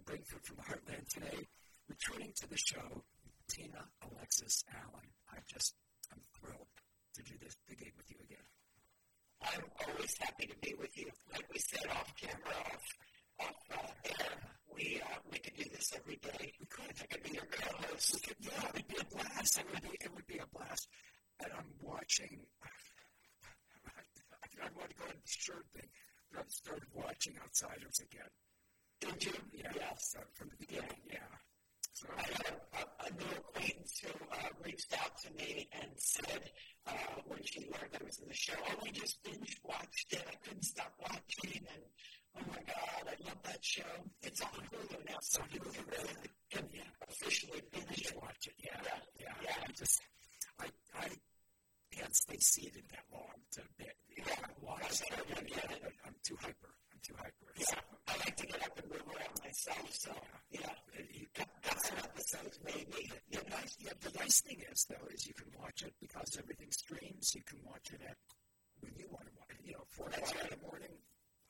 B. 0.00 0.04
Free 0.04 0.16
Radio 0.16 0.24
Show 0.24 0.38
from 0.42 0.56
Heartland 0.64 1.08
today. 1.08 1.46
Returning 1.88 2.32
to 2.36 2.48
the 2.48 2.56
show, 2.56 3.04
Tina 3.48 3.84
Alexis 4.08 4.64
Allen. 4.72 5.08
I 5.30 5.38
just, 5.46 5.74
I'm 6.12 6.20
thrilled 6.38 6.68
to 7.14 7.22
do 7.22 7.34
this, 7.42 7.56
the 7.68 7.74
gig 7.76 7.92
with 7.96 8.10
you 8.10 8.16
again. 8.24 8.46
I'm 9.42 9.64
always 9.86 10.16
happy 10.18 10.46
to 10.46 10.56
be 10.62 10.74
with 10.78 10.96
you. 10.96 11.10
Like 11.32 11.44
we 11.52 11.58
said 11.58 11.86
off 11.90 12.14
camera, 12.16 12.56
off, 12.72 12.86
off 13.40 13.56
uh, 13.74 14.22
air, 14.22 14.38
we 14.72 15.02
uh, 15.04 15.18
we 15.30 15.38
could 15.38 15.56
do 15.56 15.64
this 15.70 15.92
every 15.96 16.16
day. 16.22 16.52
We 16.60 16.66
could. 16.66 16.94
I 17.02 17.06
could 17.06 17.22
be 17.24 17.32
your 17.34 17.46
co-host. 17.50 18.22
Could, 18.22 18.36
yeah, 18.40 18.68
it'd 18.72 18.88
be 18.88 18.96
a 19.00 19.04
blast. 19.04 19.58
It 19.58 19.66
would 19.72 19.82
be, 19.82 19.96
it 20.00 20.14
would 20.14 20.26
be 20.26 20.38
a 20.38 20.46
blast. 20.56 20.88
And 21.42 21.52
I'm 21.52 21.66
watching. 21.82 22.46
I, 22.62 22.68
I 24.64 24.68
want 24.78 24.90
to 24.90 24.96
go 24.96 25.04
ahead 25.04 25.16
and 25.16 25.26
shirt 25.26 25.66
thing, 25.74 25.88
but 26.30 26.40
I've 26.40 26.50
started 26.50 26.86
watching 26.94 27.34
Outsiders 27.42 27.98
again. 27.98 28.30
Did 29.02 29.24
you? 29.24 29.32
Yeah. 29.52 29.72
Yes. 29.74 30.12
So 30.14 30.20
from 30.34 30.48
the 30.50 30.56
beginning, 30.64 31.02
yeah. 31.10 31.18
So, 31.92 32.06
I 32.16 32.22
had 32.22 32.54
a, 32.72 33.06
a 33.06 33.10
new 33.18 33.30
acquaintance 33.36 34.00
who 34.00 34.10
uh, 34.30 34.48
reached 34.64 34.94
out 34.94 35.18
to 35.22 35.28
me 35.34 35.68
and 35.72 35.90
said 35.96 36.42
uh, 36.86 36.92
when 37.26 37.42
she 37.44 37.60
learned 37.60 37.94
I 38.00 38.04
was 38.04 38.18
in 38.20 38.28
the 38.28 38.34
show, 38.34 38.54
oh, 38.70 38.78
I 38.86 38.90
just 38.90 39.22
binge 39.24 39.58
watched 39.64 40.12
it. 40.12 40.22
I 40.30 40.34
couldn't 40.46 40.62
stop 40.64 40.92
watching, 41.00 41.66
and 41.66 41.82
oh 42.38 42.46
my 42.48 42.62
god, 42.62 43.02
I 43.10 43.16
love 43.26 43.42
that 43.44 43.64
show. 43.64 43.90
It's 44.22 44.40
on 44.40 44.48
Hulu 44.70 45.04
now, 45.08 45.18
so 45.20 45.42
you 45.52 45.60
can 45.60 45.84
really 45.90 46.30
can 46.50 46.68
officially 47.10 47.62
binge 47.72 48.12
watch 48.20 48.46
it. 48.46 48.54
Yeah, 48.62 48.78
Yeah. 48.84 48.98
yeah. 49.20 49.34
Yeah. 49.42 49.64
I 49.68 49.72
just, 49.72 50.00
I, 50.60 50.66
I 50.98 51.08
can't 51.90 52.14
stay 52.16 52.38
seated 52.38 52.84
that 52.92 53.04
long 53.12 53.34
to 53.52 53.60
bed. 53.78 53.94
Yeah, 54.16 54.46
watch. 54.60 55.02
I, 55.10 55.16
I, 55.16 55.90
I'm 56.06 56.14
too 56.24 56.36
hyper. 56.40 56.70
Too 57.12 57.18
hyper. 57.20 57.52
Yeah, 57.60 57.76
I 58.08 58.12
like 58.24 58.36
to 58.40 58.46
get 58.46 58.62
up 58.64 58.72
and 58.80 58.88
move 58.88 59.04
around 59.04 59.36
myself, 59.44 59.88
so 59.92 60.12
yeah. 60.50 60.72
You 61.12 61.26
Got, 61.36 61.48
got 61.60 61.76
some 61.84 61.98
episodes, 61.98 62.56
maybe. 62.64 63.12
The 63.32 63.40
nice, 63.52 63.76
yeah, 63.80 63.92
the 64.00 64.12
nice 64.18 64.40
thing 64.40 64.60
is 64.70 64.86
though 64.88 65.06
is 65.12 65.26
you 65.26 65.34
can 65.34 65.48
watch 65.60 65.82
it 65.84 65.92
because 66.00 66.36
everything 66.40 66.70
streams. 66.72 67.32
You 67.34 67.42
can 67.44 67.58
watch 67.64 67.92
it 67.92 68.00
at 68.08 68.16
when 68.80 68.92
you 68.96 69.08
want 69.12 69.28
to 69.28 69.32
watch. 69.36 69.52
it. 69.52 69.60
You 69.64 69.72
know, 69.76 69.84
four 69.92 70.08
o'clock 70.08 70.40
in 70.40 70.56
the 70.56 70.62
morning. 70.64 70.94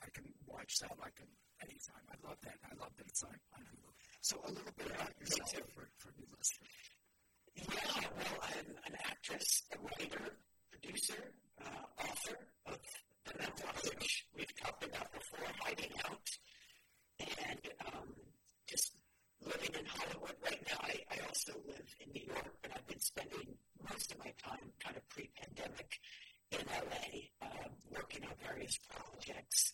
I 0.03 0.11
can 0.11 0.27
watch 0.47 0.79
that. 0.83 0.91
I 0.99 1.11
can 1.15 1.31
anytime. 1.63 2.03
I 2.11 2.17
love 2.27 2.39
that. 2.43 2.59
I 2.67 2.75
love 2.79 2.91
that 2.99 3.07
it's 3.07 3.23
on, 3.23 3.39
on 3.55 3.63
Hulu. 3.71 3.91
So 4.23 4.35
a 4.43 4.51
little 4.51 4.75
bit 4.79 4.91
about 4.91 5.15
yourself 5.19 5.67
for, 5.75 5.87
for 5.99 6.11
new 6.19 6.27
listeners. 6.35 6.75
Yeah, 7.55 8.07
well, 8.19 8.39
I'm 8.51 8.71
an 8.91 8.99
actress, 9.07 9.63
a 9.75 9.79
writer, 9.79 10.27
producer, 10.71 11.23
uh, 11.63 12.03
author 12.03 12.39
of 12.67 12.79
the 13.25 13.35
memoir, 13.39 13.75
which 13.85 14.27
we've 14.37 14.57
talked 14.57 14.85
about 14.85 15.13
before, 15.13 15.47
Hiding 15.61 15.93
Out, 16.09 16.29
and 17.21 17.61
um, 17.87 18.09
just 18.69 18.97
living 19.45 19.75
in 19.79 19.87
Hollywood 19.87 20.35
right 20.45 20.63
now. 20.69 20.79
I, 20.83 20.99
I 21.11 21.27
also 21.27 21.53
live 21.67 21.89
in 22.01 22.13
New 22.13 22.27
York, 22.27 22.53
but 22.63 22.73
I've 22.75 22.87
been 22.87 23.01
spending 23.01 23.57
most 23.91 24.13
of 24.13 24.19
my 24.19 24.33
time 24.43 24.73
kind 24.81 24.97
of 24.97 25.09
pre-pandemic 25.09 25.99
in 26.53 26.67
LA, 26.69 27.47
uh, 27.47 27.69
working 27.91 28.25
on 28.25 28.35
various 28.45 28.79
projects. 28.91 29.73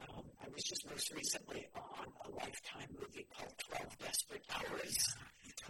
Um, 0.00 0.24
I 0.44 0.48
was 0.52 0.64
just 0.64 0.88
most 0.88 1.12
recently 1.14 1.66
on 1.76 2.06
a 2.26 2.30
Lifetime 2.34 2.88
movie 2.98 3.26
called 3.36 3.52
12 3.68 3.98
Desperate 3.98 4.44
Hours. 4.54 5.14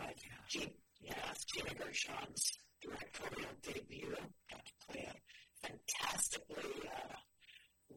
Uh, 0.01 0.07
Gene, 0.49 0.71
yeah, 1.01 1.13
Gina 1.53 1.75
Gershon's 1.75 2.53
directorial 2.81 3.51
debut. 3.63 4.15
Got 4.51 4.65
to 4.65 4.73
play 4.87 5.09
a 5.09 5.15
fantastically 5.63 6.89
uh, 6.89 7.17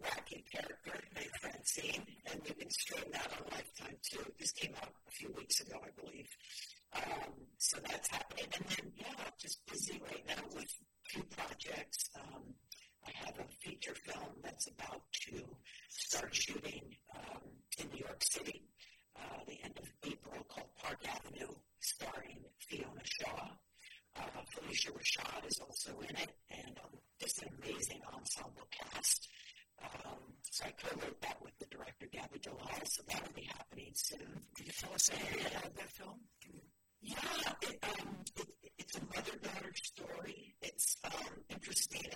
wacky 0.02 0.44
character 0.52 1.00
named 1.16 1.32
Francine, 1.42 2.06
and 2.32 2.42
we've 2.44 2.58
been 2.58 2.70
streaming 2.70 3.12
that 3.12 3.30
on 3.38 3.44
Lifetime 3.52 3.98
too. 4.10 4.24
This 4.40 4.52
came 4.52 4.74
out 4.82 4.92
a 5.08 5.12
few 5.12 5.32
weeks 5.38 5.62
ago, 5.62 5.78
I 5.84 5.90
believe. 6.02 6.30
Um, 6.96 7.34
so 7.58 7.78
that's 7.90 8.10
happening. 8.10 8.46
And 8.56 8.66
then, 8.70 8.92
yeah, 8.98 9.30
just 9.40 9.66
busy 9.68 10.00
right 10.04 10.24
now 10.28 10.44
with 10.56 10.72
two 11.12 11.24
projects. 11.36 12.10
Um, 12.20 12.54
I 13.06 13.12
have 13.26 13.40
a 13.40 13.48
feature 13.64 13.96
film 13.96 14.40
that's 14.44 14.68
about 14.68 15.02
to 15.28 15.44
start 15.90 16.34
shooting 16.34 16.96
um, 17.16 17.42
in 17.80 17.90
New 17.90 18.00
York 18.00 18.24
City 18.24 18.66
uh, 19.18 19.40
the 19.48 19.58
end 19.64 19.78
of 19.78 19.88
April 20.04 20.44
called 20.50 20.70
Park 20.82 21.00
Avenue, 21.08 21.54
starring 21.80 22.44
Fiona 22.60 23.02
Shaw. 23.04 23.48
Uh, 24.18 24.22
Phylicia 24.54 24.92
Rashad 24.92 25.46
is 25.48 25.60
also 25.60 25.92
in 26.02 26.16
it, 26.16 26.32
and 26.52 26.78
um, 26.84 27.00
just 27.20 27.42
an 27.44 27.50
amazing 27.62 28.02
ensemble 28.14 28.68
cast. 28.72 29.28
Um, 29.84 30.20
so 30.52 30.66
I 30.66 30.72
co-wrote 30.72 31.22
that 31.22 31.38
with 31.42 31.58
the 31.60 31.66
director 31.66 32.08
Gabby 32.12 32.40
Delay, 32.40 32.82
so 32.86 33.04
that'll 33.10 33.34
be 33.34 33.48
happening 33.58 33.92
soon. 33.94 34.42
Can 34.56 34.66
you 34.66 34.72
tell 34.80 34.94
us 34.94 35.10
anything 35.12 35.46
about 35.52 35.76
that 35.76 35.92
film? 35.92 36.20
You, 36.46 36.62
Yeah, 37.02 37.54
it, 37.62 37.84
um, 37.84 38.16
it, 38.38 38.48
it's 38.80 38.96
a 38.98 39.02
mother-daughter 39.14 39.74
story. 39.84 40.56
It's 40.62 40.96
um, 41.04 41.34
interesting. 41.50 42.08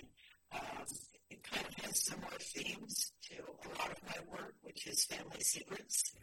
Um, 0.52 0.86
it 1.30 1.44
kind 1.44 1.66
of 1.68 1.74
has 1.86 2.06
similar 2.06 2.40
themes 2.40 3.12
to 3.30 3.36
a 3.44 3.70
lot 3.78 3.92
of 3.92 4.00
my 4.08 4.20
work, 4.32 4.56
which 4.62 4.88
is 4.88 5.04
family 5.06 5.42
secrets. 5.42 6.14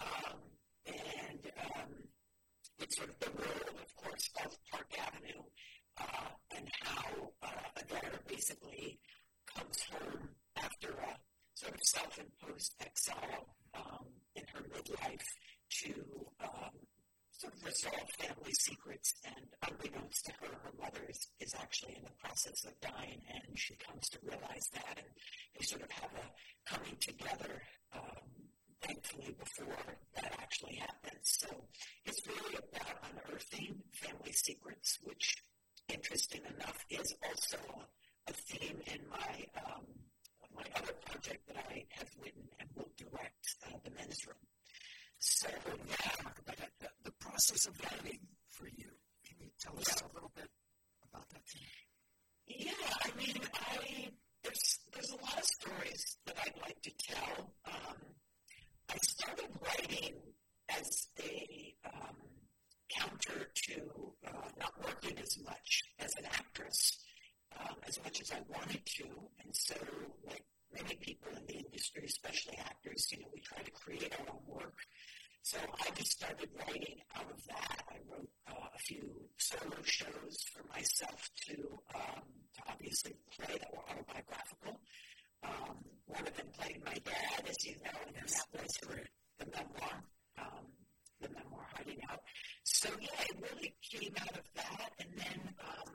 Um, 0.00 0.38
and 0.86 1.52
um, 1.62 1.92
it's 2.80 2.96
sort 2.96 3.10
of 3.10 3.18
the 3.20 3.30
role, 3.30 3.76
of 3.82 3.96
course, 3.96 4.30
of 4.44 4.56
Park 4.70 4.92
Avenue 4.98 5.42
uh, 5.98 6.30
and 6.56 6.68
how 6.82 7.30
uh, 7.42 7.80
daughter 7.88 8.20
basically 8.26 8.98
comes 9.54 9.82
home 9.90 10.28
after 10.56 10.88
a 10.88 11.16
sort 11.54 11.74
of 11.74 11.80
self-imposed 11.82 12.74
exile 12.80 13.54
um, 13.74 14.06
in 14.34 14.44
her 14.54 14.62
midlife 14.72 15.28
to 15.70 15.92
um, 16.42 16.72
sort 17.32 17.52
of 17.54 17.64
resolve 17.64 18.08
family 18.18 18.52
secrets. 18.52 19.14
And 19.24 19.46
unbeknownst 19.68 20.24
to 20.26 20.32
her, 20.40 20.52
her 20.64 20.72
mother 20.80 21.04
is, 21.08 21.28
is 21.40 21.54
actually 21.60 21.96
in 21.96 22.04
the 22.04 22.16
process 22.22 22.64
of 22.64 22.72
dying, 22.80 23.20
and 23.28 23.58
she 23.58 23.74
comes 23.76 24.08
to 24.10 24.18
realize 24.22 24.68
that, 24.74 24.96
and 24.96 25.08
they 25.58 25.64
sort 25.64 25.82
of 25.82 25.90
have 25.90 26.10
a 26.16 26.72
coming 26.72 26.96
together. 27.00 27.62
Um, 27.92 28.39
thankfully, 28.82 29.34
before 29.38 29.76
that 30.16 30.32
actually 30.40 30.76
happens. 30.76 31.38
So 31.40 31.48
it's 32.04 32.26
really 32.26 32.56
about 32.56 32.96
unearthing 33.10 33.82
family 33.92 34.32
secrets, 34.32 34.98
which, 35.04 35.42
interesting 35.88 36.42
enough, 36.56 36.84
is 36.90 37.14
also 37.26 37.58
a, 38.28 38.32
theme 38.32 38.80
in 38.86 39.00
my 39.10 39.46
um, 39.66 39.84
my 40.54 40.62
other 40.76 40.92
project 41.04 41.46
that 41.48 41.56
I 41.56 41.84
have 41.90 42.08
written 42.22 42.42
and 42.58 42.68
will 42.76 42.90
direct, 42.96 43.56
uh, 43.66 43.76
The 43.84 43.90
Men's 43.90 44.26
Room. 44.26 44.36
So, 45.18 45.48
yeah, 45.88 46.20
about 46.20 46.56
that, 46.58 46.70
the, 46.80 46.88
the 47.04 47.12
process 47.12 47.66
of 47.66 47.74
writing 47.82 48.20
for 48.48 48.66
you. 48.66 48.90
Can 49.26 49.36
you 49.40 49.50
tell 49.60 49.76
us 49.78 50.00
a 50.00 50.14
little 50.14 50.30
bit 50.34 50.48
about 51.10 51.28
that? 51.30 51.42
Yeah, 52.46 52.72
I 53.04 53.10
mean, 53.16 53.36
I 53.54 54.08
there's 54.42 54.80
there's 54.92 55.10
a 55.10 55.16
lot 55.16 55.38
of 55.38 55.44
stories 55.44 56.16
that 56.26 56.36
I'd 56.42 56.60
like 56.62 56.80
to 56.82 56.90
tell. 56.98 57.52
Um, 57.66 57.96
I 58.92 58.96
started 59.02 59.50
writing 59.62 60.14
as 60.68 61.06
a 61.22 61.74
um, 61.86 62.16
counter 62.90 63.46
to 63.54 64.12
uh, 64.26 64.48
not 64.58 64.72
working 64.84 65.16
as 65.18 65.38
much 65.44 65.82
as 66.00 66.12
an 66.16 66.24
actress, 66.26 66.98
um, 67.58 67.76
as 67.86 68.02
much 68.02 68.20
as 68.20 68.32
I 68.32 68.40
wanted 68.48 68.84
to, 68.84 69.04
and 69.44 69.54
so 69.54 69.76
like 70.26 70.44
many 70.74 70.96
people 70.96 71.30
in 71.36 71.46
the 71.46 71.64
industry, 71.64 72.02
especially 72.04 72.58
actors, 72.58 73.06
you 73.12 73.20
know, 73.20 73.28
we 73.32 73.40
try 73.40 73.62
to 73.62 73.70
create 73.70 74.12
our 74.18 74.34
own 74.34 74.42
work. 74.46 74.78
So 75.42 75.58
I 75.58 75.90
just 75.94 76.10
started 76.10 76.50
writing 76.58 76.98
out 77.16 77.30
of 77.30 77.40
that. 77.46 77.84
I 77.90 77.96
wrote 78.10 78.30
uh, 78.48 78.74
a 78.74 78.78
few 78.78 79.08
solo 79.38 79.82
shows 79.84 80.44
for 80.52 80.64
myself 80.68 81.30
to, 81.46 81.54
um, 81.94 82.22
to 82.56 82.60
obviously 82.68 83.14
play 83.36 83.56
that 83.56 83.70
were 83.72 83.84
autobiographical. 83.88 84.80
Um, 85.42 85.76
one 86.06 86.26
of 86.26 86.36
them 86.36 86.46
played 86.58 86.84
my 86.84 86.94
dad, 87.04 87.42
as 87.48 87.64
you 87.64 87.74
know, 87.84 87.98
and 88.06 88.16
yes. 88.16 88.44
that 88.52 88.62
was 88.62 88.76
for 88.82 89.00
the 89.38 89.46
memoir, 89.50 90.04
um, 90.38 90.66
the 91.20 91.28
memoir 91.28 91.66
Hiding 91.74 92.00
Out. 92.10 92.20
So 92.64 92.88
yeah, 93.00 93.22
it 93.28 93.36
really 93.40 93.74
came 93.82 94.12
out 94.20 94.36
of 94.36 94.44
that, 94.56 94.90
and 94.98 95.08
then 95.16 95.54
um, 95.60 95.92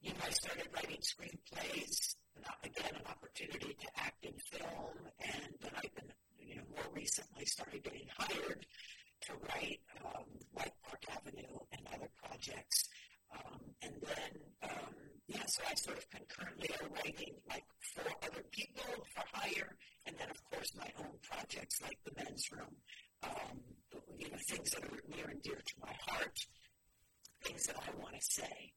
you 0.00 0.10
know 0.10 0.20
I 0.26 0.30
started 0.30 0.68
writing 0.74 1.00
screenplays. 1.00 2.14
Not, 2.42 2.58
again, 2.62 2.94
an 2.94 3.06
opportunity 3.10 3.74
to 3.80 3.88
act 3.96 4.24
in 4.24 4.34
film, 4.52 4.98
and 5.20 5.48
then 5.60 5.72
I've 5.76 5.94
been, 5.94 6.12
you 6.38 6.56
know, 6.56 6.62
more 6.74 6.92
recently 6.94 7.46
started 7.46 7.82
getting 7.82 8.06
hired 8.18 8.66
to 9.22 9.32
write 9.48 9.80
um, 10.04 10.24
like 10.54 10.72
Park 10.84 11.02
Avenue 11.10 11.58
and 11.72 11.80
other 11.94 12.10
projects. 12.22 12.88
Um, 13.32 13.60
and 13.82 13.94
then 14.02 14.70
um, 14.70 14.94
yeah, 15.28 15.42
so 15.46 15.62
I 15.68 15.74
sort 15.74 15.98
of 15.98 16.08
concurrently 16.10 16.70
are 16.80 16.88
writing 16.94 17.34
like 17.48 17.64
for 17.94 18.02
other 18.22 18.44
people 18.52 18.84
for 19.14 19.24
hire, 19.32 19.76
and 20.06 20.16
then 20.18 20.30
of 20.30 20.38
course 20.50 20.70
my 20.76 20.90
own 20.98 21.18
projects 21.22 21.82
like 21.82 21.98
the 22.04 22.12
men's 22.16 22.46
room, 22.52 22.76
um, 23.24 23.58
you 24.18 24.30
know, 24.30 24.38
things 24.48 24.70
that 24.70 24.84
are 24.84 25.02
near 25.08 25.26
and 25.26 25.42
dear 25.42 25.56
to 25.56 25.74
my 25.80 25.92
heart, 26.06 26.38
things 27.42 27.66
that 27.66 27.76
I 27.76 27.90
want 28.00 28.14
to 28.14 28.22
say. 28.22 28.72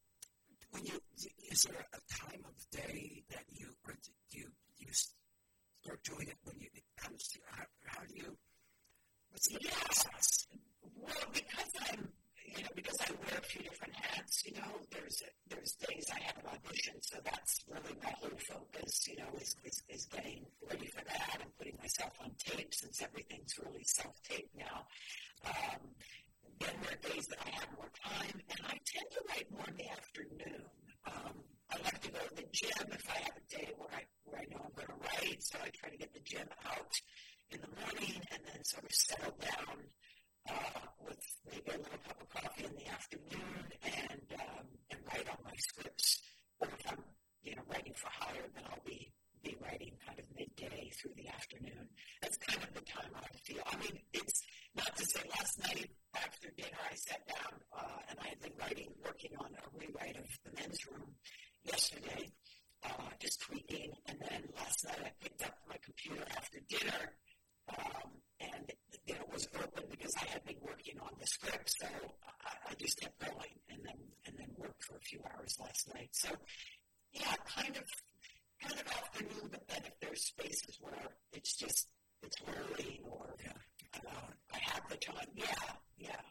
When 0.71 0.85
you 0.85 0.99
is 1.51 1.63
there 1.63 1.85
a 1.93 2.01
time 2.13 2.43
of 2.45 2.55
day 2.71 3.23
that 3.29 3.45
you 3.49 3.67
or 3.85 3.93
you 4.31 4.45
you 4.77 4.87
start 4.91 6.03
doing 6.03 6.27
it 6.27 6.37
when 6.43 6.59
you 6.59 6.67
it 6.73 6.83
comes 6.97 7.27
to 7.29 7.39
how, 7.49 7.63
how 7.85 8.01
do 8.05 8.13
you 8.15 8.37
what's 9.29 9.47
the 9.47 9.59
yeah. 9.61 9.69
process? 9.71 10.47
Well, 10.95 11.25
because 11.33 11.71
I'm 11.89 12.09
you 12.55 12.63
know, 12.63 12.69
because 12.75 12.97
I 13.01 13.11
wear 13.11 13.37
a 13.37 13.41
few 13.41 13.61
different 13.61 13.93
hats, 13.95 14.43
you 14.45 14.53
know, 14.53 14.71
there's 14.91 15.21
there's 15.49 15.73
days 15.87 16.05
I 16.13 16.19
have 16.23 16.37
an 16.37 16.45
audition, 16.53 16.95
so 17.01 17.17
that's 17.23 17.63
really 17.69 17.95
my 18.03 18.13
whole 18.19 18.37
focus, 18.47 19.07
you 19.07 19.17
know, 19.17 19.29
is, 19.39 19.55
is, 19.63 19.83
is 19.89 20.05
getting 20.05 20.45
ready 20.69 20.87
for 20.87 21.03
that 21.05 21.37
and 21.41 21.49
putting 21.57 21.77
myself 21.77 22.13
on 22.23 22.31
tape 22.37 22.73
since 22.73 23.01
everything's 23.01 23.53
really 23.63 23.83
self-tape 23.83 24.49
now. 24.57 24.85
Um, 25.45 25.81
then 26.59 26.75
there 26.83 26.93
are 26.93 27.13
days 27.13 27.27
that 27.27 27.39
I 27.45 27.49
have 27.51 27.69
more 27.77 27.91
time, 28.03 28.35
and 28.49 28.59
I 28.67 28.75
tend 28.85 29.07
to 29.11 29.21
write 29.29 29.47
more 29.51 29.65
in 29.67 29.75
the 29.77 29.89
afternoon. 29.89 30.63
Um, 31.07 31.35
I 31.71 31.75
like 31.83 32.01
to 32.01 32.11
go 32.11 32.19
to 32.19 32.35
the 32.35 32.47
gym 32.51 32.87
if 32.91 33.05
I 33.09 33.19
have 33.23 33.37
a 33.37 33.45
day 33.55 33.69
where 33.77 33.89
I 33.93 34.03
where 34.25 34.41
I 34.41 34.45
know 34.51 34.61
I'm 34.65 34.73
going 34.75 34.87
to 34.87 34.99
write, 35.05 35.41
so 35.41 35.57
I 35.63 35.69
try 35.69 35.89
to 35.89 35.97
get 35.97 36.13
the 36.13 36.19
gym 36.21 36.47
out 36.65 36.93
in 37.51 37.61
the 37.61 37.71
morning 37.81 38.21
and 38.31 38.41
then 38.45 38.63
sort 38.63 38.83
of 38.85 38.91
settle 38.91 39.35
down 39.41 39.77
with 41.05 41.19
maybe 41.49 41.69
a 41.69 41.77
little 41.77 42.01
cup 42.07 42.21
of 42.21 42.29
coffee 42.29 42.65
in 42.65 42.75
the 42.75 42.87
afternoon 42.89 43.63
and 43.83 44.21
and 44.91 44.99
write 45.07 45.29
on 45.29 45.37
my 45.43 45.55
scripts. 45.57 46.21
Or 46.59 46.67
if 46.67 46.91
I'm 46.91 47.03
you 47.43 47.55
know 47.55 47.63
writing 47.71 47.93
for 47.95 48.09
hire, 48.11 48.47
then 48.55 48.63
I'll 48.69 48.85
be 48.85 49.11
be 49.43 49.55
writing 49.61 49.93
kind 50.05 50.19
of 50.19 50.25
midday 50.35 50.91
through 50.99 51.13
the 51.15 51.27
afternoon. 51.29 51.87
That's 52.21 52.37
kind 52.37 52.63
of 52.63 52.73
the 52.73 52.81
time 52.81 53.11
I 53.15 53.27
feel. 53.43 53.63
I 53.71 53.75
mean, 53.77 53.99
it's 54.13 54.41
not 54.75 54.95
to 54.97 55.05
say 55.05 55.21
last 55.29 55.59
night 55.63 55.89
after 56.15 56.49
dinner 56.57 56.79
I 56.91 56.95
sat 56.95 57.25
down 57.27 57.59
and 58.09 58.19
I 58.19 58.27
had 58.29 58.41
been 58.41 58.53
writing, 58.59 58.89
working 59.05 59.31
on 59.39 59.51
a 59.53 59.65
rewrite 59.77 60.17
of 60.17 60.27
the 60.43 60.51
men's 60.59 60.85
room 60.87 61.13
yesterday, 61.63 62.31
uh, 62.83 63.09
just 63.19 63.41
tweaking, 63.41 63.93
and 64.07 64.17
then 64.19 64.43
last 64.57 64.85
night 64.85 64.99
I 65.05 65.11
picked 65.21 65.43
up 65.45 65.55
my 65.67 65.75
computer 65.83 66.25
after 66.35 66.59
dinner. 66.67 67.13
Um, 67.69 68.09
and 68.39 68.71
you 69.05 69.13
know 69.13 69.21
was 69.31 69.47
open 69.55 69.83
because 69.91 70.13
I 70.17 70.25
had 70.25 70.43
been 70.45 70.57
working 70.65 70.97
on 71.01 71.13
the 71.19 71.27
script, 71.27 71.69
so 71.78 71.78
I, 72.45 72.71
I 72.71 72.73
just 72.75 72.99
kept 72.99 73.19
going 73.19 73.55
and 73.69 73.79
then 73.83 73.99
and 74.25 74.35
then 74.37 74.49
worked 74.57 74.83
for 74.83 74.95
a 74.97 75.01
few 75.01 75.19
hours 75.33 75.57
last 75.59 75.93
night. 75.93 76.09
So 76.11 76.29
yeah, 77.13 77.35
kind 77.47 77.75
of 77.75 77.83
kind 78.61 78.79
of 78.79 78.87
afternoon, 78.87 79.49
but 79.51 79.67
then 79.67 79.81
if 79.85 79.99
there's 79.99 80.25
spaces 80.25 80.77
where 80.81 80.93
it's 81.33 81.55
just 81.55 81.87
it's 82.21 82.37
early 82.47 83.01
or 83.03 83.35
yeah. 83.43 83.51
uh, 84.07 84.29
I 84.53 84.59
have 84.73 84.83
the 84.89 84.97
time, 84.97 85.27
yeah, 85.35 85.45
yeah. 85.97 86.21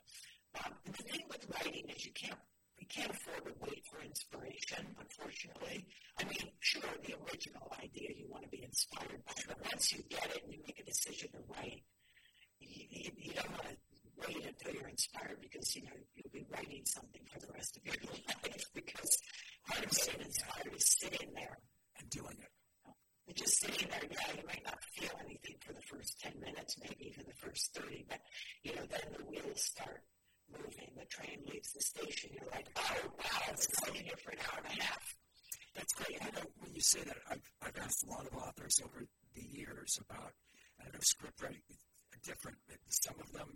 Um, 0.65 0.73
and 0.87 0.95
the 0.95 1.03
thing 1.05 1.23
with 1.29 1.47
writing 1.55 1.85
is 1.95 2.05
you 2.05 2.13
can't 2.13 2.39
you 2.79 2.87
can't 2.89 3.11
afford 3.11 3.45
to 3.47 3.53
wait 3.67 3.83
for 3.91 4.01
inspiration, 4.05 4.87
unfortunately. 5.01 5.87
I 6.21 6.25
mean, 6.25 6.53
sure, 6.61 6.83
the 7.05 7.15
original 7.27 7.73
idea 7.83 8.11
you 8.17 8.29
want 8.29 8.45
to 8.45 8.51
be 8.51 8.63
inspired 8.63 9.23
by, 9.27 9.35
but 9.49 9.59
once 9.65 9.93
you 9.93 10.03
get 10.09 10.27
it 10.31 10.43
and 10.45 10.53
you 10.53 10.61
make 10.67 10.79
a 10.79 10.85
decision 10.85 11.29
to 11.33 11.39
write, 11.49 11.83
you, 12.61 12.85
you, 12.91 13.11
you 13.17 13.33
don't 13.35 13.51
want 13.51 13.65
to 13.65 13.77
wait 14.27 14.45
until 14.47 14.75
you're 14.75 14.89
inspired 14.89 15.39
because 15.41 15.75
you 15.77 15.83
know 15.83 15.99
you'll 16.15 16.33
be 16.33 16.47
writing 16.51 16.83
something 16.85 17.23
for 17.31 17.39
the 17.41 17.53
rest 17.53 17.77
of 17.77 17.85
your 17.85 17.95
life. 18.03 18.65
because 18.75 19.19
part 19.67 19.85
of 19.85 19.91
being 19.91 20.27
inspired 20.27 20.75
is 20.75 20.99
sitting 20.99 21.33
there 21.35 21.59
and 21.99 22.11
doing 22.11 22.37
it. 22.41 22.53
You're 23.27 23.45
just 23.45 23.61
sitting 23.61 23.89
there, 23.91 24.09
yeah, 24.09 24.41
you 24.41 24.47
might 24.49 24.65
not 24.65 24.81
feel 24.97 25.13
anything 25.21 25.61
for 25.61 25.75
the 25.75 25.85
first 25.85 26.19
10 26.21 26.41
minutes, 26.41 26.77
maybe 26.81 27.13
even 27.13 27.29
the 27.29 27.37
first 27.37 27.77
30, 27.77 28.07
but, 28.09 28.21
you 28.65 28.75
know, 28.75 28.89
then 28.89 29.05
the 29.13 29.25
wheels 29.29 29.61
start 29.69 30.01
moving. 30.49 30.89
The 30.97 31.05
train 31.13 31.45
leaves 31.45 31.73
the 31.77 31.83
station. 31.85 32.31
You're 32.33 32.49
like, 32.51 32.69
oh, 32.77 33.13
wow, 33.21 33.53
it's 33.53 33.69
sitting 33.85 34.05
here 34.05 34.17
for 34.25 34.31
an 34.33 34.39
hour 34.49 34.65
and 34.65 34.81
a 34.81 34.83
half. 34.83 35.05
That's 35.77 35.93
great. 35.93 36.17
I 36.23 36.31
know 36.41 36.49
when 36.57 36.73
you 36.73 36.81
say 36.81 37.05
that, 37.05 37.19
I've, 37.31 37.45
I've 37.61 37.77
asked 37.85 38.03
a 38.09 38.11
lot 38.11 38.27
of 38.27 38.33
authors 38.33 38.81
over 38.83 39.05
the 39.35 39.45
years 39.45 40.01
about, 40.09 40.33
I 40.81 40.89
know 40.89 40.99
script 41.03 41.43
writing 41.43 41.61
different. 42.25 42.59
Some 42.89 43.15
of 43.21 43.31
them, 43.33 43.49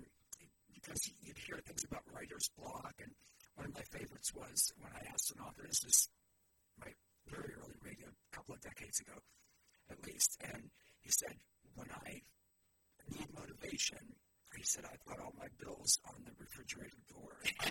because 0.83 1.01
you'd 1.23 1.39
hear 1.39 1.59
things 1.65 1.85
about 1.85 2.03
writer's 2.13 2.51
block, 2.59 2.95
and 3.01 3.13
one 3.55 3.67
of 3.67 3.75
my 3.75 3.87
favorites 3.91 4.35
was 4.35 4.73
when 4.79 4.93
I 4.93 5.07
asked 5.13 5.33
an 5.35 5.43
author, 5.43 5.63
this 5.67 5.85
is 5.85 6.09
my 6.81 6.91
very 7.31 7.55
early 7.55 7.79
radio, 7.85 8.09
a 8.09 8.37
couple 8.37 8.55
of 8.55 8.61
decades 8.61 9.01
ago 9.01 9.19
at 9.91 10.07
least, 10.07 10.41
and 10.53 10.71
he 11.03 11.11
said, 11.11 11.37
when 11.75 11.89
I 11.91 12.21
need 13.11 13.29
motivation, 13.35 13.99
he 14.57 14.63
said, 14.63 14.85
I 14.85 14.97
put 15.09 15.21
all 15.21 15.33
my 15.39 15.49
bills 15.59 15.99
on 16.09 16.25
the 16.25 16.33
refrigerator 16.39 17.01
door. 17.09 17.41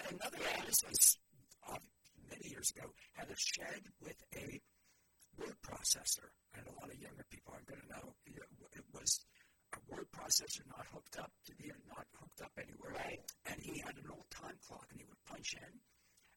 and 0.00 0.20
another 0.20 0.38
artist 0.56 0.84
was 0.86 1.18
uh, 1.68 1.78
many 2.28 2.48
years 2.48 2.70
ago 2.70 2.86
had 3.14 3.28
a 3.28 3.36
shed 3.36 3.82
with 4.00 4.16
a 4.36 4.60
word 5.38 5.56
processor. 5.66 6.30
And 6.54 6.66
a 6.66 6.74
lot 6.80 6.90
of 6.92 6.98
younger 6.98 7.24
people 7.30 7.52
aren't 7.54 7.66
going 7.66 7.80
to 7.82 7.88
know. 7.88 8.14
It 8.26 8.84
was 8.94 9.20
a 9.76 9.94
word 9.94 10.06
processor 10.12 10.66
not 10.68 10.86
hooked 10.92 11.18
up 11.18 11.30
to 11.46 11.52
the 11.58 11.72
not 11.88 12.06
hooked 12.18 12.42
up 12.42 12.52
anywhere. 12.58 12.92
Right. 12.94 13.20
And 13.46 13.56
he 13.60 13.78
had 13.80 13.96
an 13.96 14.10
old 14.10 14.28
time 14.30 14.56
clock, 14.66 14.86
and 14.90 15.00
he 15.00 15.06
would 15.06 15.22
punch 15.26 15.54
in 15.54 15.80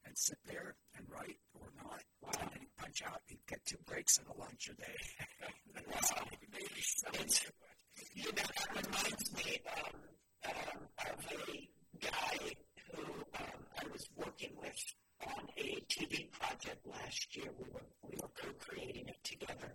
and 0.06 0.18
sit 0.18 0.38
there 0.46 0.76
and 0.98 1.06
write 1.10 1.38
or 1.56 1.68
not. 1.78 2.02
Wow. 2.22 2.32
And 2.42 2.52
then 2.52 2.60
he'd 2.60 2.78
punch 2.78 3.02
out. 3.06 3.22
He'd 3.28 3.46
get 3.48 3.66
two 3.66 3.78
breaks 3.86 4.18
and 4.18 4.28
a 4.28 4.38
lunch 4.40 4.70
a 4.70 4.76
day. 4.76 5.00
wow. 5.92 6.26
you 8.16 8.24
know, 8.24 8.32
that 8.36 8.86
reminds 8.86 9.34
me 9.36 9.60
um, 9.78 10.00
um, 10.46 10.80
of 11.10 11.26
a 11.32 11.70
guy 12.00 12.38
who 12.92 13.04
um, 13.04 13.60
I 13.82 13.88
was 13.92 14.08
working 14.16 14.52
with 14.60 14.80
on 15.26 15.48
a 15.58 15.80
TV 15.90 16.30
project 16.32 16.86
last 16.86 17.36
year. 17.36 17.50
We 17.58 17.66
were 17.72 17.86
we 18.04 18.16
were 18.22 18.30
co-creating 18.36 19.08
it 19.08 19.24
together, 19.24 19.74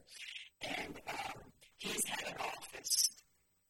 and 0.63 0.95
um, 1.09 1.41
he's 1.77 2.05
had 2.07 2.29
an 2.29 2.41
office. 2.41 3.09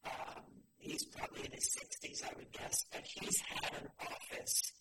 Um, 0.05 0.45
he's 0.79 1.05
probably 1.05 1.45
in 1.45 1.53
his 1.53 1.73
sixties, 1.73 2.23
I 2.25 2.33
would 2.37 2.51
guess, 2.53 2.85
but 2.93 3.03
he's 3.05 3.41
had 3.41 3.73
an 3.75 3.89
office 4.01 4.73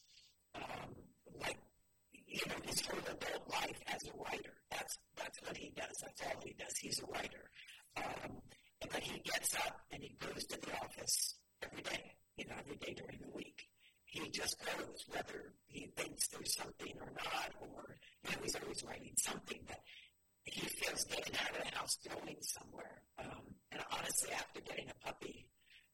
um, 0.55 0.95
like 1.39 1.57
you 2.27 2.41
know 2.47 2.55
his 2.65 2.81
whole 2.81 2.99
adult 2.99 3.43
a 4.09 4.17
writer. 4.17 4.53
That's 4.71 4.97
that's 5.15 5.39
what 5.41 5.57
he 5.57 5.71
does. 5.75 5.95
That's 6.01 6.21
all 6.23 6.41
he 6.43 6.53
does. 6.57 6.75
He's 6.79 6.99
a 7.01 7.05
writer. 7.07 7.49
Um, 7.97 8.41
and 8.81 8.91
then 8.91 9.01
he 9.01 9.19
gets 9.19 9.55
up 9.55 9.81
and 9.91 10.03
he 10.03 10.15
goes 10.19 10.45
to 10.45 10.59
the 10.59 10.73
office 10.75 11.35
every 11.63 11.81
day, 11.81 12.13
you 12.37 12.45
know, 12.45 12.55
every 12.59 12.77
day 12.77 12.93
during 12.93 13.19
the 13.21 13.35
week. 13.35 13.67
He 14.05 14.29
just 14.31 14.57
goes, 14.63 15.03
whether 15.09 15.53
he 15.67 15.87
thinks 15.97 16.27
there's 16.29 16.55
something 16.55 16.93
or 17.01 17.11
not, 17.11 17.51
or, 17.61 17.97
you 18.23 18.31
know, 18.31 18.37
he's 18.43 18.55
always 18.55 18.83
writing 18.83 19.13
something, 19.17 19.59
but 19.67 19.79
he 20.43 20.61
feels 20.61 21.03
getting 21.05 21.35
out 21.35 21.57
of 21.57 21.63
the 21.63 21.77
house, 21.77 21.97
going 22.07 22.37
somewhere. 22.41 23.01
Um, 23.19 23.55
and 23.71 23.81
honestly, 23.91 24.31
after 24.31 24.61
getting 24.61 24.89
a 24.89 25.05
puppy 25.05 25.45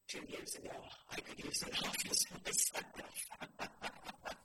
two 0.08 0.22
years 0.28 0.56
ago, 0.56 0.76
I 1.12 1.16
could 1.22 1.44
use 1.44 1.64
an 1.64 1.72
office 1.88 2.26
myself. 2.46 3.18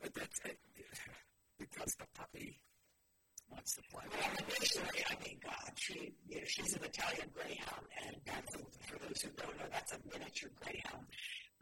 but 0.00 0.14
that's 0.14 0.40
it. 0.44 0.58
Because 1.58 1.94
the 1.98 2.06
puppy 2.14 2.60
wants 3.68 3.76
to 3.76 3.82
play. 3.92 4.04
Well, 4.08 4.30
initially, 4.56 5.04
I 5.10 5.14
mean, 5.24 5.38
God, 5.44 5.72
she, 5.76 6.12
you 6.28 6.36
know, 6.36 6.46
she's 6.46 6.74
an 6.74 6.84
Italian 6.84 7.28
greyhound, 7.34 7.84
and 8.06 8.16
that's, 8.24 8.56
for 8.86 8.98
those 8.98 9.20
who 9.20 9.28
don't 9.36 9.56
know, 9.58 9.68
that's 9.70 9.92
a 9.92 9.98
miniature 10.10 10.50
greyhound. 10.60 11.04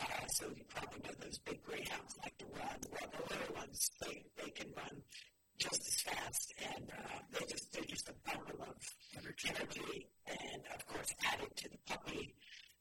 Uh, 0.01 0.27
so 0.29 0.47
you 0.55 0.63
probably 0.69 1.01
know 1.03 1.15
those 1.21 1.39
big 1.39 1.63
greyhounds 1.65 2.15
like 2.23 2.37
to 2.39 2.45
run. 2.55 2.79
Well, 2.93 3.11
the 3.11 3.35
little 3.35 3.55
ones, 3.57 3.91
they, 4.03 4.23
they 4.37 4.51
can 4.51 4.69
run 4.77 5.03
just 5.59 5.81
as 5.81 6.01
fast, 6.03 6.55
and 6.63 6.91
uh, 6.93 7.19
they 7.33 7.47
just 7.47 7.73
they're 7.73 7.85
just 7.85 8.09
a 8.09 8.15
bundle 8.29 8.63
of 8.63 8.77
energy, 9.17 10.07
and 10.29 10.63
of 10.75 10.87
course, 10.87 11.09
added 11.33 11.57
to 11.57 11.69
the 11.71 11.79
puppy 11.89 12.35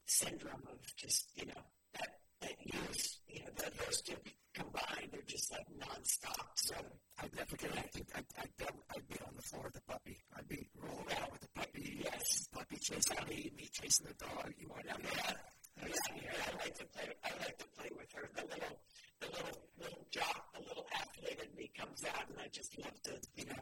syndrome 0.05 0.67
of 0.69 0.95
just 0.97 1.29
you 1.35 1.45
know 1.45 1.63
that 1.93 2.19
that 2.45 2.57
use 2.61 3.19
you 3.27 3.39
know 3.41 3.49
the, 3.57 3.71
those 3.83 4.01
two 4.01 4.15
combined 4.53 5.11
are 5.13 5.27
just 5.27 5.51
like 5.51 5.65
nonstop. 5.81 6.47
So 6.55 6.75
I 7.19 7.25
never 7.35 7.55
get. 7.57 7.71
I 7.73 7.81
think 7.89 8.07
I'd, 8.15 8.25
I'd, 8.39 8.53
I'd 8.95 9.07
be 9.09 9.17
on 9.25 9.33
the 9.35 9.41
floor 9.41 9.63
with 9.65 9.73
the 9.73 9.81
puppy. 9.81 10.17
I'd 10.37 10.47
be 10.47 10.69
rolling 10.77 11.09
out 11.19 11.31
with 11.31 11.41
the 11.41 11.49
puppy. 11.55 12.01
Yes, 12.03 12.47
puppy 12.53 12.77
chasing 12.79 13.17
me, 13.27 13.51
me 13.57 13.67
chasing 13.71 14.07
the 14.07 14.25
dog. 14.25 14.53
You 14.57 14.69
want 14.69 14.87
out? 14.89 15.01
Yeah. 15.03 15.33
Yeah, 15.81 15.91
yeah, 16.15 16.31
I 16.31 16.63
like 16.63 16.75
to 16.77 16.85
play. 16.85 17.09
I 17.25 17.29
like 17.43 17.57
to 17.57 17.67
play 17.75 17.89
with 17.97 18.11
her. 18.15 18.29
The 18.35 18.43
little, 18.47 18.79
the 19.19 19.27
little, 19.27 19.59
little 19.81 20.05
jock, 20.09 20.53
the 20.55 20.61
little 20.61 20.87
athlete 20.95 21.39
in 21.43 21.51
me 21.57 21.69
comes 21.77 22.05
out, 22.05 22.29
and 22.29 22.39
I 22.39 22.47
just 22.47 22.79
love 22.79 22.95
to, 23.03 23.19
you 23.35 23.45
know, 23.45 23.59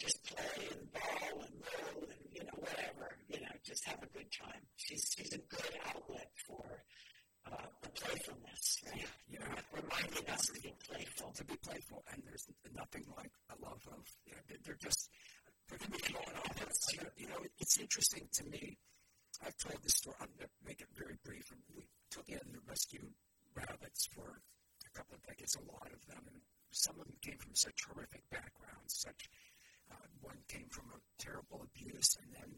just 0.00 0.24
play 0.24 0.68
and 0.72 0.92
ball 0.92 1.44
and 1.44 1.54
roll 1.60 2.02
and 2.08 2.24
you 2.32 2.42
know 2.44 2.56
whatever, 2.56 3.18
you 3.28 3.40
know, 3.40 3.52
just 3.62 3.84
have 3.84 4.02
a 4.02 4.08
good 4.16 4.30
time. 4.32 4.64
She's 4.76 5.04
she's 5.16 5.32
a 5.34 5.42
good 5.52 5.76
outlet 5.86 6.30
for 6.46 6.64
uh, 7.46 7.66
the 7.82 7.88
playfulness. 7.90 8.82
You're 9.28 9.42
reminding 9.72 10.28
us 10.28 10.46
to 10.52 10.60
be 10.60 10.74
playful. 10.88 11.32
To 11.36 11.44
be 11.44 11.56
playful, 11.56 12.04
and 12.12 12.22
there's 12.26 12.46
nothing 12.74 13.04
like 13.16 13.32
a 13.50 13.56
love 13.64 13.80
of. 13.92 14.04
You 14.26 14.34
know, 14.34 14.56
they're 14.64 14.80
just 14.80 15.08
they're 15.68 15.78
going 15.78 15.92
to 15.92 16.06
be 16.06 16.12
going 16.12 16.36
on. 16.36 16.50
It's, 16.66 16.92
you 16.92 17.00
know, 17.00 17.10
you 17.16 17.28
know 17.28 17.40
it's 17.58 17.78
interesting 17.78 18.28
to 18.32 18.44
me. 18.50 18.76
I've 19.44 19.56
told 19.56 19.80
this 19.82 19.94
story. 19.96 20.16
I'm 20.20 20.28
going 20.36 20.50
to 20.50 20.66
make 20.66 20.80
it 20.80 20.88
very 20.96 21.16
brief. 21.24 21.44
We 21.74 21.86
took 22.10 22.28
in 22.28 22.42
the 22.52 22.60
rescue 22.68 23.06
rabbits 23.54 24.06
for 24.12 24.26
a 24.84 24.90
couple 24.96 25.16
of 25.16 25.22
decades, 25.24 25.56
a 25.56 25.64
lot 25.70 25.88
of 25.92 26.02
them, 26.06 26.22
and 26.28 26.40
some 26.72 26.98
of 27.00 27.06
them 27.06 27.16
came 27.22 27.38
from 27.38 27.54
such 27.54 27.78
horrific 27.88 28.22
backgrounds. 28.30 29.00
Such 29.00 29.30
uh, 29.90 30.06
one 30.20 30.36
came 30.48 30.68
from 30.70 30.90
a 30.92 31.00
terrible 31.22 31.64
abuse, 31.64 32.16
and 32.20 32.30
then 32.34 32.50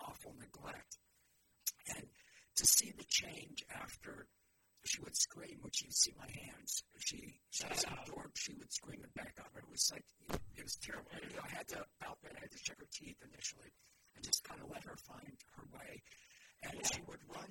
awful 0.00 0.32
neglect, 0.38 0.96
and 1.96 2.06
to 2.60 2.66
see 2.68 2.92
the 2.92 3.08
change 3.08 3.64
after 3.72 4.28
she 4.84 5.00
would 5.00 5.16
scream 5.16 5.56
when 5.64 5.72
she'd 5.72 5.96
see 5.96 6.12
my 6.20 6.28
hands. 6.28 6.84
She 7.00 7.40
she 7.48 7.64
was 7.64 7.84
in 7.84 7.96
the 7.96 8.04
dorm, 8.12 8.32
she 8.36 8.52
would 8.52 8.72
scream 8.72 9.00
and 9.00 9.12
back 9.16 9.32
up. 9.40 9.48
It 9.56 9.64
was 9.64 9.88
like 9.88 10.04
it 10.56 10.64
was 10.64 10.76
terrible. 10.76 11.08
You 11.24 11.36
know, 11.36 11.44
I 11.44 11.56
had 11.56 11.68
to 11.72 11.80
palpate, 12.04 12.36
I 12.36 12.44
had 12.44 12.52
to 12.52 12.60
check 12.60 12.76
her 12.76 12.92
teeth 12.92 13.16
initially, 13.24 13.72
and 14.12 14.20
just 14.20 14.44
kind 14.44 14.60
of 14.60 14.68
let 14.68 14.84
her 14.84 14.96
find 15.08 15.36
her 15.56 15.66
way. 15.72 16.04
And 16.68 16.76
she 16.84 17.00
would 17.08 17.24
run. 17.32 17.48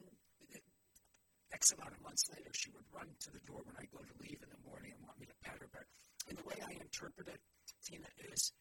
X 1.50 1.74
amount 1.74 1.98
of 1.98 2.01
months 2.06 2.30
later, 2.30 2.54
she 2.54 2.70
would 2.70 2.86
run 2.94 3.10
to 3.25 3.34
the 3.34 3.42
door 3.50 3.66
when 3.66 3.74
I 3.74 3.89
go 3.89 3.98
to 3.98 4.16
leave 4.22 4.38
in 4.38 4.54
the 4.54 4.62
morning 4.70 4.94
and 4.94 5.01
want 5.01 5.18
me 5.18 5.25
to 5.25 5.34
pat 5.42 5.58
her. 5.58 5.70
But 5.74 5.89
and 6.30 6.38
the 6.38 6.46
way 6.46 6.62
I 6.62 6.78
interpret 6.78 7.25
it, 7.25 7.42
Tina, 7.82 8.06
is 8.30 8.54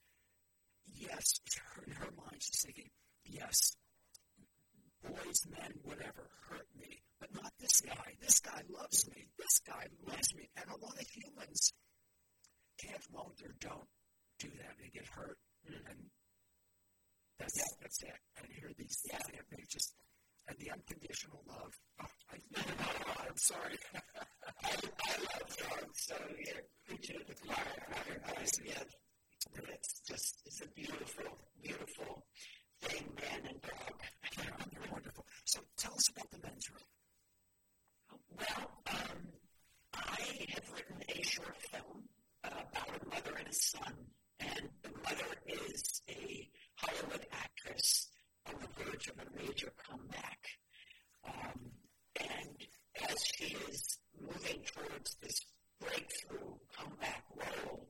yes, 0.96 1.36
her, 1.76 1.84
in 1.84 1.92
her 1.92 2.08
mind, 2.16 2.40
she's 2.40 2.64
thinking, 2.64 2.88
yes, 3.28 3.76
boys, 5.02 5.40
men, 5.50 5.72
whatever, 5.82 6.30
hurt 6.48 6.66
me, 6.78 7.02
but 7.20 7.34
not 7.34 7.52
this 7.58 7.80
guy. 7.80 8.14
This 8.20 8.40
guy 8.40 8.62
loves 8.68 9.08
me. 9.10 9.26
This 9.38 9.60
guy 9.66 9.86
loves 10.06 10.34
me. 10.34 10.48
And 10.56 10.66
a 10.70 10.84
lot 10.84 10.94
of 11.00 11.06
humans 11.08 11.72
can't, 12.78 13.04
won't, 13.12 13.40
or 13.42 13.54
don't 13.60 13.88
do 14.38 14.48
that. 14.48 14.74
They 14.80 14.88
get 14.88 15.06
hurt. 15.06 15.38
And 15.66 16.10
that's, 17.38 17.56
yeah. 17.56 17.64
that's 17.80 18.02
it. 18.02 18.18
And 18.38 18.46
here 18.52 18.70
these 18.76 18.98
things, 19.06 19.22
yeah. 19.32 19.40
they 19.50 19.64
just, 19.68 19.94
and 20.48 20.56
the 20.58 20.70
unconditional 20.70 21.42
love. 21.46 21.72
Oh, 22.00 22.06
I, 22.32 22.36
I'm 23.28 23.36
sorry. 23.36 23.78
I, 24.64 24.70
I 24.70 25.16
love 25.18 25.56
dogs, 25.56 26.00
so 26.06 26.14
you're 26.44 26.64
preaching 26.86 27.18
to 27.18 27.24
the 27.26 27.34
choir. 27.46 27.78
Yeah. 28.64 28.74
But 29.54 29.64
it's 29.72 30.00
just, 30.08 30.42
it's 30.46 30.60
a 30.62 30.68
beautiful, 30.68 31.38
beautiful 31.62 32.24
thing, 32.82 33.04
man 33.16 33.40
and 33.48 33.60
dog. 33.62 33.94
Yeah, 34.36 34.44
they're 34.72 34.92
wonderful. 34.92 35.24
So 35.44 35.60
tell 35.76 35.92
us 35.94 36.08
about 36.10 36.30
the 36.30 36.38
men's 36.42 36.70
room. 36.70 36.80
Well, 38.36 38.70
um, 38.90 39.18
I 39.94 40.46
have 40.54 40.70
written 40.72 41.02
a 41.08 41.22
short 41.22 41.56
film 41.70 42.04
uh, 42.44 42.48
about 42.72 43.02
a 43.02 43.08
mother 43.08 43.36
and 43.38 43.48
a 43.48 43.52
son, 43.52 43.94
and 44.40 44.68
the 44.82 44.90
mother 45.02 45.34
is 45.46 46.02
a 46.08 46.48
Hollywood 46.76 47.26
actress 47.32 48.08
on 48.46 48.54
the 48.60 48.84
verge 48.84 49.08
of 49.08 49.14
a 49.18 49.42
major 49.42 49.72
comeback. 49.88 50.38
Um, 51.26 51.70
and 52.20 52.56
as 53.08 53.16
she 53.34 53.56
is 53.70 53.98
moving 54.20 54.62
towards 54.64 55.16
this 55.22 55.40
breakthrough 55.80 56.54
comeback 56.76 57.24
role, 57.36 57.88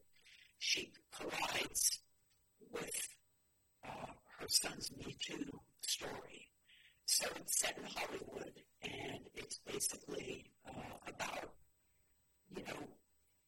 she 0.59 0.93
collides 1.15 2.01
with 2.73 3.09
uh, 3.87 4.13
her 4.39 4.47
son's 4.49 4.91
Me 4.97 5.17
Too 5.21 5.61
story. 5.83 6.49
So 7.07 7.27
it's 7.37 7.61
set 7.61 7.71
in 7.71 7.77
Hollywood, 7.95 8.53
and 8.83 9.21
it's 9.35 9.59
basically 9.67 10.51
uh, 10.69 10.97
about, 11.07 11.51
you 12.55 12.63
know, 12.65 12.89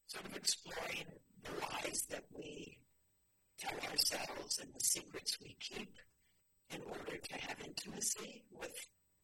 sort 0.07 0.27
of 0.27 0.37
exploring 0.37 1.07
the 1.45 1.51
lies 1.61 2.03
that 2.11 2.25
we 2.37 2.79
tell 3.59 3.79
ourselves 3.91 4.59
and 4.59 4.73
the 4.75 4.81
secrets 4.85 5.39
we 5.41 5.57
keep 5.61 5.95
in 6.71 6.81
order 6.89 7.17
to 7.17 7.35
have 7.35 7.57
intimacy 7.65 8.45
with 8.59 8.75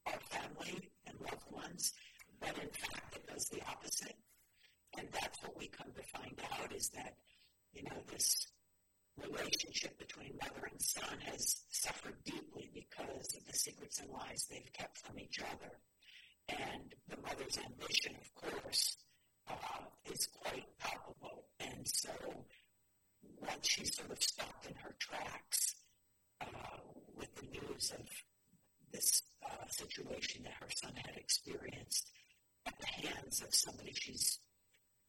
our 0.06 0.18
family 0.30 0.90
and 1.06 1.16
loved 1.20 1.50
ones, 1.50 1.92
but 2.40 2.56
in 2.58 2.68
fact 2.68 3.16
it 3.16 3.26
does 3.26 3.48
the 3.48 3.60
opposite. 3.68 4.16
And 4.98 5.08
that's 5.12 5.42
what 5.42 5.58
we 5.58 5.68
come 5.68 5.92
to 5.94 6.18
find 6.18 6.38
out 6.60 6.72
is 6.72 6.90
that, 6.90 7.14
you 7.72 7.82
know, 7.84 7.96
this 8.10 8.46
relationship 9.22 9.98
between 9.98 10.38
mother 10.40 10.68
and 10.70 10.80
son 10.80 11.18
has 11.24 11.62
suffered 11.70 12.16
deeply 12.24 12.70
because 12.74 13.34
of 13.36 13.46
the 13.46 13.52
secrets 13.52 14.00
and 14.00 14.10
lies 14.10 14.46
they've 14.50 14.72
kept 14.72 14.98
from 14.98 15.18
each 15.18 15.38
other. 15.40 15.72
And 16.48 16.94
the 17.08 17.16
mother's 17.22 17.58
ambition, 17.58 18.14
of 18.20 18.34
course, 18.34 18.96
uh, 19.48 19.84
is 20.12 20.28
quite 20.42 20.66
palpable. 20.78 21.44
And 21.60 21.86
so 21.86 22.10
once 23.40 23.68
she's 23.68 23.96
sort 23.96 24.10
of 24.10 24.22
stopped 24.22 24.66
in 24.66 24.74
her 24.76 24.94
tracks 24.98 25.74
uh, 26.40 26.78
with 27.16 27.34
the 27.36 27.46
news 27.46 27.92
of 27.92 28.06
this 28.92 29.22
uh, 29.44 29.66
situation 29.68 30.42
that 30.44 30.54
her 30.60 30.68
son 30.82 30.92
had 30.96 31.16
experienced 31.16 32.10
at 32.66 32.74
the 32.78 33.08
hands 33.08 33.42
of 33.42 33.54
somebody 33.54 33.92
she's 33.94 34.38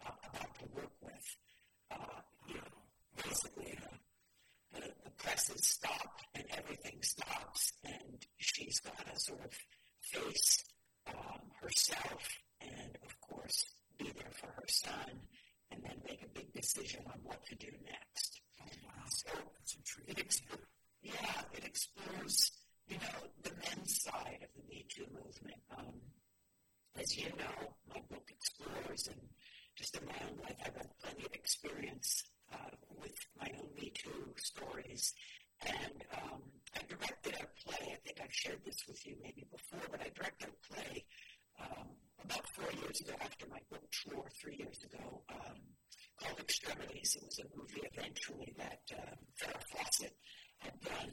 uh, 0.05 0.11
about 0.29 0.57
to 0.59 0.65
work 0.75 0.91
with, 1.01 1.37
uh, 1.91 2.21
you 2.47 2.55
know, 2.55 3.23
basically 3.23 3.77
uh, 3.83 3.95
the, 4.73 4.81
the 5.03 5.11
presses 5.17 5.65
stop 5.65 6.19
and 6.35 6.45
everything 6.57 7.01
stops, 7.01 7.73
and 7.83 8.25
to 8.91 9.19
sort 9.19 9.43
of 9.43 9.51
face 10.01 10.63
um, 11.07 11.41
herself 11.61 12.39
and, 12.61 12.97
of 13.05 13.19
course, 13.21 13.65
be 13.97 14.11
there 14.15 14.31
for 14.31 14.47
her 14.47 14.67
son, 14.67 15.21
and 15.71 15.83
then 15.83 15.97
make 16.05 16.23
a 16.23 16.27
big 16.29 16.51
decision 16.53 17.01
on 17.07 17.19
what 17.23 17.45
to 17.45 17.55
do 17.55 17.67
next. 17.85 18.41
Oh, 18.61 18.65
wow. 18.85 19.05
So 19.09 19.29
it 20.07 20.19
explores, 20.19 20.61
yeah, 21.01 21.41
it 21.53 21.63
explores, 21.65 22.51
you 22.87 22.97
know, 22.97 23.19
the 23.43 23.51
men's 23.51 24.01
side 24.03 24.39
of 24.43 24.49
the 24.55 24.67
Me 24.69 24.85
Too 24.89 25.05
movement. 25.13 25.61
Um, 25.77 26.01
as 26.99 27.15
you 27.17 27.29
know, 27.37 27.73
my 27.93 28.01
book 28.09 28.29
explores, 28.29 29.07
and 29.07 29.21
just 29.75 29.95
in 29.97 30.05
my 30.05 30.15
own 30.29 30.37
life, 30.41 30.55
I've 30.65 30.75
had 30.75 30.89
plenty 31.01 31.25
of 31.25 31.33
experience 31.33 32.23
uh, 32.53 32.75
with 32.99 33.15
my 33.39 33.49
own 33.59 33.69
Me 33.79 33.91
Too 33.93 34.33
stories. 34.37 35.13
And 35.65 36.03
um, 36.21 36.41
I 36.77 36.85
directed 36.85 37.33
a 37.41 37.47
play. 37.65 37.83
I 37.89 37.97
think 38.05 38.17
I've 38.21 38.33
shared 38.33 38.61
this 38.63 38.77
with 38.87 39.01
you 39.05 39.15
maybe 39.23 39.47
before, 39.49 39.81
but 39.89 40.01
I 40.01 40.09
directed 40.13 40.49
a 40.53 40.73
play 40.73 41.05
um, 41.59 41.87
about 42.23 42.45
four 42.53 42.69
years 42.81 43.01
ago 43.01 43.13
after 43.19 43.47
my 43.49 43.57
book 43.71 43.81
tour, 43.89 44.25
three 44.39 44.57
years 44.57 44.77
ago, 44.85 45.23
um, 45.29 45.57
called 46.21 46.39
Extremities. 46.39 47.15
It 47.15 47.23
was 47.25 47.39
a 47.39 47.47
movie 47.57 47.81
eventually 47.81 48.53
that 48.57 48.81
uh, 48.93 49.15
Farrah 49.41 49.63
Fawcett 49.73 50.15
had 50.59 50.79
done 50.81 51.11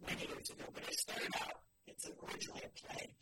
many 0.00 0.24
years 0.32 0.48
ago, 0.48 0.64
but 0.72 0.82
it 0.88 0.98
started 0.98 1.34
out, 1.44 1.60
it's 1.86 2.08
originally 2.08 2.62
a 2.64 2.72
play. 2.80 3.12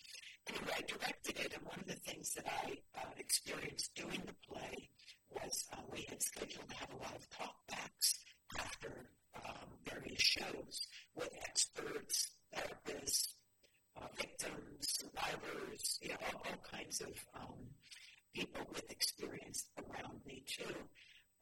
Anyway, 0.49 0.73
I 0.79 0.83
directed 0.87 1.41
it, 1.43 1.53
and 1.55 1.67
one 1.67 1.79
of 1.81 1.87
the 1.87 1.99
things 2.07 2.35
that 2.35 2.47
I 2.47 2.79
uh, 2.99 3.11
experienced 3.19 3.95
doing 3.95 4.23
the 4.27 4.37
play 4.47 4.89
was 5.31 5.67
uh, 5.73 5.83
we 5.91 6.07
had 6.09 6.23
scheduled 6.23 6.69
to 6.71 6.77
have 6.77 6.91
a 6.95 7.03
lot 7.03 7.15
of 7.19 7.27
talkbacks 7.35 8.15
after 8.59 9.11
um, 9.37 9.69
various 9.85 10.21
shows 10.21 10.87
with 11.15 11.31
experts, 11.43 12.31
therapists, 12.55 13.35
uh, 13.97 14.07
victims, 14.17 14.79
survivors, 14.81 15.99
you 16.03 16.09
know, 16.09 16.17
all, 16.33 16.43
all 16.47 16.59
kinds 16.71 17.01
of 17.01 17.13
um, 17.35 17.55
people 18.35 18.63
with 18.73 18.91
experience 18.91 19.67
around 19.79 20.21
me 20.27 20.43
too. 20.47 20.75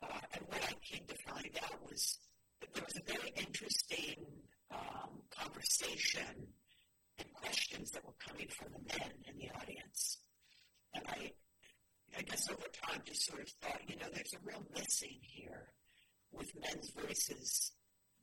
Uh, 0.02 0.20
and 0.34 0.42
what 0.48 0.62
I 0.64 0.74
came 0.82 1.06
to 1.06 1.14
find 1.32 1.58
out 1.64 1.90
was 1.90 2.18
that 2.60 2.72
there 2.74 2.84
was 2.84 2.96
a 2.96 3.12
very 3.12 3.32
interesting 3.36 4.24
um, 4.70 5.22
conversation 5.30 6.48
and 7.18 7.32
questions 7.34 7.90
that 7.92 8.04
were 8.04 8.14
coming 8.18 8.48
from 8.48 8.68
the 8.72 8.98
men 8.98 9.10
in 9.26 9.38
the 9.38 9.50
audience. 9.60 10.18
And 10.94 11.04
I 11.08 11.32
I 12.16 12.22
guess 12.22 12.48
over 12.50 12.66
time 12.82 13.00
just 13.04 13.26
sort 13.26 13.42
of 13.42 13.48
thought, 13.62 13.80
you 13.86 13.96
know, 13.96 14.06
there's 14.12 14.32
a 14.34 14.38
real 14.44 14.64
missing 14.74 15.18
here 15.20 15.68
with 16.32 16.50
men's 16.60 16.90
voices 16.90 17.72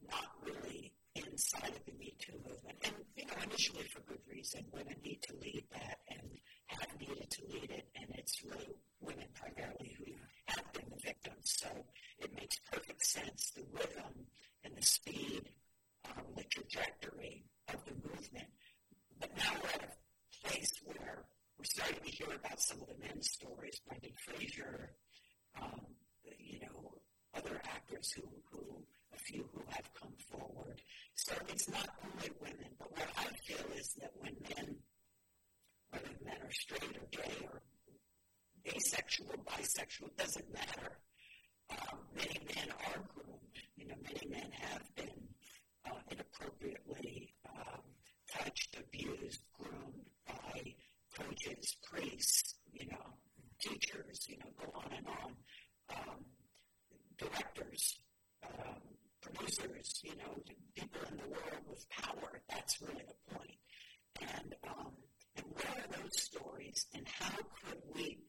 not 0.09 0.31
really 0.43 0.93
inside 1.15 1.69
of 1.69 1.85
the 1.85 1.93
Me 1.97 2.15
Too 2.19 2.33
movement. 2.43 2.77
And, 2.83 2.93
you 3.15 3.25
know, 3.25 3.33
initially 3.43 3.83
for 3.83 4.01
good 4.01 4.19
reason, 4.29 4.65
women 4.71 4.95
need 5.03 5.21
to 5.23 5.35
lead 5.41 5.63
that 5.71 5.99
and 6.09 6.21
have 6.67 6.99
needed 6.99 7.29
to 7.29 7.41
lead 7.51 7.71
it, 7.71 7.87
and 7.95 8.07
it's 8.17 8.43
really 8.43 8.75
women 8.99 9.27
primarily 9.33 9.95
who 9.97 10.11
have 10.47 10.73
been 10.73 10.89
the 10.89 11.01
victims. 11.03 11.55
So 11.57 11.67
it 12.19 12.33
makes 12.35 12.57
perfect 12.71 13.05
sense, 13.05 13.51
the 13.55 13.63
rhythm 13.71 14.25
and 14.63 14.75
the 14.75 14.81
speed, 14.81 15.49
um, 16.09 16.25
the 16.35 16.43
trajectory 16.43 17.45
of 17.73 17.83
the 17.85 17.93
movement. 17.93 18.49
But 19.19 19.35
now 19.37 19.53
we're 19.61 19.69
at 19.69 19.83
a 19.83 20.47
place 20.47 20.73
where 20.83 21.25
we're 21.57 21.65
starting 21.65 22.03
to 22.03 22.11
hear 22.11 22.27
about 22.35 22.59
some 22.59 22.81
of 22.81 22.87
the 22.87 22.97
men's 22.99 23.31
stories, 23.31 23.79
Brendan 23.87 24.11
Fraser, 24.25 24.91
um, 25.61 25.81
you 26.39 26.59
know, 26.59 26.93
other 27.35 27.61
actors 27.65 28.11
who, 28.11 28.23
who, 28.51 28.83
a 29.15 29.19
few 29.19 29.45
who 29.53 29.61
have 29.69 29.89
come 29.99 30.13
forward. 30.29 30.81
So 31.15 31.33
it's 31.47 31.69
not 31.69 31.89
only 32.03 32.29
women, 32.41 32.69
but 32.77 32.91
what 32.91 33.07
I 33.17 33.25
feel 33.45 33.65
is 33.77 33.93
that 34.01 34.11
when 34.19 34.35
men, 34.55 34.75
whether 35.89 36.09
men 36.23 36.37
are 36.43 36.51
straight 36.51 36.97
or 36.97 37.07
gay 37.11 37.47
or 37.51 37.61
asexual, 38.67 39.35
bisexual, 39.45 40.15
doesn't 40.17 40.53
matter. 40.53 40.99
Um, 41.69 41.99
many 42.15 42.39
men 42.55 42.69
are 42.87 43.01
groomed. 43.13 43.55
You 43.77 43.87
know, 43.87 43.95
many 44.03 44.27
men 44.29 44.51
have 44.51 44.83
been 44.95 45.27
uh, 45.85 45.99
inappropriately 46.11 47.33
um, 47.49 47.81
touched, 48.31 48.77
abused, 48.79 49.41
groomed 49.57 50.05
by 50.27 50.73
coaches, 51.17 51.75
priests, 51.89 52.55
you 52.73 52.87
know, 52.87 53.05
teachers, 53.59 54.27
you 54.27 54.37
know, 54.37 54.51
go 54.59 54.71
on 54.75 54.91
and 54.97 55.07
on, 55.07 55.31
um, 55.97 56.25
directors, 57.17 57.99
um, 58.43 58.81
people 60.75 61.01
in 61.09 61.17
the 61.17 61.29
world 61.29 61.63
with 61.69 61.89
power. 61.89 62.41
That's 62.49 62.81
really 62.81 63.03
the 63.07 63.33
point. 63.33 63.57
And 64.21 64.55
um, 64.67 64.93
and 65.37 65.45
what 65.51 65.77
are 65.77 66.01
those 66.01 66.21
stories, 66.21 66.85
and 66.93 67.05
how 67.07 67.35
could 67.35 67.81
we 67.93 68.19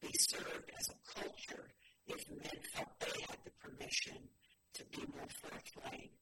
be 0.00 0.10
served 0.18 0.70
as 0.78 0.88
a 0.90 1.20
culture 1.20 1.68
if 2.06 2.28
men 2.30 2.62
felt 2.74 2.88
they 3.00 3.20
had 3.28 3.38
the 3.44 3.50
permission 3.62 4.18
to 4.74 4.84
be 4.92 5.04
more 5.14 5.26
forthright? 5.40 6.12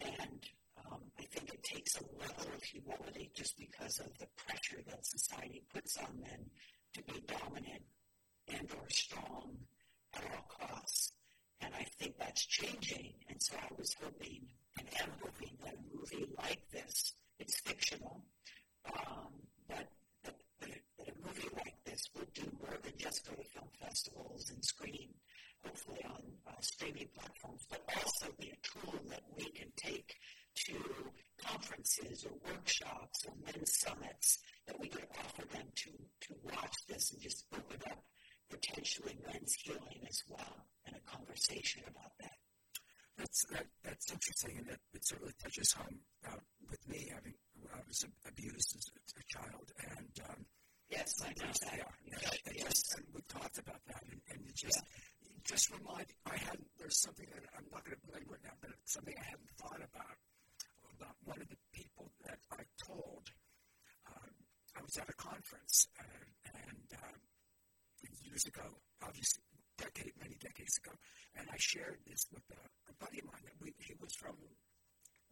And 0.00 0.40
um, 0.86 1.00
I 1.18 1.24
think 1.32 1.52
it 1.52 1.62
takes 1.62 1.96
a 1.96 2.04
level 2.20 2.54
of 2.54 2.62
humility 2.62 3.30
just 3.34 3.56
because 3.58 3.98
of 3.98 4.16
the 4.18 4.26
pressure 4.36 4.82
that 4.86 5.06
society 5.06 5.62
puts 5.72 5.96
on 5.98 6.20
men 6.20 6.50
to 6.94 7.02
be 7.02 7.20
dominant 7.26 7.82
and 8.48 8.68
or 8.78 8.88
strong 8.90 9.56
at 10.14 10.22
all 10.24 10.46
costs. 10.48 11.12
And 11.60 11.72
I 11.74 11.84
think 11.98 12.18
that's 12.18 12.44
changing. 12.46 13.14
And 13.28 13.42
so 13.42 13.54
I 13.56 13.68
was 13.78 13.94
hoping 14.02 14.46
and 14.78 14.88
am 15.00 15.10
hoping 15.22 15.56
that 15.64 15.74
a 15.74 15.96
movie 15.96 16.26
like 16.38 16.60
this, 16.70 17.14
it's 17.38 17.60
fictional, 17.60 18.24
um, 18.92 19.32
but 19.68 19.88
that, 20.24 20.34
that 20.60 20.70
a 21.08 21.12
movie 21.26 21.48
like 21.56 21.76
this 21.84 22.08
would 22.16 22.32
do 22.34 22.42
more 22.60 22.76
than 22.82 22.92
just 22.98 23.26
go 23.28 23.34
to 23.34 23.48
film 23.50 23.68
festivals 23.80 24.50
and 24.50 24.64
screen, 24.64 25.10
hopefully 25.64 26.04
on 26.04 26.22
uh, 26.46 26.60
streaming 26.60 27.08
platforms, 27.14 27.62
but 27.70 27.82
also 27.96 28.26
be 28.38 28.50
a 28.50 28.66
tool 28.66 28.98
that 29.08 29.22
we 29.36 29.44
can 29.50 29.68
take 29.76 30.14
to 30.56 30.74
conferences 31.44 32.24
or 32.24 32.50
workshops 32.50 33.26
or 33.26 33.34
men's 33.44 33.78
summits 33.80 34.38
that 34.66 34.78
we 34.80 34.88
could 34.88 35.06
offer 35.18 35.46
them 35.52 35.66
to, 35.74 35.90
to 36.20 36.34
watch 36.44 36.74
this 36.88 37.12
and 37.12 37.20
just 37.20 37.44
open 37.54 37.80
up 37.90 38.02
potentially 38.50 39.16
men's 39.26 39.54
healing 39.54 40.06
as 40.08 40.22
well 40.28 40.38
a 40.38 40.73
conversation 41.16 41.82
about 41.86 42.12
that. 42.20 42.38
That's 43.16 43.46
that, 43.54 43.66
that's 43.84 44.10
interesting, 44.10 44.58
and 44.58 44.68
it, 44.74 44.80
it 44.92 45.06
certainly 45.06 45.34
touches 45.38 45.70
home 45.72 46.02
uh, 46.26 46.42
with 46.66 46.82
me. 46.90 47.06
Having 47.14 47.38
I 47.70 47.78
was 47.86 48.02
abused 48.26 48.74
as 48.74 48.84
a, 48.90 48.98
a 48.98 49.24
child, 49.30 49.66
and 49.78 50.14
um, 50.28 50.40
yes, 50.90 51.22
I 51.22 51.30
know 51.38 51.46
that. 51.46 51.78
Yeah, 51.78 52.18
yeah, 52.18 52.52
yes. 52.58 52.74
Just, 52.74 52.98
and 52.98 53.06
we 53.14 53.22
talked 53.30 53.58
about 53.58 53.78
that, 53.86 54.02
and, 54.10 54.18
and 54.34 54.38
it 54.50 54.56
just 54.58 54.82
yeah. 54.82 55.30
just 55.46 55.70
remind. 55.70 56.10
I 56.26 56.36
had 56.42 56.58
there's 56.78 56.98
something 57.00 57.26
that 57.30 57.46
I'm 57.54 57.70
not 57.70 57.86
going 57.86 57.94
to 57.94 58.06
belabor 58.10 58.38
now, 58.42 58.58
but 58.58 58.74
it's 58.74 58.92
something 58.92 59.14
I 59.14 59.26
hadn't 59.30 59.54
thought 59.62 59.78
about 59.78 60.18
about 60.98 61.14
one 61.22 61.38
of 61.38 61.46
the 61.46 61.60
people 61.70 62.10
that 62.26 62.42
I 62.50 62.66
told. 62.82 63.30
Um, 64.10 64.34
I 64.74 64.82
was 64.82 64.98
at 64.98 65.06
a 65.06 65.14
conference, 65.14 65.86
uh, 66.02 66.26
and 66.50 66.88
uh, 66.98 67.18
years 68.26 68.44
ago, 68.46 68.66
obviously, 69.06 69.43
decade, 69.84 70.16
many 70.16 70.36
decades 70.40 70.80
ago, 70.80 70.96
and 71.36 71.44
I 71.52 71.58
shared 71.60 72.00
this 72.08 72.24
with 72.32 72.44
a, 72.52 72.62
a 72.88 72.94
buddy 72.96 73.20
of 73.20 73.28
mine. 73.28 73.44
That 73.44 73.58
we, 73.60 73.76
he 73.76 73.92
was 74.00 74.14
from, 74.16 74.36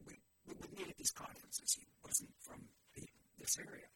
we, 0.05 0.21
we 0.45 0.55
would 0.61 0.73
meet 0.77 0.93
at 0.93 0.99
these 1.01 1.15
conferences. 1.15 1.73
He 1.73 1.89
wasn't 2.05 2.33
from 2.45 2.61
the, 2.93 3.05
this 3.41 3.57
area. 3.57 3.88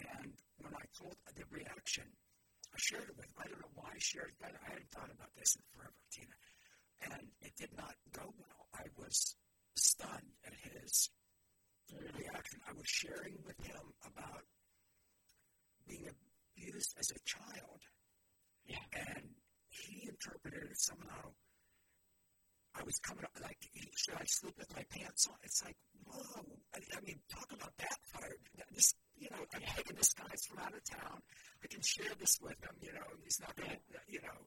And 0.00 0.32
when 0.64 0.72
I 0.72 0.84
told 0.96 1.12
the 1.36 1.44
reaction, 1.52 2.08
I 2.72 2.78
shared 2.80 3.12
it 3.12 3.16
with 3.16 3.28
him. 3.28 3.36
I 3.36 3.48
don't 3.52 3.60
know 3.60 3.76
why 3.76 3.92
I 3.92 4.00
shared 4.00 4.32
that. 4.40 4.56
I 4.56 4.72
hadn't 4.72 4.88
thought 4.88 5.12
about 5.12 5.32
this 5.36 5.52
in 5.56 5.62
forever, 5.76 6.00
Tina. 6.08 6.36
And 7.04 7.28
it 7.44 7.52
did 7.56 7.72
not 7.76 7.92
go 8.16 8.24
well. 8.24 8.62
I 8.72 8.88
was 8.96 9.36
stunned 9.76 10.32
at 10.46 10.56
his 10.56 11.10
reaction. 12.16 12.60
I 12.64 12.72
was 12.72 12.86
sharing 12.86 13.36
with 13.44 13.58
him 13.60 13.84
about 14.06 14.44
being 15.88 16.06
abused 16.08 16.94
as 16.96 17.10
a 17.10 17.20
child 17.24 17.82
yeah. 18.70 18.86
And 18.94 19.26
he 19.70 20.08
interpreted 20.08 20.62
it 20.70 20.80
somehow. 20.80 21.32
I 22.74 22.82
was 22.84 22.98
coming 23.02 23.24
up 23.24 23.34
like, 23.42 23.58
should 23.96 24.14
I 24.14 24.24
sleep 24.26 24.54
with 24.58 24.70
my 24.76 24.84
pants 24.90 25.26
on? 25.26 25.34
It's 25.42 25.62
like, 25.64 25.76
whoa. 26.06 26.44
I, 26.74 26.78
I 26.96 27.00
mean, 27.02 27.18
talk 27.28 27.50
about 27.50 27.74
backfired. 27.76 28.38
This, 28.70 28.94
you 29.18 29.28
know, 29.30 29.42
I'm 29.54 29.62
taking 29.74 29.96
this 29.96 30.14
guy's 30.14 30.46
from 30.46 30.60
out 30.60 30.74
of 30.74 30.84
town. 30.86 31.18
I 31.62 31.66
can 31.66 31.82
share 31.82 32.14
this 32.18 32.38
with 32.40 32.58
him. 32.62 32.74
You 32.80 32.92
know, 32.94 33.06
he's 33.24 33.40
not 33.40 33.56
going 33.56 33.70
to, 33.70 33.76
you 34.06 34.20
know, 34.22 34.38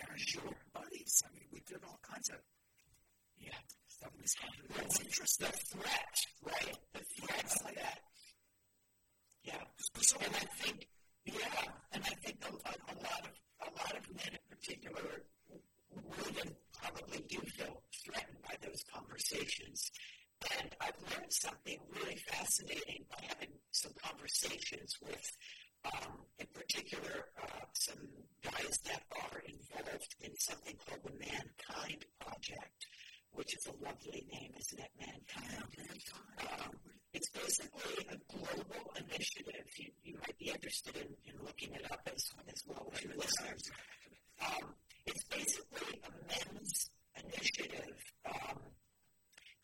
and 0.00 0.20
sure. 0.20 0.42
buddies. 0.72 1.22
I 1.24 1.32
mean, 1.34 1.48
we 1.52 1.60
did 1.66 1.78
all 1.84 2.00
kinds 2.02 2.30
of, 2.30 2.40
yeah, 3.38 3.60
stuff 3.88 4.12
in 4.14 4.20
this 4.22 4.34
country. 4.34 4.64
That's 4.76 5.00
interesting. 5.00 5.46
The 5.46 5.76
threat, 5.76 6.16
right? 6.44 6.76
The 6.94 7.04
threats 7.20 7.62
like 7.64 7.76
that. 7.76 8.00
Yeah. 9.44 9.62
So, 10.00 10.16
and 10.24 10.34
I 10.34 10.46
think, 10.64 10.88
yeah, 11.26 11.62
and 11.92 12.02
I 12.04 12.14
think 12.24 12.38
a, 12.44 12.48
a, 12.48 12.94
lot 13.02 13.22
of 13.26 13.34
a 13.62 13.70
lot 13.76 13.96
of 13.96 14.16
men 14.16 14.32
in 14.32 14.56
particular 14.56 15.22
would 15.90 16.56
probably 16.80 17.24
do 17.28 17.38
feel 17.40 17.82
threatened 18.04 18.38
by 18.42 18.54
those 18.62 18.84
conversations. 18.92 19.90
And 20.60 20.70
I've 20.80 20.98
learned 21.10 21.32
something 21.32 21.78
really 21.94 22.16
fascinating 22.16 23.04
by 23.10 23.24
having 23.28 23.52
some 23.70 23.92
conversations 24.02 24.94
with, 25.02 25.36
um, 25.84 26.20
in 26.38 26.46
particular, 26.54 27.26
uh, 27.42 27.64
some 27.72 27.98
guys 28.44 28.78
that 28.84 29.02
are 29.16 29.40
involved 29.48 30.14
in 30.20 30.32
something 30.38 30.76
called 30.86 31.00
the 31.04 31.18
Mankind 31.18 32.04
Project, 32.20 32.86
which 33.32 33.56
is 33.56 33.66
a 33.66 33.84
lovely 33.84 34.26
name, 34.32 34.52
isn't 34.58 34.78
it? 34.78 34.90
Mankind. 35.00 36.02
Um, 36.40 36.72
it's 37.14 37.30
basically 37.30 38.06
a 38.10 38.16
global 38.30 38.92
initiative. 38.96 39.64
You, 39.78 39.90
you 40.04 40.14
might 40.20 40.38
be 40.38 40.50
interested 40.50 40.96
in, 40.96 41.08
in 41.24 41.44
looking 41.44 41.72
it 41.72 41.90
up 41.90 42.06
as, 42.12 42.28
as 42.52 42.62
well 42.66 42.92
as 42.94 43.02
your 43.02 43.14
listeners. 43.14 43.70
Um, 44.44 44.74
it's 45.06 45.24
basically 45.24 46.00
a 46.04 46.10
men's 46.28 46.90
initiative. 47.24 47.96
Um, 48.26 48.58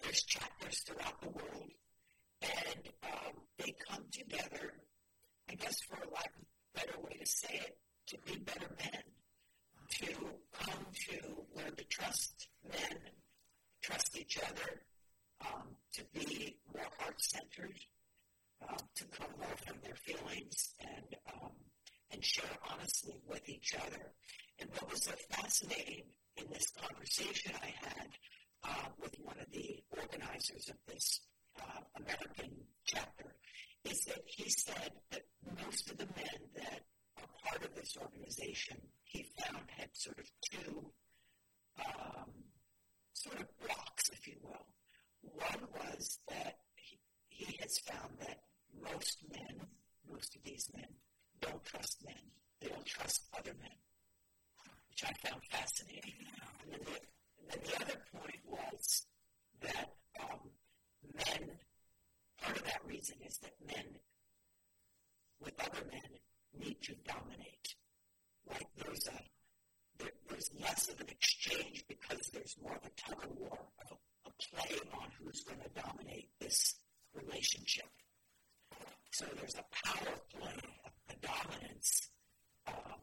there's 0.03 0.23
chapters 0.23 0.79
throughout 0.81 1.21
the 1.21 1.29
world, 1.29 1.71
and 2.43 2.89
um, 3.05 3.35
they 3.59 3.75
come 3.89 4.05
together, 4.13 4.73
I 5.51 5.55
guess 5.55 5.77
for 5.89 5.97
a 5.97 6.11
lack 6.11 6.33
of 6.37 6.43
a 6.43 6.79
better 6.79 7.01
way 7.01 7.17
to 7.19 7.27
say 7.27 7.55
it, 7.55 7.79
to 8.09 8.19
be 8.27 8.39
better 8.41 8.69
men, 8.79 9.03
to 10.01 10.07
come 10.59 10.87
to 11.09 11.47
learn 11.55 11.77
to 11.77 11.85
trust 11.85 12.49
men, 12.69 12.99
trust 13.83 14.17
each 14.19 14.39
other, 14.39 14.83
um, 15.45 15.77
to 15.95 16.05
be 16.13 16.57
more 16.75 16.87
heart 16.99 17.21
centered, 17.21 17.79
um, 18.69 18.77
to 18.97 19.05
come 19.07 19.31
more 19.39 19.57
from 19.67 19.77
their 19.83 19.97
feelings 19.97 20.75
and 20.81 21.17
um, 21.35 21.53
and 22.23 22.27
share 22.27 22.57
honestly 22.71 23.17
with 23.29 23.49
each 23.49 23.75
other. 23.75 24.13
And 24.61 24.71
what 24.79 24.93
was 24.93 25.05
so 25.05 25.13
fascinating 25.31 26.05
in 26.37 26.47
this 26.53 26.71
conversation 26.71 27.53
I 27.61 27.75
had 27.83 28.09
uh, 28.63 28.89
with 29.03 29.17
one 29.21 29.39
of 29.41 29.51
the 29.51 29.83
organizers 29.91 30.69
of 30.69 30.77
this 30.87 31.21
uh, 31.61 31.81
American 31.97 32.53
chapter 32.85 33.35
is 33.85 34.05
that 34.05 34.23
he 34.27 34.49
said 34.49 34.93
that 35.11 35.23
most 35.67 35.91
of 35.91 35.99
the 35.99 36.07
men 36.15 36.39
that 36.55 36.83
are 37.19 37.27
part 37.45 37.65
of 37.65 37.75
this 37.75 37.97
organization 38.01 38.77
he 39.03 39.27
found 39.41 39.65
had 39.77 39.89
sort 39.93 40.19
of 40.21 40.27
two 40.49 40.93
um, 41.85 42.31
sort 43.15 43.41
of 43.41 43.47
blocks, 43.67 44.11
if 44.13 44.29
you 44.29 44.37
will. 44.45 44.67
One 45.23 45.67
was 45.75 46.21
that 46.29 46.55
he, 46.77 47.01
he 47.31 47.57
has 47.61 47.79
found 47.79 48.13
that 48.21 48.43
most 48.81 49.19
men, 49.29 49.67
most 50.09 50.37
of 50.37 50.45
these 50.45 50.71
men, 50.73 50.87
don't 51.43 51.65
trust 51.65 51.99
men. 52.07 52.15
They 52.61 52.69
don't 52.69 52.87
trust 52.87 53.27
other 53.37 53.53
men, 53.61 53.77
which 54.89 55.05
I 55.05 55.13
found 55.29 55.43
fascinating. 55.51 56.15
And 56.63 56.73
then 56.73 56.81
the, 56.85 56.99
and 57.41 57.51
then 57.51 57.61
the 57.65 57.83
other 57.83 58.01
point 58.15 58.41
was 58.47 59.03
that 59.61 59.93
um, 60.23 60.51
men, 61.15 61.51
part 62.41 62.57
of 62.57 62.65
that 62.65 62.81
reason 62.87 63.17
is 63.27 63.39
that 63.39 63.55
men 63.67 63.99
with 65.41 65.55
other 65.61 65.85
men 65.91 66.11
need 66.57 66.81
to 66.83 66.95
dominate. 67.07 67.75
Like 68.49 68.69
there's 68.77 69.09
a 69.09 69.21
there, 69.99 70.13
there's 70.29 70.51
less 70.61 70.89
of 70.89 71.01
an 71.01 71.09
exchange 71.09 71.85
because 71.89 72.31
there's 72.33 72.52
more 72.63 72.77
of 72.77 72.85
a 72.85 72.91
tug 73.01 73.25
of 73.25 73.39
war, 73.39 73.59
of 73.85 73.93
a 73.93 73.97
a 74.27 74.31
play 74.57 74.77
on 74.95 75.09
who's 75.19 75.43
going 75.43 75.61
to 75.61 75.81
dominate 75.81 76.31
this 76.41 76.75
relationship. 77.15 77.89
So 79.11 79.27
there's 79.37 79.57
a 79.57 79.65
power 79.85 80.15
play, 80.35 80.57
a, 80.85 81.13
a 81.13 81.17
dominance 81.21 82.09
um, 82.67 83.03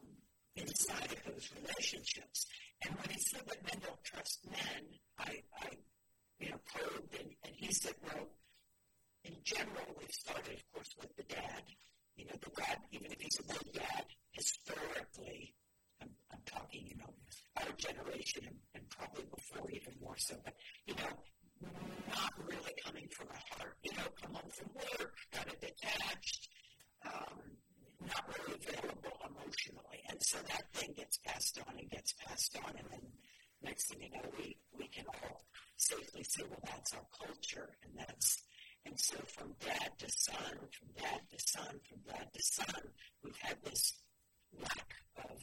inside 0.56 1.12
of 1.12 1.24
those 1.24 1.50
relationships. 1.60 2.46
And 2.84 2.94
when 2.96 3.10
he 3.10 3.20
said 3.30 3.42
that 3.46 3.62
men 3.64 3.80
don't 3.82 4.04
trust 4.04 4.40
men, 4.50 4.82
I, 5.18 5.42
I 5.62 5.68
you 6.38 6.50
know, 6.50 6.60
probed 6.74 7.14
and, 7.20 7.30
and 7.44 7.54
he 7.54 7.72
said, 7.72 7.94
well, 8.02 8.28
in 9.24 9.36
general, 9.44 9.86
we've 9.98 10.10
started, 10.10 10.54
of 10.54 10.72
course, 10.72 10.94
with 10.98 11.14
the 11.16 11.22
dad. 11.24 11.62
You 12.16 12.24
know, 12.24 12.36
the 12.40 12.50
dad, 12.56 12.78
even 12.90 13.12
if 13.12 13.20
he's 13.20 13.38
a 13.40 13.52
good 13.52 13.72
dad, 13.74 14.04
historically, 14.32 15.54
I'm, 16.02 16.10
I'm 16.32 16.42
talking, 16.46 16.86
you 16.86 16.96
know, 16.96 17.12
our 17.56 17.72
generation 17.76 18.42
and, 18.46 18.56
and 18.74 18.84
probably 18.90 19.24
before 19.34 19.70
even 19.70 19.94
more 20.00 20.16
so, 20.18 20.36
but, 20.44 20.54
you 20.86 20.94
know, 20.94 21.12
not 22.08 22.32
really 22.46 22.74
coming 22.84 23.08
from 23.16 23.28
a 23.28 23.40
heart, 23.54 23.76
you 23.82 23.92
know, 23.96 24.08
come 24.20 24.34
home 24.34 24.50
from 24.50 24.68
work, 24.74 25.14
kind 25.32 25.48
of 25.48 25.60
detached, 25.60 26.48
um, 27.06 27.38
not 28.06 28.24
really 28.28 28.58
available 28.58 29.16
emotionally. 29.28 30.00
And 30.08 30.18
so 30.22 30.38
that 30.48 30.72
thing 30.72 30.94
gets 30.96 31.18
passed 31.18 31.58
on 31.66 31.78
and 31.78 31.90
gets 31.90 32.14
passed 32.14 32.56
on, 32.64 32.70
and 32.76 32.86
then 32.90 33.04
next 33.62 33.88
thing 33.90 34.02
you 34.02 34.10
know, 34.10 34.28
we, 34.38 34.56
we 34.78 34.88
can 34.88 35.04
all 35.06 35.44
safely 35.76 36.24
say, 36.24 36.42
well, 36.48 36.60
that's 36.64 36.94
our 36.94 37.06
culture, 37.18 37.68
and 37.84 37.92
that's 37.98 38.42
and 38.86 38.98
so 38.98 39.16
from 39.36 39.54
dad 39.60 39.90
to 39.98 40.06
son, 40.08 40.56
from 40.72 40.88
dad 40.96 41.20
to 41.30 41.38
son, 41.38 41.80
from 41.88 41.98
dad 42.08 42.26
to 42.32 42.42
son, 42.42 42.82
we've 43.22 43.36
had 43.36 43.56
this 43.62 43.92
lack 44.58 44.94
of, 45.18 45.38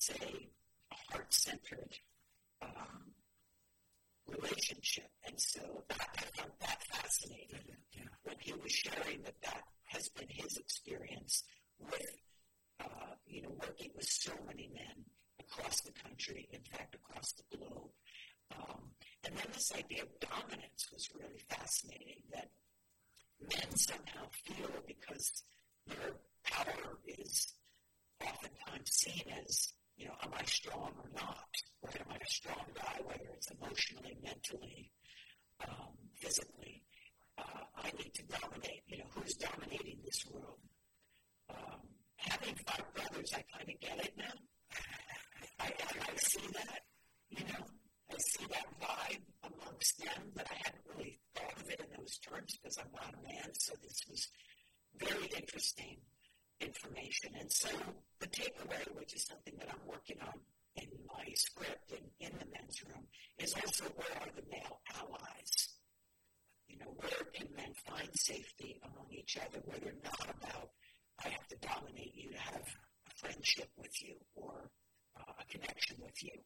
say, 0.00 0.48
a 0.92 1.12
heart-centered 1.12 1.94
um, 2.62 3.12
relationship. 4.28 5.10
And 5.26 5.38
so 5.38 5.60
that, 5.88 6.08
I 6.18 6.22
found 6.40 6.52
that 6.60 6.82
fascinating 6.90 7.76
yeah. 7.92 8.02
when 8.22 8.36
he 8.40 8.52
was 8.52 8.72
sharing 8.72 9.22
that 9.22 9.40
that 9.42 9.62
has 9.84 10.08
been 10.10 10.28
his 10.28 10.56
experience 10.56 11.44
with, 11.78 12.16
uh, 12.82 13.14
you 13.26 13.42
know, 13.42 13.52
working 13.60 13.90
with 13.94 14.06
so 14.06 14.32
many 14.46 14.70
men 14.74 15.04
across 15.40 15.80
the 15.82 15.92
country, 15.92 16.48
in 16.52 16.62
fact, 16.62 16.94
across 16.94 17.32
the 17.32 17.56
globe. 17.56 17.90
Um, 18.56 18.90
and 19.24 19.36
then 19.36 19.46
this 19.52 19.72
idea 19.76 20.02
of 20.02 20.20
dominance 20.20 20.88
was 20.92 21.08
really 21.14 21.40
fascinating 21.48 22.22
that 22.32 22.48
men 23.40 23.76
somehow 23.76 24.26
feel 24.44 24.70
because 24.86 25.42
their 25.86 26.14
power 26.44 26.98
is 27.06 27.54
oftentimes 28.24 28.90
seen 28.90 29.24
as, 29.46 29.72
you 30.00 30.06
know, 30.08 30.14
am 30.22 30.30
I 30.34 30.44
strong 30.44 30.92
or 30.96 31.10
not? 31.14 31.52
Or 31.82 31.90
am 31.90 32.06
I 32.10 32.16
a 32.16 32.26
strong 32.26 32.64
guy, 32.74 32.96
whether 33.04 33.28
it's 33.34 33.50
emotionally, 33.50 34.16
mentally, 34.22 34.90
um, 35.68 35.92
physically? 36.18 36.82
Uh, 37.36 37.64
I 37.76 37.90
need 37.98 38.12
to 38.14 38.22
dominate. 38.24 38.82
You 38.88 38.98
know, 38.98 39.04
who's 39.14 39.34
dominating 39.34 39.98
this 40.02 40.24
world? 40.32 40.58
Um, 41.50 41.80
having 42.16 42.54
five 42.66 42.84
brothers, 42.94 43.30
I 43.34 43.44
kind 43.52 43.68
of 43.68 43.80
get 43.80 44.06
it 44.06 44.14
now. 44.16 44.36
I, 45.60 45.66
I, 45.66 46.12
I 46.12 46.16
see 46.16 46.46
that, 46.54 46.80
you 47.28 47.44
know. 47.44 47.64
I 48.10 48.16
see 48.18 48.46
that 48.50 48.66
vibe 48.80 49.22
amongst 49.44 49.98
them, 49.98 50.32
but 50.34 50.46
I 50.50 50.54
hadn't 50.64 50.82
really 50.96 51.20
thought 51.36 51.60
of 51.60 51.68
it 51.70 51.80
in 51.80 51.86
those 51.98 52.18
terms 52.18 52.56
because 52.56 52.78
I'm 52.78 52.90
not 52.92 53.14
a 53.14 53.22
man. 53.22 53.52
So 53.52 53.74
this 53.82 54.00
was 54.08 54.28
very 54.98 55.28
interesting 55.36 55.98
information. 56.60 57.32
And 57.38 57.52
so 57.52 57.68
the 58.20 58.28
takeaway, 58.28 58.84
which 58.96 59.14
is 59.14 59.26
something 59.26 59.54
that 59.58 59.68
I'm 59.70 59.86
working 59.88 60.18
on 60.22 60.38
in 60.76 60.88
my 61.08 61.24
script 61.34 61.92
and 61.92 62.06
in 62.20 62.32
the 62.38 62.46
men's 62.52 62.82
room, 62.86 63.04
is 63.38 63.54
also 63.54 63.84
where 63.96 64.16
are 64.20 64.32
the 64.36 64.46
male 64.50 64.80
allies? 64.94 65.74
You 66.68 66.78
know, 66.78 66.92
where 66.96 67.24
can 67.34 67.48
men 67.56 67.74
find 67.86 68.08
safety 68.14 68.80
among 68.84 69.08
each 69.10 69.36
other 69.36 69.60
where 69.64 69.78
they're 69.78 70.04
not 70.04 70.28
about, 70.38 70.70
I 71.24 71.28
have 71.28 71.46
to 71.48 71.56
dominate 71.56 72.14
you 72.14 72.30
to 72.30 72.38
have 72.38 72.62
a 72.62 73.10
friendship 73.16 73.68
with 73.76 73.92
you 74.02 74.14
or 74.34 74.70
uh, 75.18 75.32
a 75.40 75.44
connection 75.50 75.96
with 76.00 76.22
you 76.22 76.38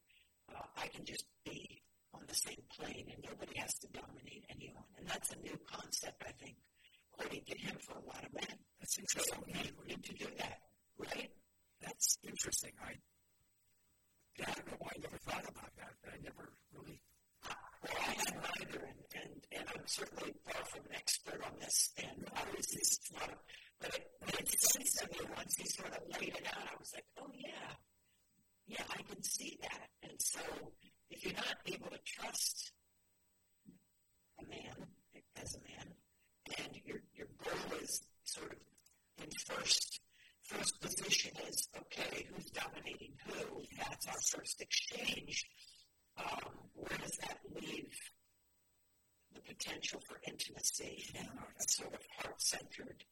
uh, 0.53 0.67
I 0.77 0.87
can 0.89 1.05
just 1.05 1.25
be 1.45 1.83
on 2.13 2.23
the 2.27 2.35
same 2.35 2.63
plane 2.77 3.07
and 3.13 3.25
nobody 3.25 3.59
has 3.59 3.75
to 3.81 3.89
dominate 3.89 4.45
anyone. 4.51 4.85
And 4.99 5.07
that's 5.07 5.33
a 5.33 5.39
new 5.39 5.59
concept, 5.71 6.23
I 6.27 6.33
think, 6.33 6.57
according 7.13 7.45
to 7.45 7.59
him, 7.59 7.77
for 7.81 7.99
a 7.99 8.05
lot 8.07 8.25
of 8.25 8.33
men. 8.35 8.59
That's 8.81 8.99
interesting. 8.99 9.35
So 9.35 9.53
men 9.53 9.73
need 9.87 10.05
to 10.05 10.15
do 10.15 10.27
that, 10.39 10.59
right? 10.99 11.31
That's 11.83 12.19
interesting. 12.23 12.73
I, 12.83 12.93
yeah, 14.39 14.47
I 14.49 14.53
don't 14.55 14.67
know 14.67 14.77
why 14.79 14.91
I 14.97 15.01
never 15.01 15.19
thought 15.19 15.45
about 15.49 15.73
that. 15.77 15.95
I 16.07 16.17
never 16.23 16.53
really. 16.73 17.01
Well, 17.83 17.93
I 18.01 18.13
hadn't 18.13 18.41
either, 18.61 18.81
and, 18.81 19.23
and, 19.23 19.47
and 19.53 19.65
I'm 19.69 19.87
certainly 19.87 20.33
far 20.49 20.65
from 20.65 20.81
an 20.89 20.95
expert 20.97 21.41
on 21.45 21.53
this, 21.61 21.91
and 21.99 22.25
obviously 22.37 22.79
it's 22.79 23.13
not, 23.13 23.31
but 23.81 23.95
it 23.95 24.09
made 24.27 24.59
sense 24.59 24.93
to 24.95 25.07
me 25.13 25.29
once 25.37 25.55
he 25.57 25.67
sort 25.67 25.93
of 25.93 26.01
laid 26.19 26.35
it 26.35 26.47
out. 26.49 26.65
I 26.73 26.77
was 26.79 26.93
like, 26.95 27.05
oh, 27.21 27.31
yeah, 27.37 27.77
yeah, 28.67 28.85
I 28.91 29.03
can 29.03 29.23
see 29.23 29.59
that. 29.63 29.89
And 30.03 30.17
so 30.19 30.41
if 31.11 31.25
you're 31.25 31.35
not 31.35 31.57
able 31.67 31.91
to 31.91 31.99
trust 32.07 32.73
a 34.41 34.49
man 34.49 34.89
as 35.43 35.55
a 35.55 35.59
man, 35.61 35.95
and 36.59 36.77
your 36.85 37.01
your 37.15 37.29
goal 37.43 37.79
is 37.83 38.03
sort 38.25 38.53
of 38.53 38.59
in 39.23 39.31
first 39.47 40.01
first 40.55 40.81
position 40.81 41.33
is 41.49 41.69
okay, 41.77 42.27
who's 42.33 42.51
dominating 42.51 43.12
who? 43.27 43.62
That's 43.79 44.07
our 44.07 44.21
first 44.38 44.61
exchange. 44.61 45.47
Um, 46.19 46.53
where 46.75 46.99
does 46.99 47.17
that 47.23 47.38
leave 47.61 47.93
the 49.35 49.40
potential 49.40 50.01
for 50.09 50.19
intimacy 50.29 51.05
and 51.19 51.29
a 51.29 51.64
sort 51.69 51.93
of 51.93 52.01
heart 52.17 52.40
centered 52.40 53.05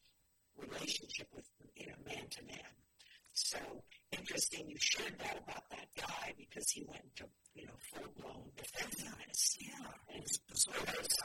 relationship 0.57 1.29
with 1.35 1.49
you 1.75 1.87
know 1.87 1.95
man 2.07 2.29
to 2.31 2.45
man? 2.45 2.73
So 3.35 3.59
interesting 4.13 4.69
you 4.69 4.77
shared 4.79 5.19
that 5.19 5.39
about 5.43 5.69
that 5.71 5.89
guy 5.97 6.35
because 6.39 6.71
he 6.71 6.85
went 6.87 7.17
to, 7.17 7.25
you 7.55 7.67
know, 7.67 7.73
full 7.93 8.13
blown 8.21 8.51
defensiveness. 8.57 9.57
Yeah. 9.59 10.15
And 10.15 10.23
so 10.53 10.71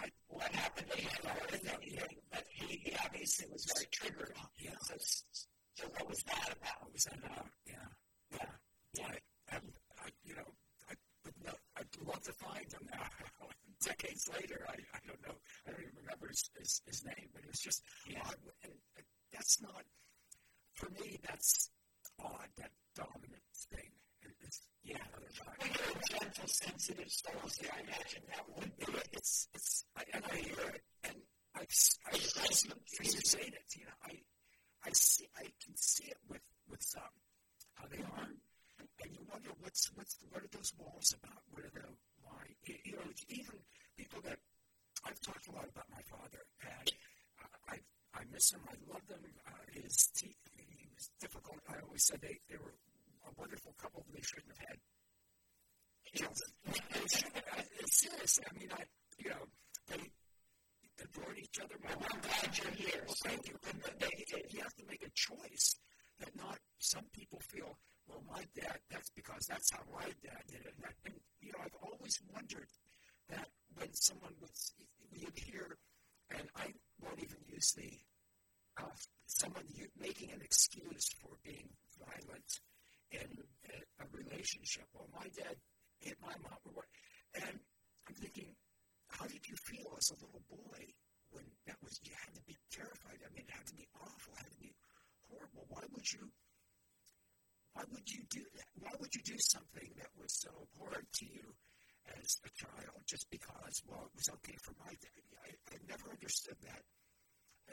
like, 0.01 0.13
what 0.29 0.55
happened 0.55 0.89
to 0.91 1.01
him 1.01 1.09
or 1.25 1.47
anything, 1.49 2.17
but 2.31 2.45
he, 2.49 2.77
he 2.77 2.95
obviously 3.03 3.47
was 3.51 3.65
very 3.73 3.87
triggered. 3.91 4.33
Yeah. 4.57 4.71
So, 4.81 4.95
so 5.77 5.85
what 5.93 6.09
was 6.09 6.23
that 6.23 6.49
about? 6.57 6.81
What 6.81 6.93
was 6.93 7.05
that 7.05 7.19
about? 7.21 7.47
Yeah. 7.69 7.87
Yeah. 8.33 8.51
Yeah. 8.97 9.05
I, 9.13 9.55
I, 9.55 9.57
I 10.01 10.07
you 10.25 10.33
know, 10.33 10.49
I 10.89 10.93
would 11.23 11.37
not, 11.45 11.57
I'd 11.77 11.93
love 12.01 12.21
to 12.23 12.33
find 12.33 12.65
him 12.65 12.89
now. 12.89 13.05
Decades 13.85 14.27
later, 14.33 14.65
I, 14.67 14.73
I 14.73 14.99
don't 15.05 15.21
know. 15.21 15.37
I 15.67 15.71
don't 15.71 15.81
even 15.81 16.01
remember 16.01 16.29
his, 16.29 16.49
his, 16.57 16.81
his 16.87 17.05
name, 17.05 17.29
but 17.31 17.43
it 17.43 17.49
was 17.53 17.61
just 17.61 17.83
yeah. 18.09 18.25
odd. 18.25 18.35
And 18.63 18.73
that's 19.31 19.61
not, 19.61 19.85
for 20.73 20.89
me, 20.97 21.19
that's 21.21 21.69
odd, 22.19 22.49
that 22.57 22.71
dominance 22.95 23.69
thing. 23.69 23.93
It's, 24.41 24.65
yeah, 24.83 24.97
when 25.13 25.69
you're 25.69 26.19
gentle, 26.19 26.47
sensitive 26.47 27.11
souls, 27.11 27.59
yeah, 27.61 27.69
I 27.77 27.81
imagine 27.81 28.23
that 28.33 28.45
would 28.55 28.77
be 28.77 28.97
it. 28.97 29.07
It's, 29.13 29.47
it's, 29.53 29.85
I, 29.95 30.03
and 30.13 30.23
I 30.31 30.35
hear 30.35 30.69
it, 30.73 30.81
and 31.03 31.15
I, 31.55 31.59
I, 31.61 31.63
I 32.11 32.17
as 32.17 32.65
you 33.13 33.21
say 33.23 33.39
it, 33.41 33.75
you 33.75 33.85
know, 33.85 33.91
I, 34.03 34.17
I 34.85 34.89
see, 34.93 35.27
I 35.37 35.43
can 35.63 35.75
see 35.75 36.05
it 36.05 36.17
with, 36.29 36.41
with 36.69 36.83
some, 36.83 37.13
how 37.75 37.85
they 37.87 38.01
are, 38.01 38.27
and 38.27 39.09
you 39.11 39.21
wonder 39.31 39.49
what's, 39.61 39.89
what's, 39.95 40.17
what 40.31 40.43
are 40.43 40.51
those 40.51 40.73
walls 40.77 41.13
about? 41.21 41.41
What 41.51 41.65
are 41.65 41.73
the, 41.73 41.87
why? 42.23 42.43
You 42.63 42.93
know, 42.97 43.09
even 43.29 43.59
people 43.97 44.21
that, 44.21 44.39
I've 45.05 45.19
talked 45.21 45.47
a 45.47 45.51
lot 45.51 45.67
about 45.69 45.85
my 45.91 46.01
father, 46.09 46.41
and 46.61 46.91
I, 47.69 47.77
I 48.13 48.21
miss 48.31 48.51
him, 48.51 48.61
I 48.67 48.75
love 48.91 49.05
him, 49.09 49.23
uh, 49.45 49.51
his 49.73 50.09
teeth, 50.15 50.35
was 50.97 51.09
difficult. 51.21 51.61
I 51.69 51.77
always 51.85 52.03
said 52.03 52.19
they, 52.21 52.41
they 52.49 52.57
were 52.57 52.73
a 53.29 53.31
wonderful 53.37 53.73
couple, 53.77 54.03
but 54.05 54.15
they 54.15 54.25
shouldn't 54.25 54.51
have 54.57 54.65
had 54.65 54.77
children. 56.17 56.49
seriously, 57.85 58.45
I 58.49 58.53
mean, 58.57 58.71
I, 58.73 58.83
you 59.21 59.29
know, 59.29 59.43
they 59.87 60.01
adored 61.01 61.37
each 61.37 61.59
other. 61.61 61.75
My 61.83 61.91
I'm 61.91 62.21
glad 62.21 62.57
you're 62.57 62.71
here. 62.73 63.03
Well, 63.05 63.15
thank 63.23 63.47
you. 63.47 63.55
And 63.69 63.81
they, 63.99 64.25
you 64.49 64.61
have 64.61 64.75
to 64.75 64.85
make 64.87 65.03
a 65.03 65.11
choice 65.13 65.75
that 66.19 66.35
not 66.35 66.57
some 66.79 67.05
people 67.13 67.39
feel, 67.39 67.77
well, 68.07 68.23
my 68.29 68.43
dad, 68.55 68.79
that's 68.89 69.09
because 69.11 69.45
that's 69.47 69.71
how 69.71 69.83
my 69.93 70.05
dad 70.23 70.41
did 70.47 70.61
it. 70.65 70.73
And, 70.75 70.83
that, 70.83 70.95
and 71.05 71.15
you 71.41 71.51
know, 71.51 71.59
I've 71.63 71.77
always 71.83 72.17
wondered 72.33 72.67
that 73.29 73.47
when 73.75 73.93
someone 73.93 74.33
was, 74.41 74.73
we 75.11 75.23
would 75.25 75.37
hear, 75.37 75.77
and 76.31 76.47
I 76.55 76.73
won't 77.01 77.21
even 77.21 77.37
use 77.45 77.73
the 77.77 77.91
uh, 78.79 78.93
someone 79.25 79.65
making 79.99 80.31
an 80.31 80.41
excuse 80.41 81.09
for 81.21 81.33
being 81.43 81.69
violent 81.97 82.51
in 83.11 83.29
a, 83.73 84.03
a 84.03 84.05
relationship. 84.13 84.85
Well, 84.93 85.09
my 85.13 85.27
dad 85.33 85.57
hit 85.99 86.17
my 86.21 86.33
mom, 86.43 86.61
or 86.65 86.71
what. 86.73 86.89
and 87.35 87.59
I'm 88.07 88.15
thinking, 88.15 88.53
how 89.09 89.25
did 89.25 89.41
you 89.47 89.55
feel 89.65 89.97
as 89.97 90.11
a 90.11 90.19
little 90.21 90.43
boy 90.49 90.81
when 91.31 91.45
that 91.65 91.77
was? 91.81 91.99
You 92.03 92.13
had 92.13 92.35
to 92.35 92.43
be 92.45 92.57
terrified. 92.71 93.17
I 93.25 93.29
mean, 93.33 93.45
it 93.47 93.53
had 93.53 93.65
to 93.67 93.75
be 93.75 93.87
awful. 93.97 94.33
It 94.37 94.45
had 94.45 94.53
to 94.53 94.61
be 94.61 94.73
horrible. 95.57 95.65
Why 95.73 95.83
would 95.89 96.05
you? 96.13 96.29
Why 97.73 97.83
would 97.89 98.09
you 98.09 98.21
do 98.29 98.45
that? 98.55 98.69
Why 98.77 98.93
would 98.99 99.13
you 99.13 99.21
do 99.25 99.37
something 99.37 99.89
that 99.97 100.13
was 100.17 100.33
so 100.33 100.49
hard 100.77 101.05
to 101.21 101.25
you 101.25 101.53
as 102.21 102.37
a 102.45 102.49
child 102.53 103.01
just 103.05 103.29
because, 103.29 103.81
well, 103.85 104.05
it 104.05 104.15
was 104.15 104.29
okay 104.41 104.57
for 104.61 104.73
my 104.79 104.93
daddy? 104.93 105.29
I, 105.45 105.53
I 105.73 105.77
never 105.89 106.09
understood 106.09 106.57
that 106.65 106.81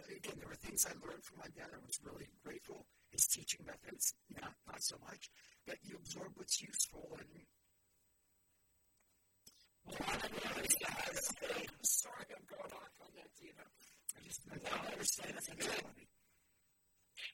again, 0.02 0.34
there 0.38 0.48
were 0.48 0.58
things 0.58 0.86
I 0.86 0.92
learned 1.06 1.24
from 1.24 1.38
my 1.38 1.50
dad. 1.54 1.70
I 1.72 1.78
was 1.84 2.00
really 2.02 2.28
grateful. 2.42 2.86
His 3.10 3.26
teaching 3.26 3.64
methods, 3.66 4.14
not 4.34 4.52
not 4.66 4.82
so 4.82 4.96
much, 5.06 5.30
but 5.66 5.78
you 5.82 5.96
absorb 5.96 6.32
what's 6.34 6.60
useful 6.60 7.16
and. 7.18 7.28
Well, 9.86 9.96
I. 10.00 10.28
Sorry, 11.82 12.26
I'm 12.34 12.46
going 12.48 12.72
off 12.72 12.94
on 13.04 13.10
that. 13.14 13.30
You 13.40 13.54
know, 13.54 13.70
I 14.16 14.26
just 14.26 14.40
I 14.50 14.56
don't 14.58 14.92
understand 14.92 15.34
sexuality. 15.40 16.08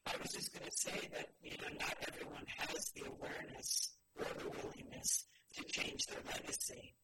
I 0.06 0.12
was 0.20 0.32
just 0.32 0.52
going 0.52 0.64
to 0.66 0.76
say 0.76 1.08
that, 1.12 1.28
you 1.42 1.56
know, 1.58 1.72
not 1.78 1.94
everyone 2.08 2.44
has 2.58 2.90
the 2.94 3.06
awareness 3.06 3.92
or 4.18 4.26
the 4.38 4.50
willingness 4.50 5.24
to 5.56 5.64
change 5.64 6.06
their 6.06 6.22
legacy. 6.34 6.94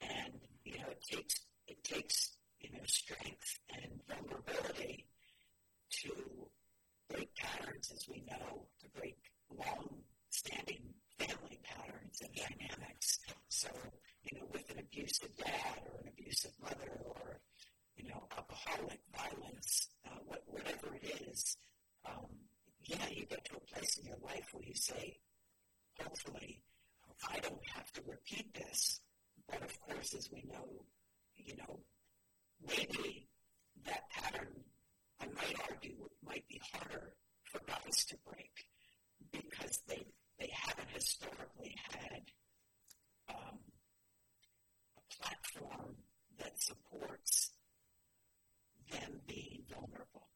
And, 0.00 0.34
you 0.64 0.78
know, 0.78 0.88
it 0.90 1.02
takes, 1.02 1.34
it 1.66 1.84
takes, 1.84 2.36
you 2.60 2.70
know, 2.72 2.84
strength 2.84 3.58
and 3.74 4.00
vulnerability 4.08 5.06
to 6.02 6.12
break 7.08 7.34
patterns 7.36 7.92
as 7.94 8.06
we 8.08 8.24
know, 8.28 8.66
to 8.80 9.00
break 9.00 9.16
long 9.56 10.02
standing 10.30 10.82
family 11.18 11.60
patterns 11.62 12.20
and 12.22 12.34
dynamics. 12.34 13.18
So, 13.48 13.68
you 14.22 14.38
know, 14.38 14.46
with 14.52 14.68
an 14.70 14.78
abusive 14.80 15.36
dad 15.36 15.82
or 15.92 16.00
an 16.00 16.08
abusive 16.08 16.52
mother 16.60 17.00
or, 17.04 17.40
you 17.96 18.08
know, 18.08 18.26
alcoholic 18.36 19.00
violence, 19.16 19.88
uh, 20.06 20.18
what, 20.26 20.42
whatever 20.46 20.94
it 21.00 21.28
is, 21.28 21.56
um, 22.06 22.26
yeah, 22.84 23.08
you 23.10 23.26
get 23.26 23.44
to 23.46 23.56
a 23.56 23.74
place 23.74 23.98
in 23.98 24.06
your 24.06 24.18
life 24.24 24.48
where 24.52 24.64
you 24.64 24.74
say, 24.74 25.16
hopefully, 26.00 26.62
I 27.30 27.38
don't 27.38 27.64
have 27.74 27.90
to 27.92 28.02
repeat 28.06 28.52
this. 28.54 29.00
But 29.48 29.62
of 29.62 29.80
course, 29.80 30.14
as 30.14 30.30
we 30.32 30.44
know, 30.50 30.84
you 31.36 31.56
know, 31.56 31.80
maybe 32.66 33.28
that 33.86 34.08
pattern, 34.10 34.64
I 35.20 35.26
might 35.26 35.56
argue, 35.70 36.08
might 36.24 36.46
be 36.48 36.60
harder 36.72 37.12
for 37.44 37.60
guys 37.66 38.04
to 38.06 38.16
break 38.30 38.66
because 39.32 39.80
they 39.88 40.06
they 40.38 40.50
haven't 40.52 40.88
historically 40.92 41.76
had 41.90 42.22
um, 43.28 43.58
a 44.98 45.14
platform 45.22 45.94
that 46.38 46.60
supports 46.60 47.52
them 48.90 49.20
being 49.26 49.62
vulnerable. 49.70 50.28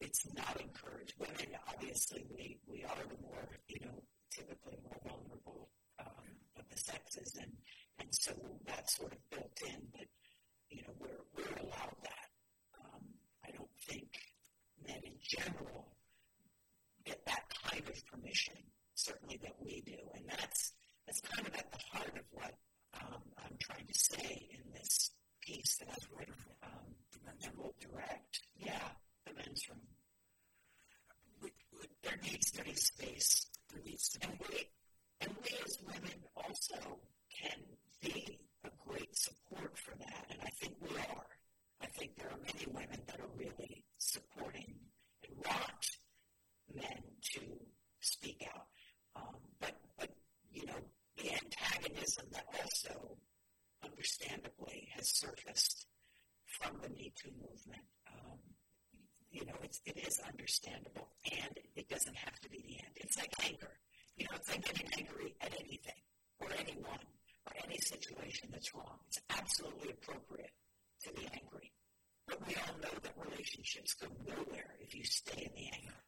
It's 0.00 0.26
not 0.34 0.60
encouraged. 0.60 1.14
Women, 1.18 1.58
obviously, 1.68 2.24
we, 2.30 2.58
we 2.66 2.84
are 2.84 2.96
the 3.08 3.20
more, 3.22 3.48
you 3.68 3.80
know, 3.80 4.02
typically 4.30 4.78
more 4.84 4.98
vulnerable 5.04 5.70
um, 5.98 6.24
of 6.56 6.64
the 6.70 6.76
sexes, 6.76 7.36
and, 7.40 7.52
and 7.98 8.08
so 8.14 8.32
that's 8.66 8.96
sort 8.96 9.12
of 9.12 9.18
built 9.30 9.60
in, 9.66 9.80
but, 9.92 10.06
you 10.70 10.82
know, 10.82 10.94
we're, 10.98 11.22
we're 11.36 11.56
allowed 11.58 11.96
that. 12.02 12.28
Um, 12.78 13.02
I 13.44 13.50
don't 13.50 13.74
think 13.88 14.08
men 14.86 15.00
in 15.04 15.18
general 15.20 15.88
get 17.04 17.24
that 17.26 17.44
kind 17.64 17.82
of 17.88 18.06
permission, 18.06 18.54
certainly 18.94 19.38
that 19.42 19.54
we 19.60 19.82
do, 19.84 19.98
and 20.14 20.24
that's, 20.28 20.72
that's 21.06 21.20
kind 21.22 21.46
of 21.48 21.54
at 21.54 21.70
the 21.72 21.78
heart 21.90 22.14
of 22.16 22.24
what 22.30 22.54
um, 23.02 23.22
I'm 23.38 23.56
trying 23.58 23.86
to 23.86 23.94
say 23.94 24.48
in 24.52 24.72
this 24.72 25.10
piece 25.42 25.76
that 25.78 25.88
I've 25.90 26.08
written, 26.16 26.34
um, 26.62 26.94
will 27.56 27.74
direct. 27.80 28.40
Yeah, 28.56 28.88
the 29.26 29.34
men's 29.34 29.68
room. 29.68 29.87
We, 32.22 32.38
there 32.54 32.64
needs 32.64 32.84
space. 32.84 33.46
Needs 33.84 34.08
to. 34.10 34.28
And 34.28 34.38
we, 34.50 34.68
and 35.20 35.30
we 35.42 35.56
as 35.64 35.78
women 35.86 36.18
also 36.36 36.98
can 37.30 37.60
be 38.02 38.38
a 38.64 38.70
great 38.86 39.16
support 39.16 39.76
for 39.78 39.96
that, 39.98 40.26
and 40.30 40.40
I 40.42 40.50
think 40.60 40.74
we 40.80 40.96
are. 40.96 41.26
I 41.80 41.86
think 41.86 42.16
there 42.16 42.28
are 42.28 42.38
many 42.44 42.66
women 42.66 43.00
that 43.06 43.20
are 43.20 43.30
really 43.36 43.84
supporting 43.98 44.74
and 45.26 45.36
want 45.46 45.86
men 46.74 47.02
to 47.34 47.40
speak 48.00 48.48
out. 48.54 48.66
Um, 49.14 49.36
but, 49.60 49.76
but, 49.98 50.10
you 50.50 50.66
know, 50.66 50.80
the 51.16 51.30
antagonism 51.32 52.26
that 52.32 52.44
also 52.60 53.16
understandably 53.84 54.88
has 54.96 55.16
surfaced 55.16 55.86
from 56.46 56.78
the 56.82 56.88
Me 56.90 57.12
Too 57.16 57.30
movement. 57.40 57.84
You 59.38 59.46
know, 59.46 59.54
it's, 59.62 59.80
it 59.86 59.96
is 60.02 60.18
understandable, 60.26 61.14
and 61.30 61.54
it 61.76 61.88
doesn't 61.88 62.16
have 62.16 62.40
to 62.40 62.50
be 62.50 62.58
the 62.58 62.82
end. 62.82 62.90
It's 62.96 63.16
like 63.16 63.30
anger. 63.46 63.70
You 64.16 64.24
know, 64.24 64.34
it's 64.34 64.50
like 64.50 64.66
getting 64.66 64.90
angry 64.98 65.32
at 65.40 65.54
anything 65.60 66.02
or 66.40 66.48
anyone 66.58 66.98
or 67.46 67.52
any 67.62 67.78
situation 67.78 68.48
that's 68.50 68.74
wrong. 68.74 68.98
It's 69.06 69.20
absolutely 69.30 69.94
appropriate 69.94 70.50
to 71.06 71.12
be 71.14 71.28
angry. 71.30 71.70
But 72.26 72.44
we 72.48 72.56
all 72.56 72.74
know 72.82 72.98
that 73.00 73.14
relationships 73.30 73.94
go 73.94 74.08
nowhere 74.26 74.74
if 74.80 74.92
you 74.92 75.04
stay 75.04 75.46
in 75.46 75.54
the 75.54 75.70
anger. 75.70 76.02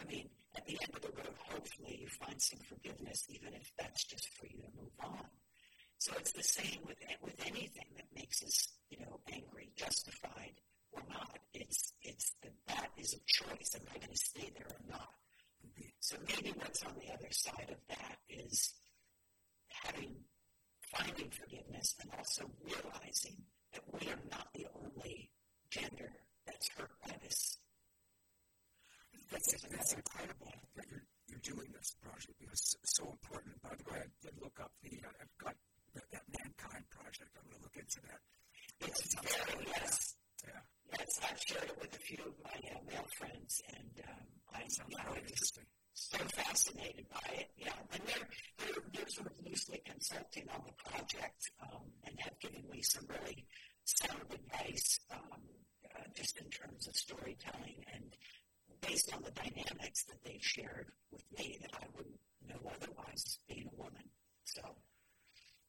I 0.00 0.04
mean, 0.04 0.28
at 0.54 0.66
the 0.66 0.76
end 0.76 0.92
of 0.94 1.00
the 1.00 1.16
road, 1.16 1.34
hopefully 1.48 1.96
you 2.02 2.08
find 2.20 2.36
some 2.36 2.60
forgiveness, 2.68 3.24
even 3.30 3.54
if 3.54 3.72
that's 3.78 4.04
just 4.04 4.28
for 4.36 4.44
you 4.44 4.60
to 4.60 4.68
move 4.76 4.92
on. 5.02 5.24
So 5.96 6.12
it's 6.18 6.32
the 6.32 6.44
same 6.44 6.84
with 6.86 6.98
with 7.22 7.40
anything 7.46 7.88
that 7.96 8.12
makes 8.14 8.42
us, 8.44 8.68
you 8.90 9.00
know, 9.00 9.20
angry, 9.32 9.72
justified 9.74 10.60
or 10.92 11.02
not. 11.08 11.38
It's 11.54 11.92
it's 12.02 12.34
that 12.42 12.52
that 12.68 12.90
is 12.98 13.14
a 13.14 13.20
choice. 13.26 13.74
Am 13.74 13.82
I 13.94 13.98
going 13.98 14.12
to 14.12 14.16
stay 14.16 14.50
there 14.56 14.66
or 14.68 14.84
not? 14.90 15.08
So 16.00 16.16
maybe 16.26 16.52
what's 16.56 16.82
on 16.84 16.94
the 16.98 17.12
other 17.12 17.30
side 17.30 17.68
of 17.68 17.78
that 17.88 18.18
is 18.28 18.74
having 19.68 20.16
finding 20.92 21.30
forgiveness 21.30 21.94
and 22.00 22.10
also 22.16 22.50
realizing 22.64 23.36
that 23.72 23.82
we 23.92 24.08
are 24.08 24.22
not 24.30 24.48
the 24.54 24.66
only 24.74 25.30
gender 25.70 26.10
that's 26.46 26.68
hurt 26.76 26.90
by 27.06 27.14
this. 27.22 27.58
That's, 29.30 29.52
that's 29.68 29.92
incredible 29.92 30.52
that 30.76 30.86
you're, 30.90 31.04
you're 31.28 31.44
doing 31.44 31.68
this 31.76 31.94
project 32.00 32.38
because 32.40 32.76
it's 32.82 32.96
so 32.96 33.10
important. 33.10 33.60
By 33.62 33.76
the 33.76 33.84
way, 33.92 34.00
I 34.00 34.08
did 34.22 34.32
look 34.40 34.58
up 34.60 34.72
the, 34.82 34.96
uh, 35.04 35.12
I've 35.20 35.36
got 35.36 35.54
that, 35.94 36.04
that 36.12 36.22
Mankind 36.40 36.84
project. 36.88 37.36
I'm 37.36 37.44
going 37.50 37.60
to 37.60 37.64
look 37.68 37.76
into 37.76 38.00
that. 38.08 38.20
It's 38.80 39.14
very, 39.20 39.66
yes. 39.66 40.14
Yeah. 40.46 40.60
Yes, 40.98 41.20
I've 41.22 41.40
shared 41.46 41.64
it 41.68 41.78
with 41.80 41.94
a 41.94 41.98
few 41.98 42.18
of 42.24 42.32
my 42.44 42.56
uh, 42.70 42.78
male 42.88 43.08
friends, 43.18 43.60
and 43.68 43.92
um, 44.08 44.26
I 44.54 44.62
Sounds 44.68 44.94
really 45.06 45.20
interesting. 45.20 45.64
So 45.94 46.18
fascinated 46.30 47.06
by 47.10 47.26
it, 47.34 47.50
yeah. 47.56 47.74
And 47.92 48.02
they're, 48.06 48.28
they're, 48.58 48.82
they're 48.94 49.08
sort 49.08 49.26
of 49.26 49.32
loosely 49.44 49.82
consulting 49.84 50.46
on 50.54 50.62
the 50.66 50.76
project 50.90 51.50
um, 51.62 51.90
and 52.06 52.14
have 52.20 52.38
given 52.38 52.62
me 52.70 52.82
some 52.82 53.04
really 53.08 53.44
sound 53.84 54.22
advice 54.30 55.00
um, 55.10 55.42
uh, 55.96 56.04
just 56.14 56.38
in 56.38 56.48
terms 56.50 56.86
of 56.86 56.94
storytelling 56.94 57.82
and 57.92 58.04
based 58.80 59.12
on 59.14 59.22
the 59.22 59.32
dynamics 59.32 60.04
that 60.04 60.22
they've 60.24 60.44
shared 60.44 60.86
with 61.10 61.24
me 61.36 61.58
that 61.62 61.72
I 61.74 61.86
wouldn't 61.96 62.20
know 62.46 62.60
otherwise 62.70 63.38
being 63.48 63.68
a 63.72 63.76
woman. 63.76 64.04
So 64.44 64.62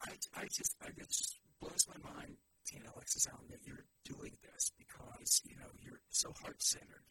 I, 0.06 0.10
I 0.36 0.44
just, 0.44 0.76
I, 0.82 0.86
it 0.88 1.08
just 1.08 1.40
blows 1.60 1.86
my 1.88 1.98
mind, 2.14 2.36
Tina 2.66 2.90
Alexis-Allen, 2.94 3.48
that 3.50 3.66
you're 3.66 3.86
doing 4.04 4.36
this 4.42 4.72
because, 4.78 5.40
you 5.44 5.56
know, 5.56 5.70
you're 5.80 6.00
so 6.10 6.32
heart-centered 6.42 7.04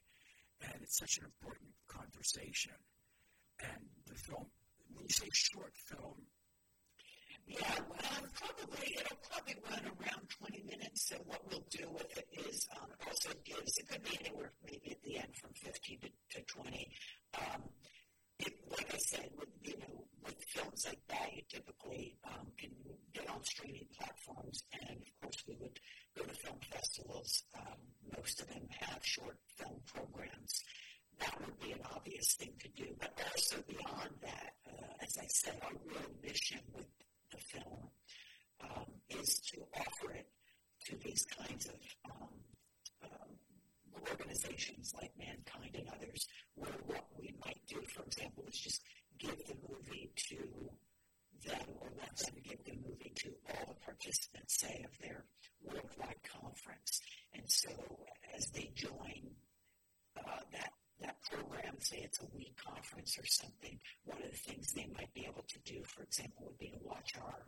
and 0.61 0.83
it's 0.83 0.97
such 0.97 1.17
an 1.17 1.25
important 1.25 1.71
conversation. 1.87 2.73
And 3.59 3.87
the 4.07 4.15
film, 4.15 4.47
when 4.93 5.03
you 5.03 5.13
say 5.13 5.27
short 5.33 5.73
film, 5.75 6.27
yeah, 7.47 7.81
well, 7.89 7.97
probably 8.37 8.93
it'll 8.99 9.17
probably 9.31 9.55
run 9.65 9.81
around 9.97 10.29
20 10.29 10.63
minutes. 10.69 11.09
So 11.09 11.15
what 11.25 11.41
we'll 11.49 11.65
do 11.71 11.89
with 11.91 12.15
it 12.15 12.27
is 12.45 12.67
um, 12.77 12.89
also 13.07 13.29
gives 13.43 13.77
it 13.77 13.89
could 13.89 14.03
be 14.03 14.17
anywhere 14.21 14.51
maybe 14.63 14.91
at 14.91 15.01
the 15.01 15.17
end 15.17 15.33
from 15.35 15.51
15 15.53 15.99
to, 16.01 16.09
to 16.37 16.45
20. 16.45 16.91
Um, 17.39 17.63
it, 18.39 18.53
like 18.71 18.93
I 18.93 18.97
said, 18.97 19.29
with 19.37 19.49
you 19.63 19.77
know 19.79 20.05
with 20.23 20.35
films 20.47 20.85
like 20.87 21.01
that, 21.09 21.33
you 21.33 21.41
typically 21.49 22.17
um, 22.25 22.47
can 22.57 22.71
get 23.13 23.29
on 23.29 23.43
streaming 23.43 23.87
platforms, 23.97 24.63
and 24.73 25.01
of 25.01 25.21
course 25.21 25.43
we 25.47 25.55
would 25.61 25.79
go 26.17 26.23
to 26.23 26.33
film 26.35 26.59
festivals. 26.71 27.43
Um, 27.57 27.77
most 28.15 28.41
of 28.41 28.47
them 28.49 28.67
have 28.79 28.99
short 29.03 29.37
film 29.57 29.79
programs. 29.93 30.63
That 31.19 31.35
would 31.41 31.59
be 31.59 31.71
an 31.73 31.81
obvious 31.93 32.35
thing 32.35 32.53
to 32.59 32.69
do, 32.69 32.95
but 32.99 33.11
also 33.31 33.57
beyond 33.67 34.11
that, 34.21 34.53
uh, 34.67 34.93
as 35.03 35.17
I 35.19 35.25
said, 35.27 35.59
our 35.63 35.71
real 35.85 36.09
mission 36.23 36.59
with 36.73 36.87
the 37.31 37.37
film 37.37 37.89
um, 38.61 38.85
is 39.09 39.39
to 39.51 39.61
offer 39.75 40.13
it 40.13 40.27
to 40.85 40.95
these 40.97 41.25
kinds 41.25 41.65
of 41.67 41.75
um, 42.09 42.29
um, 43.03 43.31
organizations 44.09 44.93
like 44.99 45.11
Mankind 45.17 45.75
and 45.75 45.89
others, 45.89 46.27
where 46.55 46.71
what 46.85 47.05
we 47.19 47.33
might 47.45 47.61
do, 47.67 47.81
for 47.93 48.03
example, 48.03 48.45
is 48.47 48.59
just 48.59 48.81
give 49.17 49.37
the 49.47 49.55
movie 49.67 50.11
to 50.15 50.69
them 51.45 51.67
or 51.79 51.89
let 51.97 52.15
them 52.17 52.35
give 52.43 52.63
the 52.65 52.75
movie 52.87 53.13
to 53.15 53.29
all 53.49 53.65
the 53.67 53.85
participants, 53.85 54.59
say, 54.59 54.83
of 54.85 54.91
their 54.99 55.25
worldwide 55.63 56.21
conference. 56.23 57.01
And 57.33 57.43
so 57.47 57.69
as 58.35 58.47
they 58.53 58.71
join 58.75 59.35
uh, 60.17 60.41
that 60.51 60.71
that 61.01 61.15
program, 61.31 61.75
say 61.79 62.01
it's 62.03 62.19
a 62.19 62.35
week 62.35 62.57
conference 62.57 63.17
or 63.17 63.25
something, 63.25 63.79
one 64.03 64.21
of 64.21 64.31
the 64.31 64.37
things 64.37 64.73
they 64.73 64.87
might 64.97 65.13
be 65.13 65.25
able 65.25 65.45
to 65.47 65.59
do, 65.63 65.81
for 65.85 66.03
example, 66.03 66.47
would 66.47 66.57
be 66.57 66.71
to 66.71 66.79
watch 66.83 67.11
our 67.21 67.45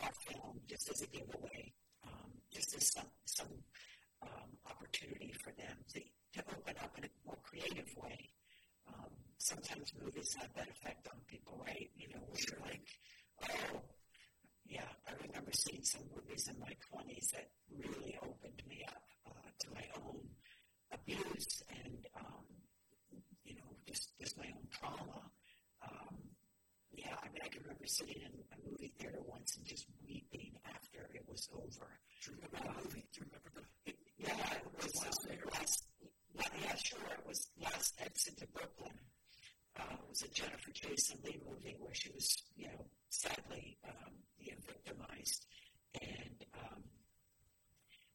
our 0.00 0.12
film 0.28 0.60
just 0.68 0.90
as 0.90 1.02
a 1.02 1.06
giveaway, 1.06 1.72
um, 2.06 2.30
just 2.52 2.76
as 2.76 2.92
some 2.92 3.10
some 3.24 3.48
um, 4.24 4.50
opportunity 4.70 5.32
for 5.42 5.50
them 5.52 5.76
to, 5.94 6.00
open 6.50 6.74
up 6.82 6.90
in 6.98 7.04
a 7.04 7.08
more 7.24 7.38
creative 7.44 7.86
way. 7.96 8.28
Um, 8.88 9.10
sometimes 9.38 9.92
movies 10.02 10.34
have 10.40 10.52
that 10.56 10.68
effect 10.68 11.06
on 11.06 11.18
people, 11.28 11.62
right? 11.64 11.88
You 11.96 12.08
know, 12.08 12.20
where 12.26 12.42
you're 12.42 12.60
like, 12.66 12.82
oh, 13.48 13.80
yeah, 14.66 14.90
I 15.06 15.12
remember 15.26 15.52
seeing 15.52 15.84
some 15.84 16.02
movies 16.14 16.48
in 16.48 16.58
my 16.58 16.74
20s 16.90 17.30
that 17.32 17.48
really 17.70 18.18
opened 18.22 18.62
me 18.68 18.84
up 18.88 19.02
uh, 19.26 19.48
to 19.60 19.66
my 19.74 19.86
own 20.02 20.26
abuse 20.92 21.62
and 21.70 22.06
um, 22.16 22.44
you 23.44 23.54
know, 23.56 23.70
just 23.86 24.10
just 24.20 24.36
my 24.38 24.46
own 24.46 24.66
trauma. 24.70 25.30
Um, 25.82 26.16
yeah, 26.92 27.14
I 27.22 27.26
mean, 27.28 27.42
I 27.44 27.48
can 27.48 27.62
remember 27.62 27.86
sitting 27.86 28.22
in 28.22 28.32
a 28.52 28.58
movie 28.70 28.92
theater 28.98 29.20
once 29.26 29.56
and 29.56 29.66
just 29.66 29.86
weeping 30.06 30.52
after 30.64 31.10
it 31.14 31.24
was 31.28 31.48
over. 31.54 31.88
Do 32.22 32.30
you 32.30 32.36
remember 32.36 32.58
the 32.58 32.82
movie? 32.82 33.06
Do 33.12 33.20
you 33.20 33.26
remember 33.26 33.50
the? 33.54 33.73
Yeah, 34.26 34.54
it 34.54 34.82
was 34.82 34.94
last, 35.02 35.26
um, 35.30 35.50
last. 35.52 35.84
Yeah, 36.62 36.74
sure. 36.76 36.98
It 37.12 37.26
was 37.26 37.48
last 37.62 37.94
exit 38.00 38.38
to 38.38 38.46
Brooklyn. 38.48 38.98
Uh, 39.78 39.94
it 39.94 40.08
was 40.08 40.22
a 40.22 40.28
Jennifer 40.28 40.70
Jason 40.72 41.18
Leigh 41.24 41.40
movie 41.48 41.76
where 41.78 41.94
she 41.94 42.10
was, 42.10 42.42
you 42.56 42.66
know, 42.66 42.86
sadly, 43.10 43.78
um, 43.88 44.12
you 44.38 44.52
know, 44.52 44.58
victimized, 44.66 45.46
and 46.00 46.44
um, 46.54 46.82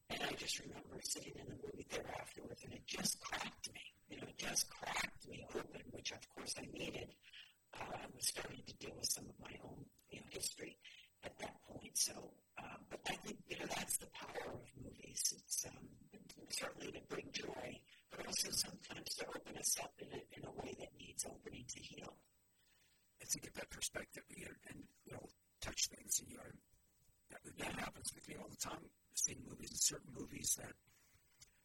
and 0.10 0.20
I 0.24 0.32
just 0.34 0.60
remember 0.60 1.00
sitting 1.04 1.34
in 1.36 1.46
the 1.46 1.58
movie 1.64 1.86
theater 1.90 2.10
afterwards, 2.20 2.64
and 2.64 2.74
it 2.74 2.86
just 2.88 3.20
cracked 3.22 3.72
me 3.74 3.82
you 4.10 4.18
know, 4.18 4.28
it 4.28 4.38
just 4.38 4.70
cracked 4.70 5.28
me 5.30 5.46
open, 5.56 5.82
which 5.92 6.12
of 6.12 6.20
course 6.36 6.56
I 6.58 6.66
needed. 6.74 7.10
Uh, 7.74 7.86
I 7.94 8.06
was 8.16 8.28
starting 8.28 8.64
to 8.66 8.74
deal 8.78 8.96
with 8.98 9.08
some 9.10 9.26
of 9.26 9.36
my 9.40 9.54
own 9.64 9.86
you 10.10 10.20
know, 10.20 10.26
history 10.32 10.78
at 11.24 11.38
that 11.40 11.56
point. 11.68 11.98
So, 11.98 12.14
um, 12.58 12.80
but 12.90 13.00
I 13.08 13.16
think 13.26 13.38
you 13.48 13.58
know 13.60 13.66
that's 13.68 13.98
the 13.98 14.08
power 14.14 14.54
of 14.54 14.62
movies. 14.82 15.34
It's 15.36 15.66
um, 15.66 15.88
certainly 16.50 16.92
to 16.92 17.02
bring 17.10 17.30
joy, 17.34 17.80
but 18.12 18.26
also 18.26 18.50
sometimes 18.52 19.16
to 19.20 19.26
open 19.28 19.58
us 19.58 19.78
up 19.82 19.94
in 20.00 20.08
a, 20.14 20.22
in 20.38 20.44
a 20.46 20.54
way 20.62 20.76
that 20.80 20.90
needs 21.00 21.26
opening 21.26 21.66
to 21.68 21.80
heal. 21.80 22.16
And 23.22 23.30
to 23.30 23.40
get 23.40 23.54
that 23.56 23.70
perspective, 23.70 24.24
you 24.30 24.46
know, 24.46 24.56
and 24.70 24.84
we 25.06 25.14
all 25.14 25.30
touch 25.62 25.88
things, 25.92 26.20
and 26.20 26.30
you 26.32 26.38
are 26.40 26.54
that, 27.32 27.42
that 27.58 27.80
happens 27.80 28.12
with 28.16 28.28
me 28.28 28.36
all 28.40 28.50
the 28.50 28.58
time. 28.58 28.84
Seeing 29.14 29.44
movies 29.48 29.72
and 29.72 29.82
certain 29.82 30.14
movies 30.16 30.56
that 30.58 30.74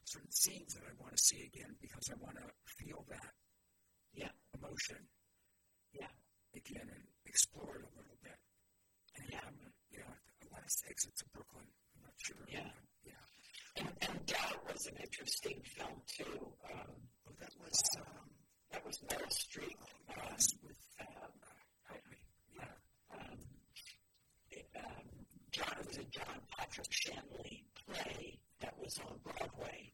certain 0.05 0.33
scenes 0.33 0.75
that 0.75 0.83
I 0.85 0.93
want 1.01 1.17
to 1.17 1.23
see 1.23 1.49
again 1.49 1.75
because 1.81 2.11
I 2.11 2.17
want 2.21 2.37
to 2.37 2.47
feel 2.67 3.05
that 3.09 3.33
yeah. 4.13 4.35
emotion. 4.55 4.99
Yeah. 5.93 6.11
Again 6.55 6.87
and 6.87 7.05
explore 7.27 7.77
it 7.77 7.83
a 7.83 7.94
Exit 10.89 11.15
to 11.19 11.25
Brooklyn. 11.33 11.67
I'm 11.97 12.03
not 12.03 12.15
sure. 12.19 12.37
Yeah. 12.49 12.71
yeah. 13.05 13.25
And, 13.77 13.91
and 14.03 14.27
Doubt 14.27 14.61
was 14.67 14.87
an 14.87 14.97
interesting 15.03 15.61
film 15.65 16.01
too. 16.07 16.41
Um, 16.73 16.95
oh, 17.29 17.35
that 17.41 17.53
was 17.63 17.81
um, 17.99 18.29
that 18.73 18.85
was 18.85 18.99
Meryl 19.09 19.31
Streep. 19.31 19.79
Uh, 20.09 20.15
yes, 20.31 20.47
with 20.63 20.77
um, 21.01 21.33
help 21.89 22.03
me. 22.11 22.19
Yeah. 22.57 22.75
Um, 23.15 23.39
it, 24.51 24.67
um, 24.77 25.07
John 25.51 25.75
it 25.81 25.87
was 25.87 25.99
a 25.99 26.05
John 26.11 26.41
Patrick 26.57 26.91
Shanley 26.91 27.65
play 27.87 28.39
that 28.61 28.75
was 28.79 28.99
on 29.07 29.19
Broadway. 29.23 29.93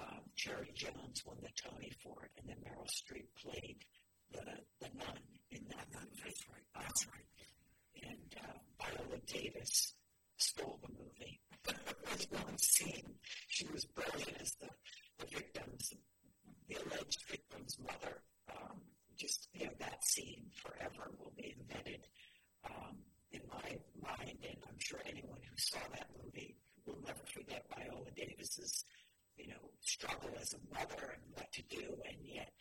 Um, 0.00 0.20
Cherry 0.36 0.70
Jones 0.74 1.22
won 1.26 1.36
the 1.42 1.50
Tony 1.60 1.92
for 2.02 2.24
it, 2.24 2.30
and 2.38 2.48
then 2.48 2.56
Meryl 2.62 2.86
Streep 2.86 3.26
played 3.42 3.78
the 4.32 4.44
the 4.80 4.90
nun 4.96 5.18
in 5.50 5.64
that 5.68 5.86
movie. 5.94 6.22
That's 6.24 6.44
right. 6.48 6.66
That's 6.74 7.06
um, 7.06 7.12
right. 7.12 7.28
And 8.10 8.36
uh, 8.44 8.58
Viola 8.78 9.18
Davis 9.26 9.94
stole 10.38 10.78
the 10.82 10.88
movie. 10.88 11.40
There's 11.64 12.28
one 12.30 12.56
scene 12.58 13.14
she 13.48 13.66
was 13.72 13.84
brilliant 13.84 14.40
as 14.40 14.54
the, 14.60 14.68
the 15.18 15.26
victim's, 15.36 15.92
the 16.68 16.76
alleged 16.76 17.22
victim's 17.28 17.78
mother. 17.80 18.22
Um, 18.50 18.80
just 19.18 19.48
you 19.52 19.66
know 19.66 19.72
that 19.80 20.02
scene 20.04 20.46
forever 20.54 21.10
will 21.18 21.32
be 21.36 21.54
embedded 21.58 22.06
um, 22.64 22.96
in 23.32 23.42
my 23.50 23.76
mind, 24.00 24.38
and 24.42 24.58
I'm 24.66 24.78
sure 24.78 25.00
anyone 25.04 25.40
who 25.42 25.56
saw 25.56 25.80
that 25.92 26.08
movie 26.22 26.56
will 26.86 27.00
never 27.04 27.24
forget 27.26 27.66
Viola 27.68 28.10
Davis's 28.16 28.84
you 29.36 29.48
know 29.48 29.70
struggle 29.80 30.30
as 30.40 30.54
a 30.54 30.74
mother 30.74 31.14
and 31.14 31.22
what 31.34 31.50
to 31.52 31.62
do, 31.68 31.96
and 32.08 32.18
yet. 32.24 32.52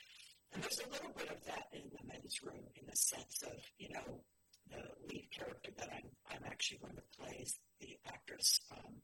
And 0.54 0.64
there's 0.64 0.80
a 0.80 0.90
little 0.90 1.12
bit 1.16 1.30
of 1.30 1.44
that 1.46 1.68
in 1.74 1.84
the 1.92 2.08
men's 2.08 2.42
room 2.42 2.64
in 2.76 2.88
the 2.88 2.96
sense 2.96 3.44
of, 3.44 3.60
you 3.78 3.90
know, 3.90 4.22
the 4.70 5.08
lead 5.08 5.28
character 5.36 5.72
that 5.78 5.90
I'm, 5.92 6.10
I'm 6.32 6.44
actually 6.46 6.80
going 6.80 6.96
to 6.96 7.18
play 7.20 7.40
is 7.42 7.60
the 7.80 7.98
actress, 8.08 8.60
um, 8.72 8.96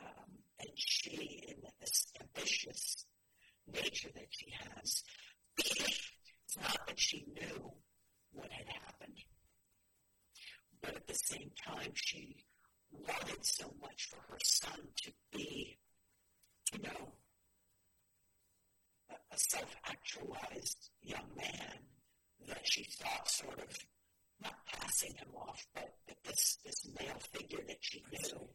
um, 0.00 0.30
and 0.60 0.70
she, 0.74 1.44
in 1.48 1.56
this 1.80 2.12
ambitious 2.20 3.06
nature 3.72 4.10
that 4.14 4.28
she 4.30 4.52
has, 4.64 5.04
it's 5.58 6.56
not 6.60 6.86
that 6.86 6.98
she 6.98 7.24
knew 7.34 7.72
what 8.32 8.50
had 8.50 8.66
happened, 8.68 9.18
but 10.82 10.96
at 10.96 11.06
the 11.06 11.14
same 11.14 11.50
time, 11.66 11.92
she 11.94 12.44
wanted 12.90 13.44
so 13.44 13.72
much 13.80 14.08
for 14.10 14.20
her 14.32 14.38
son 14.44 14.80
to 15.02 15.12
be, 15.32 15.78
you 16.72 16.78
know, 16.80 17.12
a, 19.10 19.14
a 19.34 19.38
self 19.38 19.74
actualized 19.86 20.90
young 21.02 21.28
man 21.36 21.78
that 22.48 22.60
she 22.64 22.84
thought 22.84 23.28
sort 23.28 23.58
of 23.58 23.78
not 24.42 24.58
passing 24.66 25.14
him 25.14 25.28
off, 25.36 25.64
but, 25.74 25.94
but 26.06 26.16
this 26.24 26.58
this 26.64 26.86
male 26.98 27.20
figure 27.32 27.62
that 27.68 27.78
she 27.80 28.02
knew 28.12 28.48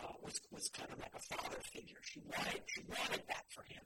uh, 0.00 0.12
was 0.22 0.40
was 0.50 0.68
kind 0.70 0.90
of 0.92 0.98
like 0.98 1.14
a 1.14 1.34
father 1.34 1.60
figure. 1.72 2.00
She 2.02 2.20
wanted 2.20 2.62
she 2.66 2.82
wanted 2.88 3.22
that 3.28 3.44
for 3.50 3.62
him, 3.64 3.84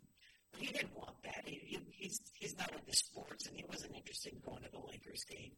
but 0.52 0.60
he 0.60 0.72
didn't 0.72 0.94
want 0.96 1.22
that. 1.24 1.42
He, 1.44 1.56
he, 1.64 1.78
he's 1.90 2.20
he's 2.34 2.56
not 2.58 2.72
into 2.72 2.96
sports, 2.96 3.46
and 3.46 3.56
he 3.56 3.64
wasn't 3.68 3.96
interested 3.96 4.32
in 4.32 4.40
going 4.40 4.62
to 4.62 4.70
the 4.70 4.80
Lakers 4.80 5.24
game. 5.24 5.52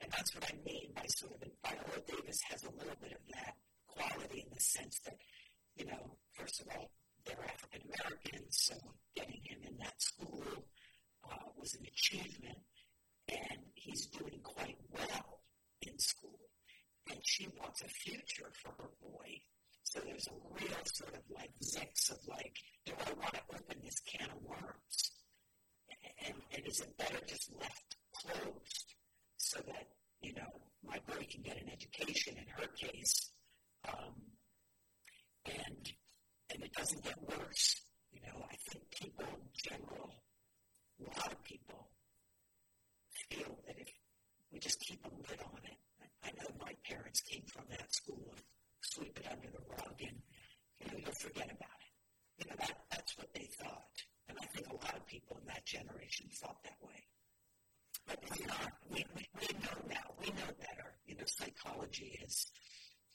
And 0.00 0.10
that's 0.10 0.34
what 0.34 0.44
I 0.50 0.54
mean 0.64 0.92
by 0.94 1.06
sort 1.06 1.42
of. 1.42 1.48
Viola 1.62 2.00
Davis 2.06 2.40
has 2.50 2.64
a 2.64 2.70
little 2.70 2.96
bit 3.00 3.12
of 3.12 3.22
that 3.34 3.54
quality 3.86 4.40
in 4.40 4.50
the 4.52 4.60
sense 4.60 4.98
that, 5.04 5.16
you 5.76 5.86
know, 5.86 6.16
first 6.32 6.60
of 6.60 6.66
all, 6.74 6.90
they're 7.24 7.44
African 7.44 7.82
Americans, 7.86 8.56
so 8.66 8.74
getting 9.14 9.40
him 9.44 9.58
in 9.62 9.76
that 9.78 10.00
school 10.02 10.42
uh, 11.24 11.46
was 11.56 11.74
an 11.74 11.86
achievement 11.86 12.58
and 13.28 13.60
he's 13.74 14.06
doing 14.06 14.40
quite 14.42 14.76
well 14.90 15.40
in 15.82 15.98
school. 15.98 16.38
And 17.10 17.18
a 17.84 17.88
future 17.88 18.50
for 18.62 18.70
her 18.78 18.90
boy. 19.02 19.40
So 19.84 20.00
there's 20.00 20.28
a 20.28 20.54
real 20.54 20.84
sort 20.84 21.14
of 21.14 21.22
like 21.30 21.50
mix 21.74 22.10
of 22.10 22.18
like, 22.26 22.56
do 22.86 22.92
I 22.98 23.12
want 23.12 23.34
to 23.34 23.40
open 23.54 23.82
this 23.84 24.00
can 24.00 24.28
of 24.30 24.42
worms? 24.42 25.12
And, 26.26 26.34
and 26.54 26.66
is 26.66 26.80
it 26.80 26.96
better 26.96 27.18
just 27.26 27.50
left 27.58 27.96
closed 28.14 28.94
so 29.36 29.60
that, 29.66 29.88
you 30.20 30.34
know, 30.34 30.48
my 30.84 30.98
boy 31.06 31.26
can 31.30 31.42
get 31.42 31.60
an 31.60 31.68
education 31.70 32.36
in 32.38 32.46
her 32.56 32.68
case? 32.78 33.32
Um, 33.88 34.14
and 35.46 35.92
and 36.54 36.62
it 36.62 36.72
doesn't 36.72 37.02
get 37.02 37.16
worse. 37.20 37.82
You 38.12 38.20
know, 38.20 38.44
I 38.44 38.54
think 38.70 38.84
people 38.90 39.24
in 39.24 39.48
general, 39.56 40.22
a 41.00 41.18
lot 41.18 41.32
of 41.32 41.42
people 41.44 41.88
feel 43.32 43.58
that 43.66 43.78
if 43.78 43.88
we 44.52 44.58
just 44.58 44.80
keep 44.80 45.00
a 45.04 45.08
lid 45.08 45.40
on 45.40 45.60
it, 45.64 45.78
I 46.22 46.30
know 46.38 46.48
my 46.60 46.72
parents 46.84 47.20
came 47.22 47.44
from 47.46 47.64
that 47.70 47.92
school 47.92 48.22
of 48.32 48.42
sweep 48.80 49.18
it 49.18 49.26
under 49.30 49.48
the 49.48 49.64
rug 49.70 49.96
and 50.00 50.18
you 50.80 50.86
know 50.86 50.98
you'll 50.98 51.20
forget 51.20 51.46
about 51.46 51.78
it. 51.80 51.92
You 52.38 52.50
know 52.50 52.56
that 52.58 52.76
that's 52.90 53.16
what 53.16 53.32
they 53.34 53.48
thought, 53.60 53.96
and 54.28 54.38
I 54.40 54.46
think 54.46 54.68
a 54.68 54.74
lot 54.74 54.96
of 54.96 55.06
people 55.06 55.38
in 55.40 55.46
that 55.46 55.64
generation 55.64 56.26
thought 56.40 56.62
that 56.64 56.78
way. 56.82 57.00
But 58.06 58.18
it's 58.22 58.46
not. 58.46 58.72
We, 58.90 59.04
we, 59.14 59.28
we 59.40 59.46
know 59.62 59.78
now. 59.88 60.14
We 60.20 60.26
know 60.28 60.50
better. 60.58 60.98
You 61.06 61.16
know, 61.16 61.26
psychology 61.26 62.18
has 62.20 62.46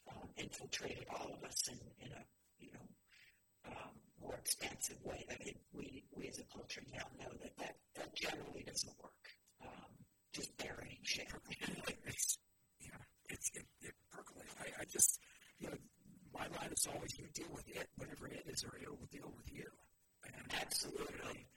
um, 0.09 0.29
infiltrated 0.37 1.05
all 1.11 1.33
of 1.33 1.43
us 1.43 1.67
in, 1.67 1.79
in 2.05 2.11
a 2.11 2.23
you 2.59 2.71
know 2.71 2.87
um, 3.67 3.93
more 4.21 4.35
expansive 4.35 4.97
way. 5.03 5.25
I 5.29 5.35
mean, 5.43 5.55
we 5.73 6.03
we 6.15 6.27
as 6.27 6.39
a 6.39 6.47
culture 6.53 6.83
now 6.91 7.07
know 7.19 7.31
that 7.43 7.57
that, 7.57 7.75
that 7.95 8.15
generally 8.15 8.63
doesn't 8.65 8.93
work 9.03 9.13
just 10.37 10.55
burying 10.57 11.01
shit. 11.01 11.27
it's, 12.05 12.37
you 12.79 12.89
know, 12.91 13.03
it's, 13.29 13.49
it, 13.55 13.65
it 13.81 13.93
percolates. 14.11 14.53
I, 14.59 14.81
I 14.81 14.85
just, 14.85 15.19
you 15.59 15.67
know, 15.67 15.77
line 16.87 16.95
always 16.95 17.17
you 17.19 17.27
deal 17.33 17.51
with 17.53 17.67
it, 17.67 17.87
whatever 17.97 18.27
it 18.27 18.43
is, 18.47 18.63
or 18.63 18.75
it 18.79 18.89
will 18.89 19.07
deal 19.11 19.31
with 19.35 19.51
you. 19.51 19.67
And 20.25 20.33
Absolutely. 20.61 21.47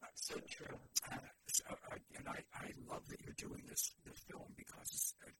That's 0.00 0.28
so 0.28 0.36
true. 0.48 0.76
Uh, 1.10 1.16
so, 1.48 1.64
uh, 1.70 1.96
and 2.16 2.28
I, 2.28 2.38
I 2.54 2.68
love 2.88 3.02
that 3.08 3.20
you're 3.24 3.36
doing 3.36 3.64
this, 3.68 3.92
this 4.04 4.20
film 4.28 4.52
because 4.56 5.14
uh, 5.24 5.30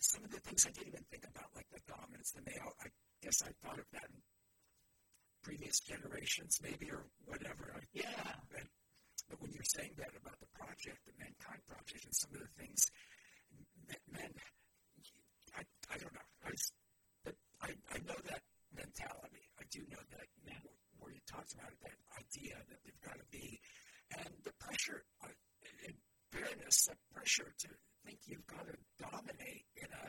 some 0.00 0.24
of 0.24 0.30
the 0.30 0.40
things 0.40 0.66
I 0.66 0.72
didn't 0.72 0.88
even 0.88 1.04
think 1.10 1.24
about, 1.28 1.52
like 1.54 1.68
the 1.72 1.80
dominance, 1.86 2.32
the 2.32 2.42
male, 2.42 2.72
I 2.80 2.88
guess 3.22 3.42
I 3.44 3.52
thought 3.62 3.78
of 3.78 3.88
that 3.92 4.08
in 4.08 4.20
previous 5.44 5.80
generations, 5.80 6.58
maybe, 6.62 6.90
or 6.90 7.04
whatever. 7.26 7.76
Yeah. 7.92 8.32
And, 8.56 8.68
but 9.28 9.40
when 9.40 9.52
you're 9.52 9.68
saying 9.76 9.92
that 9.98 10.12
about 10.16 10.40
the 10.40 10.50
project, 10.56 11.04
the 11.04 11.12
Mankind 11.20 11.60
Project, 11.68 12.04
and 12.04 12.16
some 12.16 12.32
of 12.34 12.40
the 12.40 12.52
things, 12.56 12.88
men, 14.12 14.32
I, 15.56 15.62
I 15.92 15.96
don't 16.00 16.12
know. 16.12 16.28
I, 16.44 16.50
but 16.50 16.83
I, 17.64 17.72
I 17.96 17.98
know 18.04 18.20
that 18.28 18.44
mentality. 18.76 19.48
I 19.56 19.64
do 19.72 19.80
know 19.88 20.04
that 20.12 20.28
men, 20.44 20.60
where 21.00 21.12
you 21.12 21.24
talked 21.24 21.56
about 21.56 21.72
it, 21.72 21.80
that 21.80 21.96
idea 22.20 22.60
that 22.60 22.78
they've 22.84 23.04
got 23.04 23.16
to 23.16 23.28
be, 23.32 23.56
and 24.20 24.28
the 24.44 24.52
pressure, 24.60 25.00
uh, 25.24 25.32
in 25.88 25.96
fairness, 26.28 26.92
the 26.92 26.96
pressure 27.16 27.48
to 27.48 27.68
think 28.04 28.20
you've 28.28 28.46
got 28.46 28.68
to 28.68 28.76
dominate 29.00 29.64
in 29.80 29.88
a, 29.88 30.04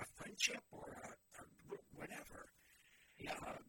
a 0.00 0.04
friendship 0.16 0.64
or 0.72 0.88
a, 0.88 1.12
a 1.12 1.44
whatever. 2.00 2.48
Yeah. 3.20 3.36
Uh, 3.36 3.60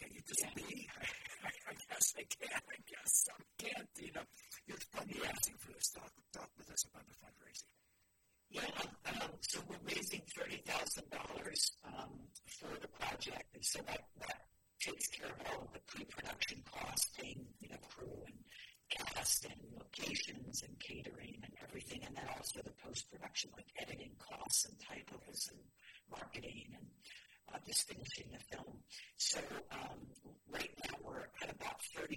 can 0.00 0.08
you 0.12 0.20
just 0.24 0.40
yeah. 0.40 0.56
be? 0.56 0.88
I, 1.44 1.52
I, 1.68 1.74
guess 1.76 2.16
I 2.16 2.24
can. 2.24 2.56
I 2.56 2.78
guess 2.88 3.28
some 3.28 3.44
can't. 3.60 3.88
You 4.00 4.12
know, 4.16 4.26
you're 4.64 4.80
fundraising 4.96 5.60
for 5.60 5.72
this. 5.76 5.92
Talk, 5.92 6.12
talk 6.32 6.48
with 6.56 6.72
us 6.72 6.84
about 6.88 7.04
the 7.04 7.16
fundraising. 7.20 7.68
Yeah, 8.50 8.62
um, 9.06 9.30
so 9.40 9.60
we're 9.68 9.76
raising 9.84 10.22
thirty 10.36 10.62
thousand 10.66 11.04
um, 11.12 11.18
dollars 11.18 11.72
for 12.46 12.68
the 12.80 12.88
project, 12.88 13.44
and 13.54 13.64
so 13.64 13.80
that 13.86 14.02
that 14.20 14.40
takes 14.80 15.08
care 15.08 15.26
of 15.28 15.40
all 15.52 15.62
of 15.64 15.72
the 15.72 15.80
pre-production 15.86 16.62
costing, 16.70 17.44
you 17.60 17.68
know, 17.68 17.76
crew 17.88 18.22
and 18.26 18.36
cast 18.90 19.44
and 19.44 19.60
locations 19.74 20.62
and 20.62 20.78
catering 20.80 21.36
and 21.42 21.52
everything, 21.66 22.00
and 22.06 22.16
then 22.16 22.24
also 22.36 22.60
the 22.62 22.70
post-production 22.86 23.50
like 23.56 23.66
editing 23.80 24.12
costs 24.18 24.64
and 24.66 24.76
typos 24.78 25.48
and 25.50 25.60
marketing 26.10 26.70
and 26.74 26.86
uh, 27.52 27.58
finishing 27.66 28.26
the 28.32 28.56
film. 28.56 28.78
So 29.16 29.38
um, 29.72 30.00
right 30.50 30.70
now 30.84 30.96
we're 31.04 31.26
at 31.42 31.54
about 31.54 31.80
35% 31.96 32.12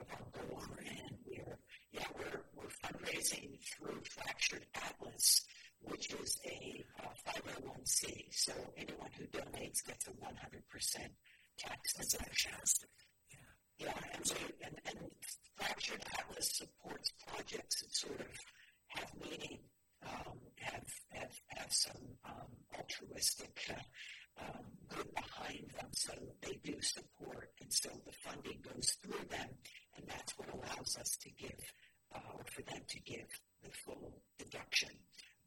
of 0.00 0.06
our 0.10 0.26
goal, 0.32 0.62
and 0.78 1.16
we're 1.26 1.58
yeah 1.92 2.06
we're 2.16 2.40
we're 2.56 2.74
fundraising 2.84 3.58
through 3.60 4.00
Fractured 4.10 4.66
Atlas, 4.74 5.44
which 5.82 6.12
is 6.14 6.38
a 6.46 6.84
uh, 7.02 7.32
501c. 7.32 8.24
So 8.32 8.52
anyone 8.76 9.10
who 9.18 9.24
donates 9.26 9.84
gets 9.86 10.06
a 10.06 10.10
100% 10.10 11.10
tax 11.58 11.92
deduction. 11.94 12.52
Yeah, 13.78 13.86
yeah, 13.86 13.92
and, 14.14 14.26
so, 14.26 14.36
and, 14.64 14.78
and 14.86 14.98
Fractured 15.56 16.02
Atlas 16.18 16.52
supports 16.54 17.12
projects 17.26 17.82
that 17.82 17.94
sort 17.94 18.20
of 18.20 18.26
have 18.88 19.10
meaning 19.20 19.58
um, 20.06 20.38
have, 20.60 20.84
have, 21.12 21.34
have 21.56 21.72
some 21.72 22.02
um, 22.24 22.50
altruistic 22.78 23.58
uh, 23.70 24.42
um, 24.42 24.64
good 24.88 25.14
behind 25.14 25.70
them. 25.76 25.88
So 25.92 26.12
they 26.42 26.58
do 26.64 26.80
support, 26.80 27.50
and 27.60 27.72
so 27.72 27.90
the 28.04 28.12
funding 28.24 28.60
goes 28.62 28.96
through 29.02 29.26
them, 29.30 29.48
and 29.96 30.06
that's 30.08 30.36
what 30.36 30.48
allows 30.52 30.96
us 30.98 31.16
to 31.22 31.30
give, 31.30 31.60
uh, 32.14 32.18
or 32.34 32.44
for 32.52 32.62
them 32.62 32.82
to 32.86 33.00
give 33.00 33.28
the 33.62 33.70
full 33.84 34.20
deduction 34.38 34.90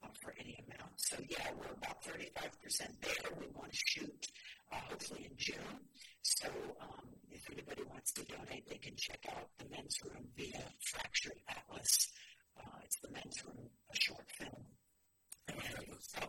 uh, 0.04 0.08
for 0.22 0.34
any 0.40 0.58
amount. 0.66 0.94
So 0.98 1.18
yeah, 1.30 1.50
we're 1.58 1.74
about 1.74 2.04
35% 2.04 2.88
there. 3.02 3.32
We 3.40 3.48
want 3.54 3.72
to 3.72 3.78
shoot 3.78 4.28
uh, 4.72 4.78
hopefully 4.90 5.28
in 5.30 5.38
June. 5.38 5.80
So 6.22 6.48
um, 6.82 7.08
if 7.32 7.42
anybody 7.52 7.84
wants 7.84 8.12
to 8.14 8.26
donate, 8.26 8.68
they 8.70 8.78
can 8.78 8.96
check 8.98 9.20
out 9.32 9.50
the 9.58 9.66
men's 9.70 9.98
room 10.04 10.28
via 10.36 10.64
Fractured 10.92 11.40
Atlas. 11.50 12.12
Uh, 12.60 12.80
it's 12.84 13.00
the 13.02 13.12
men's 13.12 13.44
room, 13.46 13.70
a 13.92 13.96
short 13.96 14.28
film. 14.38 14.64
And 15.48 15.58
so, 16.00 16.22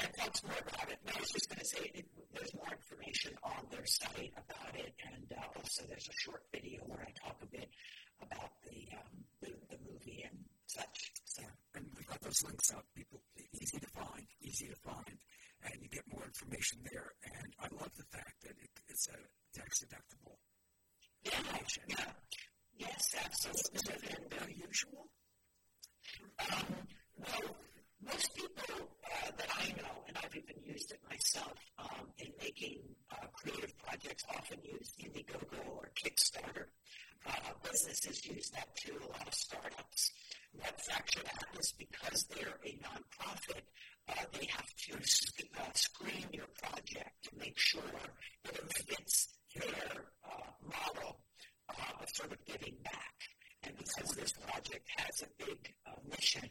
and 0.00 0.10
talks 0.18 0.42
more 0.44 0.60
about 0.66 0.90
it. 0.90 0.98
And 1.06 1.16
I 1.16 1.20
was 1.20 1.30
just 1.30 1.48
going 1.48 1.60
to 1.60 1.66
say, 1.66 1.90
it, 1.94 2.06
there's 2.34 2.54
more 2.54 2.72
information 2.72 3.32
on 3.42 3.64
their 3.70 3.86
site 3.86 4.32
about 4.36 4.74
it, 4.76 4.92
and 5.12 5.26
uh, 5.32 5.56
also 5.56 5.84
there's 5.88 6.08
a 6.08 6.16
short 6.20 6.42
video 6.52 6.82
where 6.84 7.00
I 7.00 7.12
talk 7.24 7.36
a 7.42 7.46
bit 7.46 7.68
about 8.20 8.52
the 8.64 8.78
um, 8.96 9.24
the, 9.40 9.52
the 9.70 9.78
movie 9.84 10.24
and 10.24 10.36
such. 10.66 11.12
So, 11.24 11.42
and 11.74 11.84
we 11.96 12.04
got 12.04 12.20
those 12.20 12.42
links 12.44 12.72
up. 12.72 12.84
People 12.94 13.20
easy 13.36 13.78
to 13.80 13.88
find, 13.88 14.26
easy 14.42 14.68
to 14.68 14.76
find, 14.84 15.16
and 15.64 15.74
you 15.80 15.88
get 15.88 16.04
more 16.12 16.24
information 16.24 16.80
there. 16.84 17.12
And 17.24 17.48
I 17.60 17.68
love 17.72 17.92
the 17.96 18.08
fact 18.12 18.36
that 18.42 18.56
it, 18.56 18.72
it's 18.88 19.08
a 19.08 19.18
tax 19.58 19.80
deductible. 19.84 20.36
Yeah, 21.24 21.40
yeah, 21.88 22.12
yes, 22.78 23.14
absolutely. 23.24 23.76
Is 23.76 23.82
that 23.82 24.42
unusual? 24.44 25.08
Um, 26.38 26.64
well, 27.18 27.56
most 28.04 28.34
people 28.34 28.88
uh, 29.04 29.30
that 29.36 29.48
I 29.58 29.68
know, 29.80 29.94
and 30.08 30.16
I've 30.18 30.34
even 30.36 30.56
used 30.64 30.92
it 30.92 31.00
myself 31.08 31.54
um, 31.78 32.06
in 32.18 32.32
making 32.40 32.78
uh, 33.10 33.26
creative 33.34 33.76
projects, 33.78 34.24
often 34.30 34.58
use 34.62 34.92
Indiegogo 35.00 35.58
or 35.68 35.90
Kickstarter. 35.94 36.66
Uh, 37.26 37.32
businesses 37.70 38.24
use 38.26 38.50
that 38.50 38.74
too, 38.76 38.94
a 39.04 39.08
lot 39.12 39.26
of 39.26 39.34
startups. 39.34 40.12
But 40.56 40.80
Fractured 40.80 41.24
Atlas, 41.42 41.72
because 41.72 42.24
they're 42.30 42.58
a 42.64 42.78
nonprofit, 42.84 43.62
uh, 44.08 44.24
they 44.38 44.46
have 44.46 44.66
to 44.86 44.96
sc- 45.06 45.44
uh, 45.58 45.72
screen 45.74 46.26
your 46.32 46.46
project 46.62 47.10
to 47.24 47.30
make 47.38 47.58
sure 47.58 47.82
it 48.44 48.72
fits 48.86 49.28
their 49.54 50.04
uh, 50.24 50.50
model 50.62 51.18
of 51.68 52.08
sort 52.12 52.32
of 52.32 52.38
giving 52.46 52.76
back. 52.84 53.14
And 53.66 53.76
because 53.76 54.16
this 54.16 54.32
project 54.32 54.86
has 54.96 55.22
a 55.22 55.44
big 55.44 55.74
mission 56.10 56.48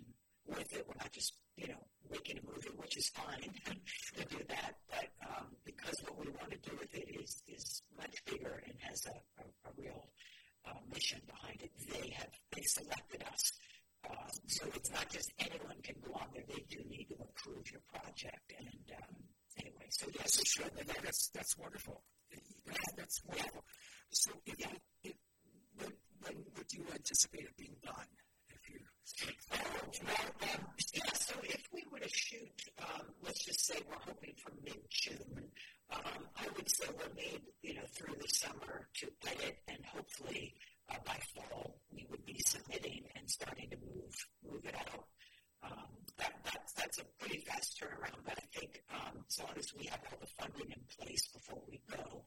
with 0.48 0.72
it. 0.74 0.86
We're 0.88 0.96
not 1.00 1.12
just, 1.12 1.34
you 1.58 1.68
know, 1.68 1.82
making 2.12 2.38
a 2.38 2.46
movie, 2.46 2.70
which 2.78 2.98
is 2.98 3.10
fine 3.10 3.42
to 4.18 4.26
do 4.26 4.44
that, 4.50 4.76
but 4.90 5.10
um, 5.28 5.48
because 5.66 5.96
what 6.04 6.20
we 6.20 6.32
want 6.32 6.52
to 6.52 6.70
do 6.70 6.76
with 6.80 6.94
it 6.94 7.08
is 7.22 7.42
is 7.48 7.82
much 7.98 8.14
bigger 8.26 8.62
and 8.66 8.76
has 8.82 9.06
a, 9.08 9.18
a, 9.42 9.46
a 9.70 9.72
real 9.78 10.08
uh, 10.68 10.80
mission 10.94 11.22
behind 11.28 11.62
it. 11.62 11.72
They 11.90 12.10
have 12.12 12.30
they 12.54 12.62
selected 12.64 13.24
us, 13.32 13.54
uh, 14.10 14.30
so 14.48 14.66
it's 14.76 14.92
not 14.92 15.10
just 15.10 15.32
anyone 15.40 15.78
can 15.84 15.96
go 16.06 16.14
on 16.14 16.28
there. 16.34 16.44
They 16.48 16.64
do 16.70 16.84
need 16.90 17.08
to 17.10 17.16
approve 17.16 17.72
your 17.72 17.82
project, 17.90 18.54
and 18.58 18.86
um, 19.02 19.16
anyway, 19.60 19.88
so 19.90 20.08
yes, 20.14 20.38
yeah, 20.38 20.44
sure. 20.46 20.72
That, 20.76 21.04
that's 21.04 21.30
that's 21.34 21.58
wonderful. 21.58 22.04
Yeah, 22.32 22.74
that's 22.98 23.22
wonderful. 23.26 23.64
So, 24.12 24.32
yeah, 24.58 24.68
it, 25.04 25.16
when, 25.78 25.92
when 26.26 26.44
would 26.58 26.72
you 26.74 26.84
anticipate 26.94 27.46
it 27.46 27.58
being 27.58 27.76
done? 27.84 28.10
well, 30.04 30.16
um, 30.42 30.66
yeah, 30.94 31.14
so 31.14 31.36
if 31.44 31.62
we 31.72 31.84
were 31.92 32.00
to 32.00 32.10
shoot, 32.10 32.50
um, 32.80 33.06
let's 33.24 33.46
just 33.46 33.66
say 33.66 33.80
we're 33.88 34.02
hoping 34.02 34.34
for 34.44 34.52
mid-June, 34.64 35.46
um, 35.92 36.26
I 36.36 36.48
would 36.56 36.70
say 36.70 36.88
we're 36.98 37.14
made, 37.16 37.42
you 37.62 37.76
know, 37.76 37.86
through 37.94 38.16
the 38.20 38.28
summer 38.28 38.88
to 39.02 39.08
edit, 39.28 39.58
and 39.68 39.78
hopefully 39.86 40.56
uh, 40.90 40.96
by 41.06 41.20
fall 41.36 41.78
we 41.94 42.06
would 42.10 42.26
be 42.26 42.40
submitting 42.46 43.04
and 43.16 43.30
starting 43.30 43.70
to 43.70 43.78
move 43.78 44.16
move 44.44 44.66
it 44.66 44.76
out. 44.76 45.06
Um, 45.64 45.90
that, 46.18 46.34
that's, 46.44 46.74
that's 46.74 47.00
a 47.00 47.06
pretty 47.20 47.40
fast 47.42 47.80
turnaround, 47.82 48.26
but 48.26 48.38
I 48.38 48.60
think 48.60 48.82
um, 48.94 49.24
as 49.28 49.40
long 49.40 49.54
as 49.58 49.74
we 49.78 49.86
have 49.86 50.00
all 50.12 50.18
the 50.20 50.28
funding 50.40 50.72
in 50.72 50.82
place 50.98 51.28
before 51.34 51.62
we 51.70 51.80
go, 51.90 52.26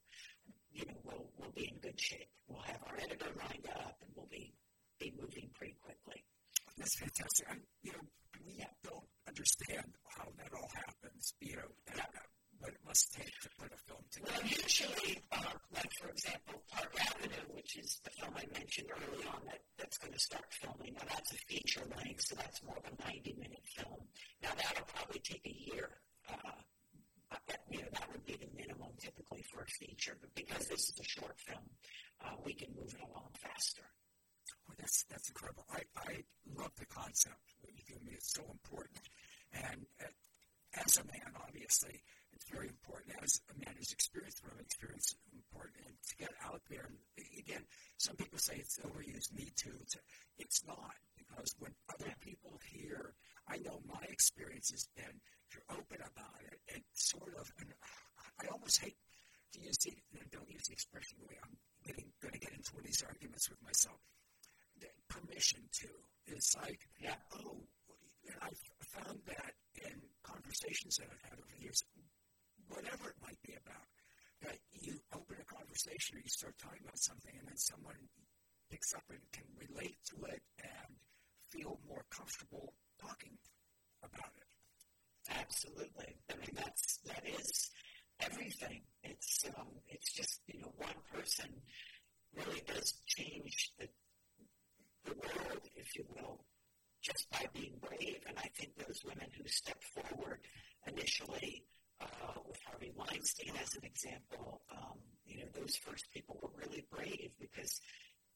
you 0.79 0.87
know, 0.87 0.99
we'll, 1.03 1.27
we'll 1.39 1.51
be 1.59 1.67
in 1.67 1.79
good 1.83 1.99
shape. 1.99 2.31
We'll 2.47 2.63
have 2.63 2.79
our 2.87 2.97
editor 3.03 3.35
lined 3.35 3.67
up, 3.75 3.99
and 3.99 4.11
we'll 4.15 4.31
be, 4.31 4.55
be 5.01 5.13
moving 5.19 5.51
pretty 5.55 5.75
quickly. 5.83 6.23
That's 6.79 6.95
fantastic. 6.99 7.47
I, 7.51 7.55
you 7.83 7.93
know, 7.93 8.05
we 8.47 8.63
don't 8.85 9.09
understand 9.27 9.91
how 10.07 10.31
that 10.39 10.55
all 10.55 10.71
happens, 10.75 11.35
you 11.41 11.57
know, 11.57 11.71
uh, 11.99 12.07
what 12.61 12.71
it 12.71 12.79
must 12.87 13.13
take 13.15 13.35
to 13.43 13.51
put 13.59 13.73
a 13.75 13.79
film 13.91 14.03
together. 14.11 14.39
Well, 14.39 14.47
usually, 14.47 15.19
uh, 15.33 15.51
like 15.75 15.91
for 16.01 16.09
example, 16.11 16.63
Park 16.71 16.95
Avenue, 16.95 17.47
which 17.55 17.77
is 17.79 18.01
the 18.05 18.11
film 18.23 18.35
I 18.39 18.47
mentioned 18.55 18.89
early 18.95 19.27
on 19.27 19.43
that, 19.51 19.59
that's 19.79 19.99
going 19.99 20.13
to 20.15 20.19
start 20.19 20.47
filming. 20.63 20.95
Now, 20.95 21.07
that's 21.11 21.33
a 21.33 21.39
feature 21.51 21.83
length, 21.99 22.23
so 22.23 22.37
that's 22.37 22.63
more 22.63 22.79
of 22.79 22.87
a 22.87 22.95
90 23.03 23.35
minute 23.35 23.67
film. 23.77 24.07
Now, 24.43 24.55
that'll 24.55 24.87
probably 24.87 25.21
take 25.27 25.43
a 25.47 25.57
year. 25.75 25.91
Uh, 26.31 26.63
you 27.71 27.79
know, 27.81 27.91
that 27.93 28.09
would 28.13 28.25
be 28.25 28.37
the 28.37 28.49
minimum 28.57 28.93
typically 28.99 29.45
for 29.53 29.63
a 29.63 29.67
feature, 29.67 30.17
but 30.21 30.35
because 30.35 30.67
this 30.69 30.89
is 30.89 30.99
a 31.01 31.05
short 31.05 31.37
film, 31.39 31.69
uh, 32.25 32.35
we 32.45 32.55
can 32.55 32.69
move 32.75 32.95
it 32.95 33.03
along 33.05 33.29
faster. 33.37 33.85
Well, 34.67 34.77
that's 34.79 35.05
that's 35.09 35.29
incredible. 35.29 35.65
I, 35.73 35.83
I 35.97 36.13
love 36.57 36.73
the 36.79 36.87
concept. 36.87 37.41
What 37.61 37.73
you 37.77 37.85
give 37.89 38.03
me 38.05 38.13
is 38.17 38.33
so 38.33 38.45
important. 38.49 39.01
And 39.53 39.85
uh, 40.01 40.13
as 40.85 40.97
a 40.99 41.05
man, 41.05 41.33
obviously, 41.37 42.01
it's 42.33 42.49
very 42.49 42.69
important. 42.69 43.17
As 43.23 43.41
a 43.49 43.57
man 43.59 43.75
who's 43.77 43.93
experienced 43.93 44.41
what 44.43 44.53
I've 44.55 44.65
experienced, 44.65 45.17
it's 45.17 45.37
important 45.37 45.85
and 45.85 45.97
to 45.97 46.17
get 46.17 46.33
out 46.45 46.63
there. 46.69 46.89
And 46.89 46.97
again, 47.39 47.65
some 47.97 48.17
people 48.17 48.39
say 48.39 48.57
it's 48.57 48.79
overused. 48.81 49.33
Me 49.35 49.49
too. 49.57 49.77
It's, 49.83 49.97
it's 50.39 50.65
not 50.67 50.97
because 51.17 51.55
when 51.59 51.73
other 51.93 52.13
people 52.21 52.61
hear, 52.73 53.15
I 53.49 53.59
know 53.59 53.81
my 53.87 54.05
experience 54.09 54.71
has 54.71 54.89
been. 54.97 55.21
If 55.49 55.57
you're 55.57 55.79
open 55.81 55.99
about 56.05 56.41
it, 56.45 56.61
it 56.69 56.85
sort 56.93 57.35
of. 57.35 57.51
And 57.59 57.73
I 58.41 58.47
almost 58.53 58.81
hate 58.81 58.97
to 59.55 59.61
use 59.61 59.79
the. 59.85 59.97
Don't 60.31 60.51
use 60.51 60.69
the 60.69 60.77
expression 60.77 61.19
the 61.19 61.27
way 61.27 61.41
I'm 61.43 61.57
getting 61.87 62.13
going 62.21 62.37
to 62.37 62.41
get 62.41 62.53
into 62.53 62.75
one 62.77 62.85
of 62.85 62.87
these 62.87 63.03
arguments 63.03 63.49
with 63.49 63.63
myself 63.65 63.99
permission 65.09 65.61
to. 65.83 65.89
It's 66.27 66.55
like, 66.57 66.81
yeah. 67.01 67.17
oh, 67.35 67.65
and 68.29 68.37
I've 68.45 68.65
found 68.93 69.19
that 69.27 69.53
in 69.89 69.97
conversations 70.23 70.97
that 71.01 71.09
I've 71.09 71.25
had 71.25 71.39
over 71.41 71.49
the 71.57 71.63
years, 71.65 71.81
whatever 72.69 73.09
it 73.09 73.19
might 73.25 73.41
be 73.43 73.57
about, 73.57 73.89
that 74.45 74.61
you 74.71 75.01
open 75.17 75.41
a 75.41 75.49
conversation 75.49 76.17
or 76.17 76.21
you 76.21 76.31
start 76.31 76.55
talking 76.61 76.85
about 76.85 77.01
something 77.01 77.33
and 77.41 77.49
then 77.49 77.57
someone 77.57 77.99
picks 78.71 78.93
up 78.95 79.05
and 79.09 79.25
can 79.33 79.49
relate 79.57 79.97
to 80.13 80.17
it 80.29 80.43
and 80.61 80.93
feel 81.49 81.81
more 81.89 82.05
comfortable 82.13 82.77
talking 83.01 83.33
about 84.05 84.31
it. 84.37 84.48
Absolutely. 85.31 86.17
I 86.31 86.37
mean, 86.37 86.55
that's, 86.55 86.99
that 87.07 87.23
is 87.27 87.71
everything. 88.21 88.83
It's, 89.03 89.45
um, 89.57 89.69
it's 89.89 90.13
just, 90.13 90.41
you 90.47 90.61
know, 90.61 90.73
one 90.77 90.95
person 91.13 91.49
really 92.35 92.63
does 92.67 92.95
change 93.07 93.73
the 93.79 93.89
the 95.05 95.15
world, 95.15 95.63
if 95.77 95.97
you 95.97 96.05
will, 96.15 96.45
just 97.03 97.31
by 97.31 97.47
being 97.55 97.79
brave. 97.81 98.19
And 98.29 98.37
I 98.39 98.49
think 98.57 98.77
those 98.77 99.03
women 99.05 99.29
who 99.37 99.47
stepped 99.49 99.85
forward 99.85 100.41
initially, 100.87 101.65
uh, 102.01 102.41
with 102.47 102.59
Harvey 102.67 102.93
Weinstein 102.95 103.53
as 103.63 103.75
an 103.75 103.85
example, 103.85 104.61
um, 104.71 104.99
you 105.27 105.39
know, 105.39 105.47
those 105.59 105.77
first 105.77 106.11
people 106.13 106.39
were 106.43 106.51
really 106.57 106.85
brave 106.91 107.31
because 107.41 107.81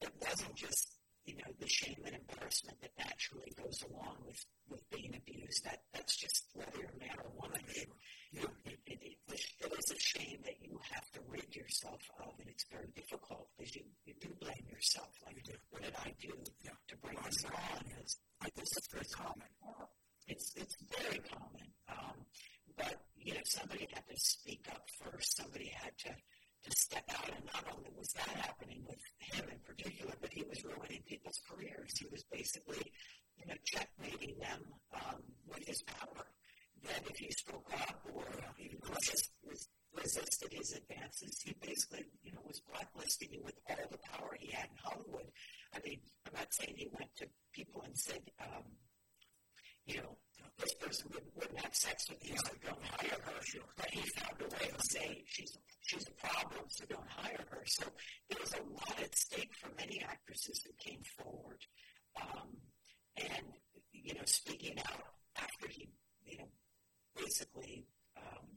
it 0.00 0.10
wasn't 0.20 0.54
just 0.54 0.96
you 1.24 1.36
know 1.36 1.52
the 1.60 1.68
shame 1.68 2.02
and 2.04 2.16
embarrassment 2.16 2.80
that 2.80 2.90
naturally 2.98 3.52
goes 3.56 3.78
along 3.90 4.16
with 4.26 4.44
with 4.68 4.82
being 4.90 5.14
abused. 5.14 5.64
That 5.64 5.82
that's 5.94 6.16
just 6.16 6.44
whether 6.54 6.72
you're 6.78 6.90
a 6.90 6.98
man 6.98 7.16
or 7.18 7.30
a 7.30 7.36
woman. 7.40 7.62
It, 7.68 7.88
you 8.32 8.40
know, 8.42 8.54
it, 8.64 8.78
it, 8.86 8.98
it, 9.02 9.40
it 9.60 9.72
is 9.72 9.90
a 9.92 10.00
shame 10.00 10.40
that 10.44 10.56
you 10.60 10.80
have 10.90 11.06
to 11.12 11.20
rid 11.28 11.54
yourself 11.54 12.00
of, 12.18 12.32
and 12.40 12.48
it's 12.48 12.64
very 12.72 12.88
difficult 12.96 13.48
because 13.56 13.74
you, 13.76 13.82
you 14.04 14.14
do 14.20 14.28
blame 14.40 14.66
yourself. 14.70 15.10
Like, 15.26 15.36
what 15.70 15.82
did 15.82 15.94
I 16.00 16.14
do 16.20 16.32
yeah. 16.64 16.72
to 16.88 16.96
bring 16.96 17.18
this 17.24 17.44
on? 17.44 17.84
It's, 18.00 18.16
I 18.40 18.48
think 18.50 18.68
that's 18.72 18.88
very 18.88 19.10
common. 19.12 19.48
It's 20.26 20.52
it's 20.56 20.76
very 20.90 21.20
common. 21.28 21.68
Um, 21.88 22.24
but 22.76 22.96
you 23.18 23.34
know, 23.34 23.44
somebody 23.44 23.86
had 23.92 24.06
to 24.08 24.16
speak 24.16 24.66
up 24.70 24.82
first. 25.04 25.36
Somebody 25.36 25.70
had 25.74 25.96
to 26.06 26.10
to 26.64 26.70
step 26.76 27.04
out. 27.10 27.28
And 27.28 27.44
not 27.46 27.64
only 27.74 27.90
was 27.96 28.12
that 28.14 28.28
happening 28.28 28.84
with 28.88 29.02
him 29.18 29.46
in 29.50 29.58
particular, 29.66 30.14
but 30.20 30.32
he 30.32 30.42
was 30.48 30.64
ruining 30.64 31.02
people's 31.06 31.40
careers. 31.48 31.98
He 31.98 32.06
was 32.10 32.24
basically, 32.30 32.92
you 33.38 33.46
know, 33.46 33.54
checkmating 33.64 34.38
them 34.38 34.62
um, 34.94 35.22
with 35.48 35.66
his 35.66 35.82
power. 35.82 36.26
That 36.84 37.02
if 37.08 37.16
he 37.16 37.30
spoke 37.30 37.70
up 37.78 38.02
or 38.12 38.26
even 38.58 38.78
resist, 38.90 39.30
resisted 39.94 40.52
his 40.52 40.72
advances, 40.72 41.40
he 41.44 41.54
basically, 41.60 42.06
you 42.24 42.32
know, 42.32 42.42
was 42.44 42.60
blacklisting 42.70 43.28
you 43.32 43.42
with 43.44 43.54
all 43.70 43.86
the 43.90 43.98
power 43.98 44.36
he 44.38 44.50
had 44.50 44.66
in 44.66 44.78
Hollywood. 44.82 45.30
I 45.74 45.78
mean, 45.86 46.00
I'm 46.26 46.32
not 46.34 46.52
saying 46.52 46.74
he 46.76 46.88
went 46.92 47.14
to 47.18 47.26
people 47.52 47.82
and 47.86 47.96
said, 47.96 48.22
um, 48.40 48.64
you 49.86 49.98
know, 49.98 50.16
this 50.58 50.74
person 50.74 51.10
would, 51.14 51.24
wouldn't 51.34 51.60
have 51.60 51.74
sex 51.74 52.08
with 52.08 52.18
you, 52.28 52.36
so 52.36 52.50
don't 52.64 52.84
hire 52.84 53.18
her. 53.24 53.40
But 53.76 53.90
he 53.90 54.00
found 54.18 54.40
a 54.40 54.44
way 54.44 54.70
to 54.70 54.82
say 54.90 55.24
she's 55.26 55.56
she's 55.92 56.08
a 56.08 56.26
problem, 56.26 56.64
so 56.68 56.84
don't 56.88 57.08
hire 57.08 57.44
her. 57.50 57.62
So 57.66 57.84
there 58.30 58.38
was 58.40 58.54
a 58.54 58.62
lot 58.62 59.00
at 59.00 59.14
stake 59.14 59.52
for 59.60 59.68
many 59.78 60.02
actresses 60.02 60.62
who 60.64 60.72
came 60.78 61.02
forward. 61.18 61.60
Um, 62.20 62.56
and, 63.16 63.46
you 63.92 64.14
know, 64.14 64.24
speaking 64.24 64.78
out 64.78 65.04
after 65.36 65.68
he, 65.68 65.88
you 66.24 66.38
know, 66.38 66.48
basically 67.16 67.86
um, 68.16 68.48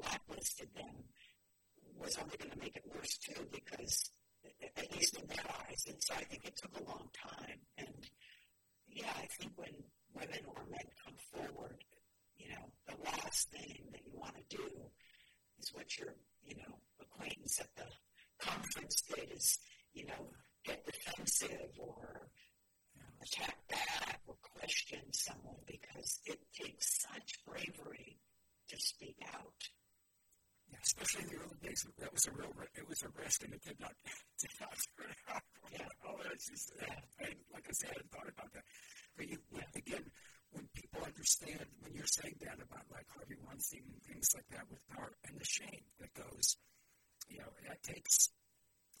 blacklisted 0.00 0.68
them 0.74 1.04
was 1.98 2.16
only 2.16 2.36
going 2.38 2.50
to 2.50 2.58
make 2.58 2.76
it 2.76 2.84
worse, 2.94 3.18
too, 3.18 3.44
because 3.52 4.10
at 4.76 4.90
least 4.96 5.18
in 5.18 5.26
their 5.26 5.44
eyes. 5.68 5.84
And 5.86 5.96
so 6.00 6.14
I 6.14 6.24
think 6.24 6.46
it 6.46 6.56
took 6.56 6.80
a 6.80 6.88
long 6.88 7.10
time. 7.12 7.60
And, 7.76 8.08
yeah, 8.88 9.12
I 9.16 9.26
think 9.38 9.52
when 9.56 9.74
women 10.14 10.40
or 10.48 10.64
men 10.70 10.88
come 11.04 11.16
forward, 11.32 11.84
you 12.38 12.48
know, 12.48 12.72
the 12.88 12.96
last 13.04 13.50
thing 13.50 13.84
that 13.92 14.00
you 14.06 14.12
want 14.14 14.34
to 14.36 14.56
do 14.56 14.64
is 15.58 15.74
what 15.74 15.98
you're 15.98 16.14
you 16.50 16.56
know, 16.58 16.74
acquaintance 17.00 17.60
at 17.60 17.70
the 17.76 17.86
conference 18.44 19.02
did 19.08 19.30
is, 19.30 19.58
you 19.94 20.06
know, 20.06 20.30
get 20.64 20.84
defensive 20.84 21.70
or 21.78 22.28
you 22.94 23.00
know, 23.00 23.12
attack 23.22 23.56
back 23.68 24.20
or 24.26 24.34
question 24.42 25.00
someone 25.12 25.62
because 25.66 26.20
it 26.26 26.38
takes 26.52 27.00
such 27.00 27.38
bravery 27.46 28.18
to 28.68 28.76
speak 28.78 29.16
out. 29.34 29.54
Yeah, 30.70 30.78
especially 30.84 31.22
in 31.24 31.28
the 31.30 31.42
early 31.42 31.58
days, 31.62 31.86
that 31.98 32.12
was 32.12 32.26
a 32.26 32.32
real, 32.32 32.52
it 32.74 32.86
was 32.88 33.02
a 33.02 33.10
risk, 33.18 33.42
and 33.42 33.54
it 33.54 33.62
did 33.62 33.80
not, 33.80 33.94
did 34.40 34.54
not 34.60 34.74
turn 34.94 35.14
out. 35.34 35.42
Yeah. 35.72 35.90
Oh, 36.06 36.14
that's 36.22 36.48
just, 36.48 36.72
yeah. 36.78 36.94
I, 37.20 37.34
like 37.52 37.66
I 37.66 37.72
said, 37.74 37.90
I 37.90 37.94
hadn't 37.94 38.10
thought 38.10 38.30
about 38.30 38.52
that. 38.54 38.62
But 39.16 39.28
you, 39.28 39.38
yeah. 39.50 39.66
again, 39.74 40.06
when 40.52 40.66
people 40.74 41.02
understand, 41.04 41.66
when 41.80 41.94
you're 41.94 42.10
saying 42.10 42.36
that 42.42 42.58
about 42.58 42.84
like 42.90 43.06
Harvey 43.14 43.36
Weinstein 43.46 43.82
and 43.86 44.02
things 44.02 44.28
like 44.34 44.46
that 44.50 44.66
with 44.70 44.82
power 44.90 45.12
and 45.26 45.38
the 45.38 45.44
shame 45.44 45.84
that 46.00 46.12
goes, 46.14 46.56
you 47.28 47.38
know, 47.38 47.50
that 47.68 47.82
takes. 47.82 48.30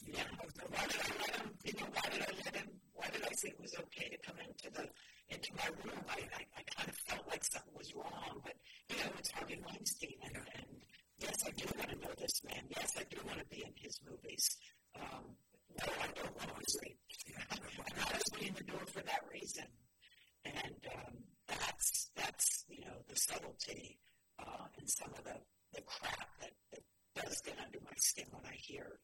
You 0.00 0.14
yeah. 0.16 0.24
Know, 0.32 0.48
why 0.72 0.86
did 0.86 0.96
I 0.96 1.12
let 1.20 1.36
him? 1.36 1.50
You 1.64 1.72
know, 1.76 1.88
why 1.92 2.06
did 2.08 2.22
I 2.22 2.32
let 2.44 2.56
him? 2.56 2.68
Why 2.94 3.06
did 3.12 3.22
I 3.24 3.34
think 3.36 3.54
it 3.54 3.60
was 3.60 3.74
okay 3.76 4.08
to 4.08 4.18
come 4.24 4.38
into 4.40 4.70
the 4.72 4.88
into 5.28 5.50
my 5.60 5.68
room? 5.84 6.00
I 6.08 6.24
I, 6.24 6.42
I 6.56 6.62
kind 6.72 6.88
of 6.88 6.96
felt 7.04 7.28
like 7.28 7.44
something 7.44 7.74
was 7.76 7.92
wrong, 7.94 8.40
but 8.40 8.56
you 8.88 8.96
know, 8.96 9.12
it's 9.18 9.30
Harvey 9.30 9.60
Weinstein, 9.60 10.16
and, 10.24 10.32
yeah. 10.32 10.56
and 10.56 10.68
yes, 11.20 11.36
I 11.44 11.50
do 11.52 11.66
want 11.76 11.90
to 11.90 11.96
know 12.00 12.14
this 12.16 12.40
man. 12.44 12.64
Yes, 12.72 12.96
I 12.96 13.04
do 13.12 13.18
want 13.26 13.38
to 13.40 13.48
be 13.52 13.60
in 13.60 13.72
his 13.76 14.00
movies. 14.08 14.56
Um, 14.96 15.36
no, 15.78 15.86
I 16.00 16.08
don't 16.16 16.36
want 16.38 16.56
to 16.56 16.70
sleep. 16.70 16.96
Yeah. 17.28 17.44
I'm 17.52 17.98
not 17.98 18.16
opening 18.16 18.54
the 18.56 18.64
door 18.64 18.84
for 18.86 19.02
that 19.02 19.20
reason. 19.32 19.68
And 20.44 20.80
um, 20.96 21.14
that's 21.58 22.10
that's 22.16 22.64
you 22.68 22.84
know 22.84 23.02
the 23.08 23.16
subtlety 23.16 23.98
uh, 24.38 24.66
and 24.78 24.88
some 24.88 25.10
of 25.16 25.24
the, 25.24 25.36
the 25.74 25.82
crap 25.82 26.28
that, 26.40 26.52
that 26.72 26.82
does 27.14 27.40
get 27.42 27.56
under 27.64 27.78
my 27.84 27.96
skin 27.96 28.26
when 28.30 28.44
I 28.44 28.54
hear 28.56 28.98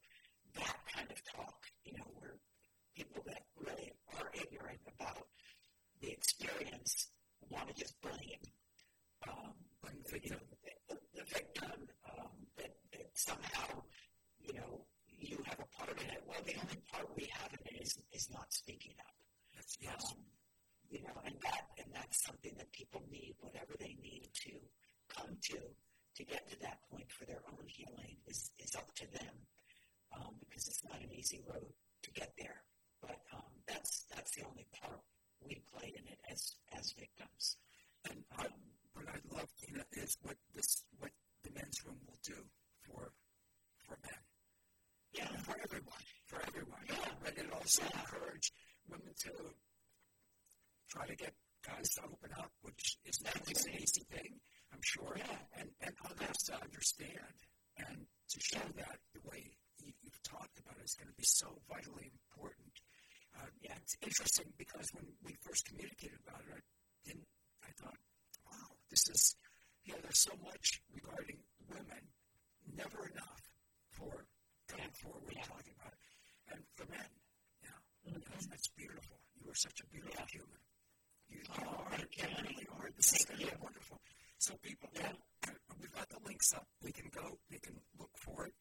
that 0.56 0.76
kind 0.94 1.10
of 1.10 1.18
talk. 1.24 1.58
You 1.84 1.94
know, 1.98 2.08
where 2.14 2.36
people 2.96 3.22
that 3.26 3.42
really 3.58 3.92
are 4.18 4.30
ignorant 4.34 4.80
about 4.96 5.26
the 6.00 6.10
experience 6.10 7.08
want 7.50 7.68
to 7.68 7.74
just 7.74 8.00
blame. 8.00 8.42
Um, 9.28 9.54
you 10.22 10.30
know, 10.30 10.38
the, 10.88 10.96
the 11.14 11.24
victim 11.24 11.88
um, 12.08 12.30
that, 12.58 12.74
that 12.92 13.08
somehow 13.14 13.82
you 14.40 14.54
know 14.54 14.86
you 15.18 15.38
have 15.46 15.58
a 15.60 15.76
part 15.76 16.00
in 16.00 16.10
it. 16.10 16.22
Well, 16.26 16.40
the 16.44 16.54
only 16.54 16.78
part 16.90 17.08
we 17.16 17.28
have 17.32 17.50
in 17.52 17.76
it 17.76 17.82
is 17.82 17.98
is 18.12 18.28
not 18.30 18.52
speaking 18.52 18.94
up. 19.00 19.14
That's, 19.54 19.76
yes. 19.80 20.04
Um, 20.12 20.35
you 20.90 21.02
know, 21.02 21.16
and 21.24 21.34
that 21.42 21.66
and 21.78 21.88
that's 21.92 22.24
something 22.24 22.54
that 22.58 22.70
people 22.72 23.02
need, 23.10 23.34
whatever 23.40 23.74
they 23.78 23.96
need 24.02 24.28
to 24.46 24.52
come 25.08 25.36
to 25.50 25.58
to 26.16 26.24
get 26.24 26.48
to 26.48 26.56
that 26.60 26.80
point 26.90 27.10
for 27.12 27.24
their 27.26 27.42
own 27.52 27.66
healing 27.66 28.16
is 28.26 28.50
is 28.58 28.74
up 28.76 28.94
to 28.94 29.06
them, 29.12 29.34
um, 30.16 30.34
because 30.40 30.66
it's 30.68 30.84
not 30.84 31.00
an 31.02 31.12
easy 31.12 31.42
road 31.46 31.72
to 32.02 32.10
get 32.12 32.32
there. 32.38 32.62
But 33.00 33.20
um, 33.34 33.52
that's 33.66 34.06
that's 34.14 34.34
the 34.36 34.44
only 34.46 34.66
part 34.80 35.00
we 35.44 35.60
play 35.72 35.92
in 35.96 36.06
it 36.06 36.20
as 36.30 36.56
as 36.76 36.92
victims. 36.92 37.56
And 38.08 38.22
um, 38.38 38.54
what 38.94 39.06
I 39.08 39.18
love, 39.34 39.48
Tina, 39.60 39.84
is 39.92 40.16
what 40.22 40.36
this 40.54 40.84
what 40.98 41.10
the 41.44 41.50
men's 41.52 41.84
room 41.84 41.98
will 42.06 42.20
do 42.24 42.40
for 42.86 43.12
for 43.84 43.98
men. 44.02 44.20
Yeah, 45.12 45.28
for 45.44 45.56
everyone, 45.62 46.04
for 46.26 46.42
everyone. 46.46 46.84
Yeah, 46.88 47.12
but 47.22 47.36
it 47.36 47.48
also 47.52 47.82
yeah. 47.82 48.00
encourage 48.00 48.52
women 48.88 49.14
to 49.24 49.30
try 50.88 51.06
to 51.06 51.16
get 51.16 51.34
guys 51.66 51.88
to 51.98 52.02
open 52.06 52.30
up, 52.38 52.50
which 52.62 52.98
is 53.04 53.18
not 53.22 53.34
an 53.34 53.74
easy 53.74 54.04
thing, 54.10 54.38
I'm 54.72 54.82
sure, 54.82 55.14
yeah. 55.18 55.38
and, 55.58 55.70
and 55.82 55.94
others 56.06 56.36
to 56.46 56.54
understand 56.54 57.34
and 57.78 58.06
to 58.06 58.38
show 58.40 58.62
that 58.76 58.98
the 59.14 59.22
way 59.26 59.42
you, 59.82 59.92
have 60.06 60.22
talked 60.22 60.58
about 60.58 60.78
it 60.78 60.86
is 60.86 60.96
going 60.98 61.10
to 61.10 61.18
be 61.18 61.26
so 61.26 61.46
vitally 61.68 62.10
important. 62.10 62.72
Uh, 63.36 63.50
yeah, 63.60 63.76
it's 63.82 63.96
interesting 64.00 64.48
because 64.56 64.86
when 64.94 65.04
we 65.22 65.36
first 65.44 65.66
communicated 65.68 66.18
about 66.26 66.40
it, 66.48 66.56
I 66.56 66.62
didn't. 67.04 67.28
I 67.62 67.70
thought, 67.76 67.98
wow, 68.46 68.68
this 68.88 69.04
is, 69.10 69.36
you 69.84 69.92
know, 69.92 70.00
there's 70.02 70.22
so 70.22 70.32
much 70.42 70.80
regarding 70.94 71.36
women, 71.68 72.02
never 72.64 73.10
enough 73.12 73.42
for 73.92 74.24
coming 74.68 74.92
forward 75.02 75.34
yeah. 75.34 75.44
talking 75.44 75.74
about 75.76 75.92
it, 75.92 76.02
and 76.54 76.60
for 76.74 76.86
men, 76.88 77.10
you 77.60 77.68
know, 77.68 77.80
mm-hmm. 78.08 78.22
that's, 78.32 78.46
that's 78.46 78.68
beautiful. 78.72 79.18
You 79.36 79.50
are 79.50 79.58
such 79.58 79.80
a 79.82 79.86
beautiful 79.92 80.16
yeah. 80.16 80.32
human. 80.32 80.60
Are, 81.58 81.92
and 81.94 82.50
you 82.60 82.66
are. 82.78 82.90
This 82.96 83.26
yeah, 83.38 83.50
wonderful. 83.60 84.00
So 84.38 84.54
people, 84.62 84.88
yeah, 84.94 85.12
we've 85.80 85.92
got 85.92 86.08
the 86.08 86.18
links 86.24 86.52
up. 86.54 86.66
They 86.82 86.92
can 86.92 87.10
go, 87.14 87.38
they 87.50 87.58
can 87.58 87.76
look 87.98 88.10
for 88.24 88.46
it. 88.46 88.54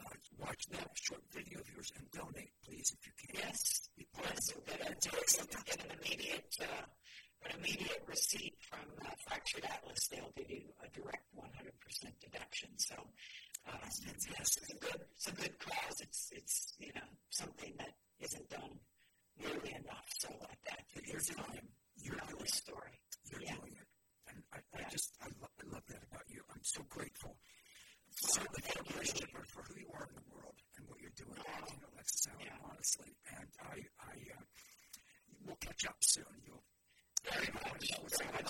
Uh, 0.00 0.14
watch 0.38 0.62
that 0.70 0.90
short 0.94 1.22
video 1.34 1.60
of 1.60 1.66
yours 1.74 1.90
and 1.96 2.06
donate, 2.12 2.52
please, 2.64 2.92
if 2.94 3.00
you 3.06 3.12
can. 3.18 3.48
Yes, 3.48 3.88
yes, 3.96 4.52
get, 4.66 4.80
a, 4.80 5.64
get 5.64 5.84
an 5.84 5.90
immediate, 6.00 6.54
uh, 6.60 6.86
an 7.44 7.58
immediate 7.58 8.02
receipt 8.06 8.54
from 8.68 8.86
uh, 9.04 9.10
Fractured 9.26 9.64
Atlas. 9.64 10.08
They'll 10.10 10.32
give 10.36 10.50
you 10.50 10.62
a 10.84 10.88
direct 10.94 11.26
100% 11.36 11.44
deduction. 12.20 12.70
So, 12.76 12.94
uh, 13.68 13.76
it's, 13.84 14.26
yes, 14.28 14.48
it's 14.62 14.72
a 14.72 14.78
good, 14.78 15.00
it's 15.16 15.28
a 15.28 15.32
good 15.34 15.58
cause. 15.58 16.00
It's, 16.00 16.30
it's 16.32 16.74
you 16.78 16.92
know 16.94 17.08
something 17.30 17.74
that 17.78 17.94
isn't 18.20 18.48
done 18.50 18.78
nearly 19.40 19.74
enough. 19.74 20.06
So, 20.18 20.28
like 20.40 20.62
that, 20.70 20.82
you're 20.94 21.20
doing 21.20 21.68
you're 22.02 22.20
doing 22.28 22.42
the 22.42 22.52
story. 22.52 22.94
You're 23.30 23.42
yeah. 23.42 23.56
doing 23.56 23.74
it. 23.76 23.88
And 24.28 24.38
I, 24.52 24.58
I 24.76 24.80
yeah. 24.80 24.88
just, 24.90 25.14
I, 25.22 25.28
lo- 25.40 25.52
I 25.58 25.64
love 25.72 25.86
that 25.88 26.02
about 26.10 26.26
you. 26.28 26.42
I'm 26.50 26.62
so 26.62 26.82
grateful. 26.88 27.36
Certainly 28.10 28.62
for, 28.66 28.82
for, 28.82 29.44
for 29.46 29.62
who 29.68 29.80
you 29.80 29.90
are 29.94 30.08
in 30.08 30.16
the 30.16 30.26
world 30.34 30.58
and 30.76 30.88
what 30.88 30.98
you're 31.00 31.14
doing, 31.16 31.38
oh. 31.38 31.64
you 31.70 31.78
know, 31.80 31.88
Alexis 31.94 32.26
Allen, 32.26 32.46
yeah. 32.46 32.68
honestly. 32.70 33.10
And 33.36 33.48
I, 33.62 33.76
I, 34.02 34.14
uh, 34.34 34.44
we'll 35.46 35.60
catch 35.60 35.86
up 35.86 35.96
soon. 36.00 36.34
You'll 36.44 36.64
very 37.24 37.50
much. 37.52 37.90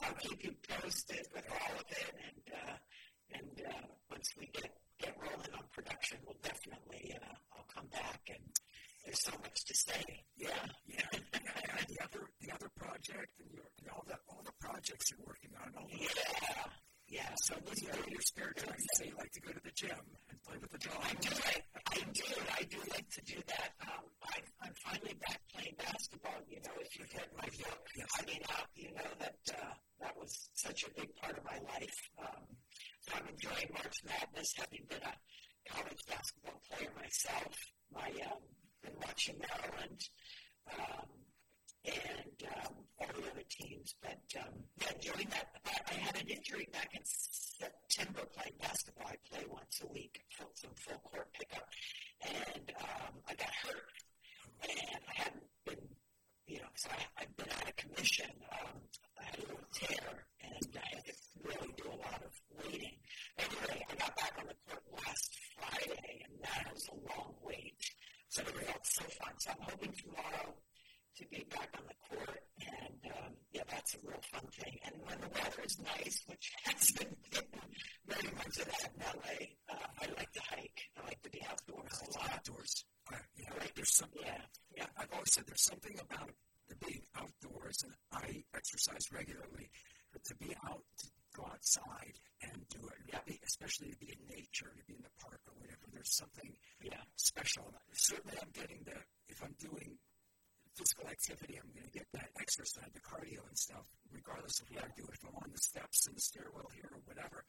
I'll 0.04 0.14
keep 0.20 0.44
you 0.44 0.54
posted 0.68 1.26
with 1.34 1.44
all 1.50 1.74
of 1.78 1.88
it, 1.90 2.12
and 2.20 2.44
uh, 2.52 2.76
and 3.32 3.66
uh, 3.66 3.86
once 4.10 4.28
we 4.38 4.46
get 4.52 4.70
get 5.00 5.16
rolling 5.18 5.52
on 5.54 5.64
production, 5.72 6.18
we'll 6.26 6.36
definitely 6.42 7.14
uh, 7.16 7.34
I'll 7.56 7.66
come 7.72 7.86
back 7.88 8.20
and 8.28 8.44
there's 9.08 9.24
so 9.24 9.32
much 9.40 9.64
to 9.64 9.74
say. 9.74 10.04
Yeah, 10.36 10.52
yeah. 10.84 11.08
and 11.16 11.86
the 11.88 11.96
other 12.04 12.28
the 12.44 12.52
other 12.52 12.68
project 12.76 13.32
and, 13.40 13.48
your, 13.56 13.64
and 13.80 13.88
all 13.88 14.04
the 14.04 14.20
all 14.28 14.44
the 14.44 14.52
projects 14.60 15.08
you're 15.08 15.24
working 15.24 15.56
on. 15.56 15.72
All 15.80 15.88
yeah. 15.88 16.68
Yeah. 17.08 17.32
So 17.48 17.56
when 17.64 17.72
you 17.80 17.88
your 17.88 18.20
spare 18.20 18.52
time, 18.52 18.76
you 18.76 18.92
say 19.00 19.08
you 19.08 19.16
like 19.16 19.32
to 19.32 19.40
go 19.40 19.52
to 19.56 19.64
the 19.64 19.72
gym 19.72 20.04
and 20.28 20.36
play 20.44 20.60
with 20.60 20.68
the 20.76 20.82
dog. 20.84 21.00
I 21.00 21.16
do. 21.24 21.32
I, 21.40 21.56
I 21.88 22.00
do. 22.12 22.28
I 22.52 22.62
do 22.68 22.80
like 22.92 23.08
to 23.08 23.22
do 23.24 23.40
that. 23.48 23.72
Um, 23.80 24.04
I, 24.28 24.36
I'm 24.60 24.76
finally 24.84 25.16
back 25.24 25.40
playing 25.56 25.76
basketball. 25.80 26.44
You 26.52 26.60
know, 26.60 26.76
if 26.76 26.92
you've 26.92 27.08
read 27.16 27.32
my 27.32 27.48
book, 27.64 27.80
yes. 27.96 28.12
I 28.12 28.22
mean, 28.28 28.42
uh, 28.44 28.68
you 28.76 28.92
know 28.92 29.10
that 29.24 29.40
uh, 29.56 29.72
that 30.04 30.12
was 30.20 30.36
such 30.52 30.84
a 30.84 30.90
big 31.00 31.08
part 31.16 31.32
of 31.40 31.44
my 31.48 31.56
life. 31.64 31.98
Um, 32.20 32.44
so 33.08 33.16
I'm 33.16 33.24
enjoying 33.32 33.72
March 33.72 34.04
Madness, 34.04 34.52
having 34.60 34.84
been 34.84 35.00
a 35.00 35.16
college 35.72 36.02
basketball 36.04 36.60
player 36.68 36.92
myself. 37.00 37.56
My 37.88 38.12
um, 38.28 38.44
been 38.88 39.00
watching 39.04 39.36
Maryland 39.38 40.08
um, 40.72 41.08
and 41.84 42.38
um, 42.56 42.74
all 43.00 43.06
the 43.06 43.30
other 43.30 43.46
teams. 43.48 43.94
But 44.02 44.20
um, 44.40 44.54
yeah, 44.80 44.92
during 45.00 45.28
that, 45.30 45.48
I 45.66 45.94
had 45.94 46.16
an 46.16 46.28
injury 46.28 46.68
back 46.72 46.90
in 46.94 47.02
September 47.04 48.22
playing 48.34 48.56
basketball. 48.60 49.08
I 49.08 49.16
play 49.30 49.44
once 49.48 49.80
a 49.84 49.92
week, 49.92 50.20
some 50.54 50.70
full 50.76 50.98
court 50.98 51.28
pickup, 51.32 51.68
and 52.22 52.72
um, 52.80 53.12
I 53.28 53.34
got 53.34 53.52
hurt, 53.64 53.92
and 54.62 55.00
I 55.08 55.14
hadn't 55.22 55.44
been, 55.66 55.88
you 56.46 56.58
know, 56.58 56.72
so 56.74 56.88
I, 56.90 57.22
I've 57.22 57.36
been 57.36 57.48
out 57.50 57.68
of 57.68 57.76
commission. 57.76 58.30
Um, 58.52 58.80
I 59.20 59.24
had 59.24 59.38
a 59.38 59.42
little 59.42 59.68
tear, 59.72 60.24
and 60.42 60.68
I 60.76 60.96
had 60.96 61.04
to 61.06 61.12
really 61.44 61.72
do 61.76 61.88
a 61.88 61.98
lot 61.98 62.22
of 62.24 62.32
waiting. 62.64 62.96
Anyway, 63.38 63.84
I 63.90 63.94
got 63.96 64.16
back 64.16 64.32
on 64.38 64.46
the 64.48 64.56
court 64.66 64.82
last 65.06 65.38
Friday, 65.56 66.24
and 66.24 66.42
that 66.42 66.72
was 66.72 66.88
a 66.92 66.96
wait. 66.96 67.17
So 68.88 69.04
so 69.04 69.10
fun. 69.20 69.34
So 69.38 69.50
I'm 69.50 69.62
hoping 69.68 69.92
tomorrow 69.92 70.54
to 71.18 71.24
be 71.28 71.44
back 71.50 71.68
on 71.76 71.84
the 71.84 71.98
court, 72.08 72.40
and 72.64 73.12
um, 73.12 73.32
yeah, 73.52 73.62
that's 73.68 73.94
a 73.94 73.98
real 74.02 74.22
fun 74.32 74.46
thing. 74.58 74.78
And 74.84 74.94
when 75.04 75.20
the 75.20 75.28
weather 75.28 75.62
is 75.64 75.76
nice, 75.80 76.22
which 76.26 76.52
hasn't 76.64 76.98
been 76.98 77.44
very 78.06 78.32
much 78.34 78.56
of 78.58 78.64
that 78.64 78.88
in 78.88 79.02
LA, 79.04 79.36
uh, 79.68 79.86
I 80.00 80.06
like 80.16 80.32
to 80.32 80.42
hike. 80.48 80.80
I 80.96 81.04
like 81.04 81.22
to 81.22 81.30
be 81.30 81.42
outdoors 81.44 82.00
a 82.00 82.18
lot. 82.18 82.30
Outdoors, 82.32 82.84
uh, 83.12 83.16
you 83.36 83.44
know, 83.44 83.56
right. 83.58 83.72
there's 83.74 83.94
some. 83.96 84.08
Yeah, 84.16 84.40
yeah. 84.76 84.86
I've 84.96 85.12
always 85.12 85.32
said 85.34 85.44
there's 85.46 85.64
something 85.68 85.96
about 86.00 86.30
the 86.68 86.76
being 86.86 87.04
outdoors, 87.16 87.84
and 87.84 87.92
I 88.12 88.42
exercise 88.56 89.04
regularly. 89.12 89.68
But 90.12 90.24
to 90.24 90.34
be 90.36 90.56
out, 90.64 90.80
to 91.00 91.06
go 91.38 91.46
outside 91.46 92.18
and 92.42 92.58
do 92.74 92.82
it, 92.82 93.00
yeah. 93.14 93.22
especially 93.46 93.94
to 93.94 93.98
be 94.02 94.10
in 94.10 94.20
nature, 94.26 94.74
to 94.74 94.84
be 94.90 94.98
in 94.98 95.02
the 95.06 95.14
park 95.22 95.38
or 95.46 95.54
whatever. 95.62 95.86
there's 95.94 96.14
something 96.18 96.50
Yeah. 96.82 96.98
special. 97.16 97.70
Certainly, 97.94 98.38
I'm 98.42 98.50
getting 98.50 98.82
the 98.82 98.98
if 99.30 99.38
I'm 99.42 99.54
doing 99.62 99.98
physical 100.74 101.06
activity, 101.10 101.58
I'm 101.58 101.70
going 101.74 101.86
to 101.90 101.94
get 101.98 102.06
that 102.14 102.30
exercise, 102.38 102.86
the 102.94 103.02
cardio 103.02 103.42
and 103.46 103.58
stuff, 103.58 103.86
regardless 104.10 104.60
of 104.62 104.70
what 104.70 104.84
I 104.84 104.90
do. 104.94 105.02
It, 105.10 105.14
if 105.18 105.22
I'm 105.26 105.34
on 105.42 105.50
the 105.50 105.58
steps 105.58 106.06
in 106.06 106.14
the 106.14 106.20
stairwell 106.22 106.70
here 106.74 106.90
or 106.94 107.02
whatever, 107.06 107.42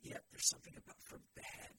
yet 0.00 0.24
there's 0.32 0.48
something 0.48 0.72
about 0.76 0.96
from 1.08 1.20
the 1.36 1.44
head 1.44 1.72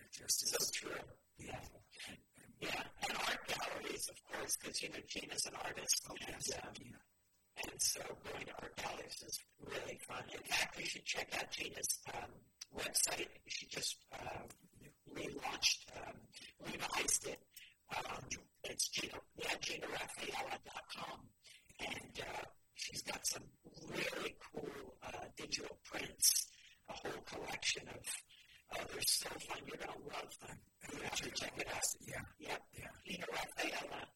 that 0.00 0.08
just 0.12 0.36
is 0.44 0.50
So 0.56 0.64
true. 0.72 1.04
Yeah. 1.38 1.60
And, 2.08 2.16
and, 2.40 2.50
Yeah. 2.60 2.82
And 3.08 3.16
art 3.28 3.40
galleries, 3.52 4.08
of 4.08 4.16
course, 4.32 4.56
because, 4.56 4.80
you 4.82 4.88
know, 4.90 5.04
Gina's 5.08 5.44
an 5.46 5.54
artist. 5.60 5.96
oh, 6.08 6.16
and, 6.24 6.28
yes, 6.40 6.56
um, 6.64 6.72
Gina. 6.72 7.00
And 7.62 7.80
so 7.82 8.00
going 8.32 8.46
to 8.46 8.52
art 8.62 8.76
galleries 8.76 9.22
is 9.26 9.38
really 9.64 9.98
fun. 10.06 10.22
In 10.32 10.42
fact, 10.44 10.78
you 10.78 10.86
should 10.86 11.04
check 11.04 11.28
out 11.38 11.50
Gina's 11.50 11.98
um, 12.14 12.30
website. 12.78 13.26
She 13.48 13.66
just 13.66 13.96
uh, 14.12 14.42
relaunched, 15.14 15.84
um, 15.96 16.14
revised 16.64 17.26
it. 17.26 17.38
Um, 17.96 18.22
it's 18.64 18.88
Gina, 18.88 19.14
yeah, 19.36 19.54
GinaRaffaella.com. 19.60 21.20
And 21.80 22.20
uh, 22.20 22.44
she's 22.74 23.02
got 23.02 23.26
some 23.26 23.42
really 23.90 24.36
cool 24.52 24.68
uh, 25.02 25.24
digital 25.36 25.76
prints, 25.84 26.46
a 26.88 26.92
whole 26.92 27.22
collection 27.26 27.82
of, 27.88 28.00
oh, 28.78 28.84
they're 28.92 29.02
so 29.02 29.28
fun. 29.48 29.58
You're 29.66 29.76
going 29.76 29.98
to 29.98 30.16
love 30.16 30.32
them. 30.46 30.58
You 30.92 31.02
have 31.02 31.20
to 31.20 31.30
check 31.30 31.52
it 31.58 31.66
out. 31.74 31.82
Yeah, 32.06 32.20
Yep. 32.38 32.62
yeah. 32.78 32.86
GinaRaffaella.com. 33.16 34.06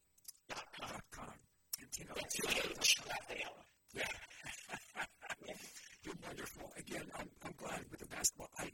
Dot 0.49 1.03
com. 1.11 1.33
You're 6.05 6.15
wonderful. 6.27 6.73
Again, 6.77 7.07
I'm, 7.19 7.29
I'm 7.45 7.53
glad 7.57 7.81
with 7.91 8.01
the 8.01 8.07
basketball. 8.07 8.51
I 8.59 8.71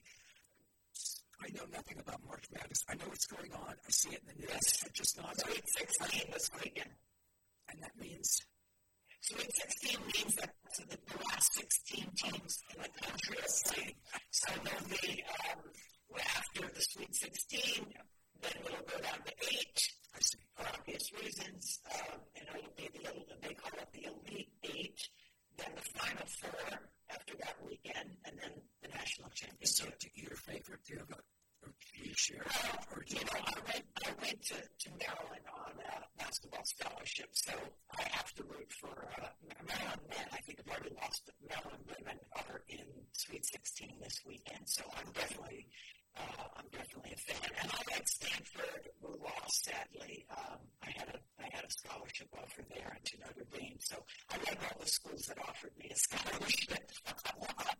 I 1.43 1.49
know 1.57 1.65
nothing 1.73 1.99
about 1.99 2.21
March 2.27 2.45
Madness. 2.53 2.85
I 2.89 2.95
know 2.97 3.07
what's 3.09 3.25
going 3.27 3.51
on. 3.53 3.73
I 3.73 3.91
see 3.91 4.11
it 4.11 4.21
in 4.21 4.35
the 4.37 4.47
news. 4.47 4.83
I'm 4.85 4.91
just 4.93 5.17
not. 5.17 5.41
Sweet 5.41 5.65
16 5.79 6.31
this 6.33 6.51
weekend. 6.63 6.91
And 7.73 7.83
that 7.83 7.93
means 7.99 8.41
So 9.23 9.37
Sweet 9.37 9.53
16 9.55 9.99
means 10.07 10.35
that 10.37 10.51
the 10.77 10.99
last 11.25 11.55
16 11.55 12.07
teams 12.17 12.59
in 12.75 12.83
the 12.83 12.89
country 13.01 13.37
are 13.39 13.73
playing. 13.73 13.95
So 14.33 14.53
there'll 14.65 14.89
be, 15.01 15.25
um, 15.49 15.61
after 16.37 16.61
the 16.75 16.81
Sweet 16.81 17.15
16, 17.15 17.87
then 18.43 18.53
it'll 18.65 18.85
go 18.85 18.99
down 19.01 19.21
to 19.25 19.33
eight 19.49 19.81
I 20.15 20.19
see. 20.21 20.39
for 20.57 20.67
obvious 20.77 21.11
reasons. 21.23 21.81
Um, 21.91 22.21
and 22.37 22.45
it'll 22.59 22.77
be 22.77 22.89
the, 22.93 23.49
they 23.49 23.55
call 23.55 23.73
it 23.81 23.89
the 23.95 24.05
Elite 24.13 24.53
Eight, 24.65 25.01
then 25.57 25.73
the 25.75 25.99
Final 25.99 26.27
Four 26.27 26.81
after 27.11 27.35
that 27.41 27.57
weekend, 27.67 28.11
and 28.25 28.37
then 28.41 28.53
the 28.83 28.89
National 28.89 29.29
So, 29.35 29.47
Championship. 29.47 29.99
do 30.01 30.09
your 30.15 30.37
favorite? 30.37 30.81
Do 30.87 30.95
you 30.95 30.99
have 31.01 31.11
a? 31.11 31.21
Or 31.63 31.69
do 31.93 32.09
you 32.09 32.15
share? 32.17 32.41
Or 32.97 33.03
do 33.05 33.15
You 33.15 33.21
you 33.21 33.27
know, 33.27 33.45
I 33.45 33.61
went, 33.69 33.85
I 34.07 34.11
went 34.23 34.41
to, 34.49 34.57
to 34.57 34.89
Maryland 34.97 35.45
on 35.53 35.73
a 35.77 36.09
basketball 36.17 36.65
scholarship, 36.65 37.29
so 37.33 37.53
I 37.99 38.03
have 38.17 38.33
to 38.41 38.45
root 38.45 38.73
for 38.81 38.89
uh, 39.21 39.29
Maryland 39.69 40.01
men. 40.09 40.27
I 40.33 40.39
think 40.47 40.57
I've 40.65 40.73
already 40.73 40.95
lost, 40.97 41.21
but 41.29 41.37
Maryland 41.45 41.85
women 41.85 42.17
are 42.33 42.63
in 42.71 42.87
Sweet 43.13 43.45
16 43.45 43.93
this 44.01 44.21
weekend, 44.25 44.65
so 44.65 44.85
I'm 44.97 45.13
definitely, 45.13 45.69
uh, 46.17 46.49
I'm 46.57 46.69
definitely 46.73 47.13
a 47.13 47.21
fan. 47.29 47.51
And 47.61 47.69
I 47.71 47.77
like 47.93 48.09
Stanford, 48.09 48.89
who 49.03 49.21
lost 49.21 49.65
sadly. 49.69 50.25
Um, 50.33 50.65
I 50.81 50.91
had 50.97 51.09
a, 51.13 51.19
I 51.45 51.49
had 51.53 51.65
a 51.69 51.71
scholarship 51.71 52.29
offer 52.41 52.65
there 52.73 52.97
to 53.05 53.13
Notre 53.21 53.45
Dame, 53.53 53.77
so 53.85 54.01
I 54.33 54.39
like 54.49 54.57
all 54.65 54.81
the 54.81 54.89
schools 54.89 55.29
that 55.29 55.37
offered 55.45 55.77
me 55.77 55.93
a 55.93 55.97
scholarship. 56.09 56.89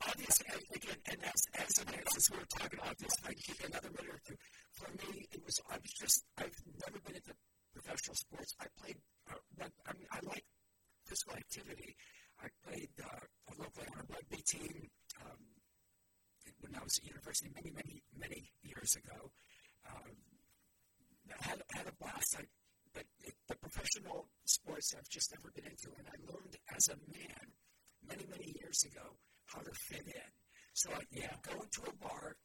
obviously, 0.05 0.47
I 0.53 0.61
think, 0.69 0.85
and, 0.85 1.01
and 1.17 1.21
as, 1.25 1.41
as 1.57 1.73
a 1.83 1.85
man, 1.91 2.05
as 2.17 2.29
we 2.31 2.37
were 2.39 2.51
talking 2.59 2.79
about 2.79 2.99
this, 2.99 3.15
I 3.25 3.33
give 3.33 3.57
you 3.61 3.67
another 3.71 3.91
minute 3.91 4.15
or 4.15 4.21
two. 4.27 4.37
For 4.75 4.89
me, 5.07 5.27
it 5.33 5.41
was, 5.45 5.61
I 5.71 5.77
was 5.79 5.93
just, 5.93 6.25
I've 6.39 6.57
never 6.87 6.99
been 7.07 7.17
into 7.17 7.35
professional 7.75 8.17
sports. 8.17 8.55
I 8.61 8.67
played, 8.83 8.97
uh, 9.31 9.39
rug, 9.59 9.71
I 9.87 9.93
mean, 9.95 10.07
I 10.11 10.19
like 10.27 10.45
physical 11.07 11.35
activity. 11.37 11.97
I 12.43 12.49
played 12.67 12.91
uh, 13.03 13.07
a 13.51 13.53
local 13.61 13.85
on 13.93 14.01
a 14.01 14.07
rugby 14.13 14.43
team 14.47 14.89
um, 15.23 15.41
when 16.61 16.73
University 17.43 17.51
many, 17.55 17.71
many, 17.75 18.03
many 18.19 18.53
years 18.63 18.97
ago. 18.97 19.31
Um, 19.89 20.13
I 21.31 21.49
had, 21.49 21.63
had 21.75 21.87
a 21.87 21.93
blast. 22.03 22.37
I, 22.39 22.45
but 22.93 23.05
it, 23.23 23.35
the 23.49 23.55
professional 23.57 24.27
sports 24.45 24.95
I've 24.97 25.09
just 25.09 25.33
never 25.33 25.51
been 25.55 25.65
into, 25.71 25.91
and 25.99 26.07
I 26.09 26.17
learned 26.27 26.57
as 26.77 26.89
a 26.89 26.97
man 27.13 27.47
many, 28.07 28.27
many 28.31 28.55
years 28.61 28.83
ago 28.85 29.17
how 29.47 29.61
to 29.61 29.71
fit 29.73 30.07
in. 30.07 30.31
So 30.75 30.91
yeah, 31.13 31.35
go 31.43 31.61
into 31.63 31.83
a 31.87 31.95
bar, 32.03 32.37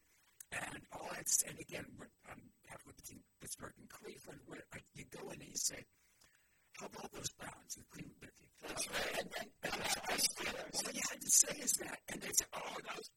and 0.51 0.81
all 0.93 1.09
I 1.11 1.21
and 1.47 1.59
again, 1.59 1.85
we're- 1.97 2.09
I'm 2.29 2.41
half 2.69 2.81
with 2.85 2.97
between 2.97 3.21
Pittsburgh 3.41 3.73
and 3.79 3.89
Cleveland, 3.89 4.41
where 4.45 4.63
I, 4.73 4.77
you 4.93 5.05
go 5.09 5.29
in 5.29 5.41
and 5.41 5.49
you 5.49 5.55
say, 5.57 5.81
"How 6.79 6.85
about 6.87 7.11
those 7.13 7.29
Browns?" 7.37 7.73
The 7.75 7.83
Cleveland, 7.89 8.33
that's 8.61 8.87
right. 8.89 9.17
And 9.21 9.29
then 9.33 9.47
and 9.63 9.73
I, 9.73 10.13
I, 10.13 10.15
all 10.15 10.91
you 10.93 11.01
had 11.09 11.21
to 11.21 11.29
say 11.31 11.53
is 11.61 11.73
that, 11.81 11.99
and 12.09 12.21
they 12.21 12.29
say, 12.33 12.45
"Oh, 12.53 12.77
those." 12.93 13.09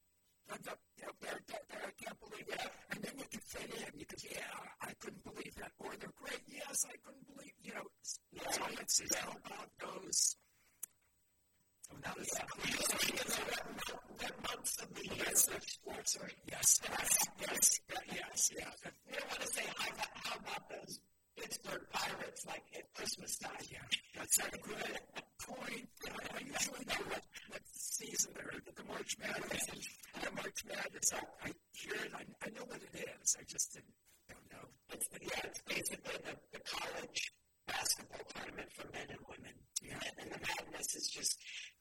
I'm 0.48 0.64
up, 0.72 0.80
you 0.96 1.04
know, 1.04 1.12
they're, 1.20 1.40
they're, 1.44 1.60
they're, 1.68 1.92
I 1.92 1.94
can't 2.02 2.16
believe 2.24 2.48
that. 2.56 2.72
And 2.88 3.04
then 3.04 3.12
you 3.20 3.28
can 3.28 3.40
fit 3.44 3.68
in. 3.68 4.00
You 4.00 4.06
can 4.08 4.16
say, 4.16 4.32
yeah, 4.40 4.48
I 4.80 4.96
couldn't 4.96 5.20
believe 5.22 5.52
that. 5.60 5.72
Or 5.76 5.92
they're 6.00 6.08
great. 6.16 6.40
Yes, 6.48 6.88
I 6.88 6.96
couldn't 7.04 7.28
believe, 7.28 7.52
you 7.60 7.76
know, 7.76 7.84
that's 8.88 9.00
all 9.00 9.04
I'd 9.04 9.12
say. 9.12 9.20
How 9.20 9.32
about 9.44 9.70
those? 9.80 10.36
Oh, 11.90 11.96
now 12.04 12.12
this 12.18 12.30
What 14.18 14.34
months 14.42 14.82
of 14.82 14.94
the 14.94 15.04
year 15.04 15.24
which 15.28 15.72
sports 15.72 16.16
are 16.16 16.30
Yes, 16.50 16.80
yes, 16.88 17.18
yes, 17.40 17.80
yes, 18.12 18.50
yeah. 18.56 18.70
You 19.06 19.18
don't 19.18 19.28
want 19.28 19.40
to 19.40 19.46
say, 19.48 19.62
how 19.76 19.88
about, 19.88 20.08
how 20.24 20.36
about 20.36 20.68
those 20.70 21.00
Pittsburgh 21.36 21.86
Pirates, 21.92 22.46
like 22.46 22.64
at 22.76 22.94
Christmas 22.94 23.38
time? 23.38 23.52
Yeah, 23.70 23.78
that's 24.16 24.38
a 24.38 24.50
good 24.50 25.00
point. 25.46 25.88
I 26.34 26.40
usually 26.40 26.84
know 26.88 27.04
what, 27.08 27.22
what 27.48 27.62
season 27.72 28.32
they're 28.34 28.50
in, 28.52 28.62
the 28.74 28.84
March 28.84 29.16
Madness, 29.20 29.66
and 30.14 30.22
the 30.22 30.32
March 30.32 30.64
Madness, 30.66 31.12
I, 31.12 31.48
I 31.48 31.52
hear 31.72 31.94
it, 31.94 32.12
I, 32.14 32.24
I 32.44 32.50
know 32.50 32.64
what 32.66 32.80
it 32.80 33.08
is. 33.22 33.36
I 33.38 33.44
just 33.44 33.72
didn't, 33.74 33.94
don't 34.28 34.48
know. 34.52 34.68
It's 34.92 35.08
the, 35.08 35.18
yeah, 35.22 35.40
it's 35.44 35.62
basically 35.62 36.16
the, 36.24 36.34
the 36.52 36.60
college 36.64 37.32
basketball 37.68 38.24
tournament 38.34 38.68
for 38.72 38.88
men 38.92 39.06
and 39.08 39.22
women. 39.28 39.54
Yeah. 39.82 40.00
And, 40.00 40.14
and 40.24 40.28
the 40.32 40.40
madness 40.40 40.94
is 40.96 41.08
just, 41.08 41.38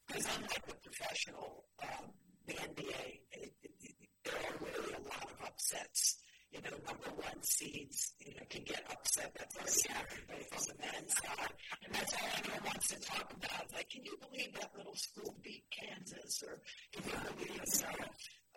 because 0.07 0.27
unlike 0.35 0.65
the 0.67 0.75
professional, 0.83 1.65
um, 1.81 2.11
the 2.45 2.53
NBA, 2.53 3.03
it, 3.31 3.51
it, 3.63 3.73
it, 3.81 3.95
there 4.23 4.35
are 4.35 4.57
really 4.59 4.93
a 4.93 5.03
lot 5.07 5.23
of 5.23 5.37
upsets. 5.47 6.19
You 6.51 6.61
know, 6.63 6.77
number 6.87 7.11
one 7.19 7.43
seeds, 7.43 8.13
you 8.19 8.33
know, 8.35 8.43
can 8.49 8.63
get 8.63 8.81
upset. 8.89 9.35
That's 9.35 9.57
already 9.57 9.89
happened 9.91 10.25
both 10.31 10.53
on 10.55 10.63
the 10.71 10.77
men's 10.79 11.13
side. 11.19 11.53
And 11.83 11.93
that's 11.93 12.13
all 12.13 12.29
anyone 12.39 12.63
wants 12.65 12.87
to 12.87 12.99
talk 13.01 13.33
about. 13.35 13.67
Like, 13.73 13.89
can 13.89 14.05
you 14.05 14.15
believe 14.23 14.53
that 14.55 14.71
little 14.77 14.95
school 14.95 15.35
beat 15.43 15.65
Kansas? 15.75 16.43
Or 16.47 16.61
can 16.95 17.03
you 17.03 17.19
believe, 17.35 17.59
you 17.59 17.95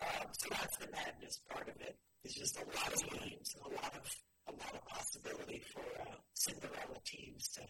um, 0.01 0.27
so 0.33 0.47
that's 0.49 0.77
the 0.77 0.89
madness 0.91 1.41
part 1.51 1.67
of 1.69 1.75
it. 1.81 1.97
It's 2.23 2.35
just 2.35 2.57
a 2.57 2.65
lot 2.65 2.93
of 2.93 3.01
games 3.19 3.55
and 3.55 3.73
a 3.73 3.75
lot 3.75 3.93
of 3.95 4.05
a 4.47 4.51
lot 4.51 4.73
of 4.73 4.85
possibility 4.85 5.61
for 5.73 5.83
uh, 6.01 6.15
Cinderella 6.33 6.97
teams 7.05 7.47
to 7.49 7.61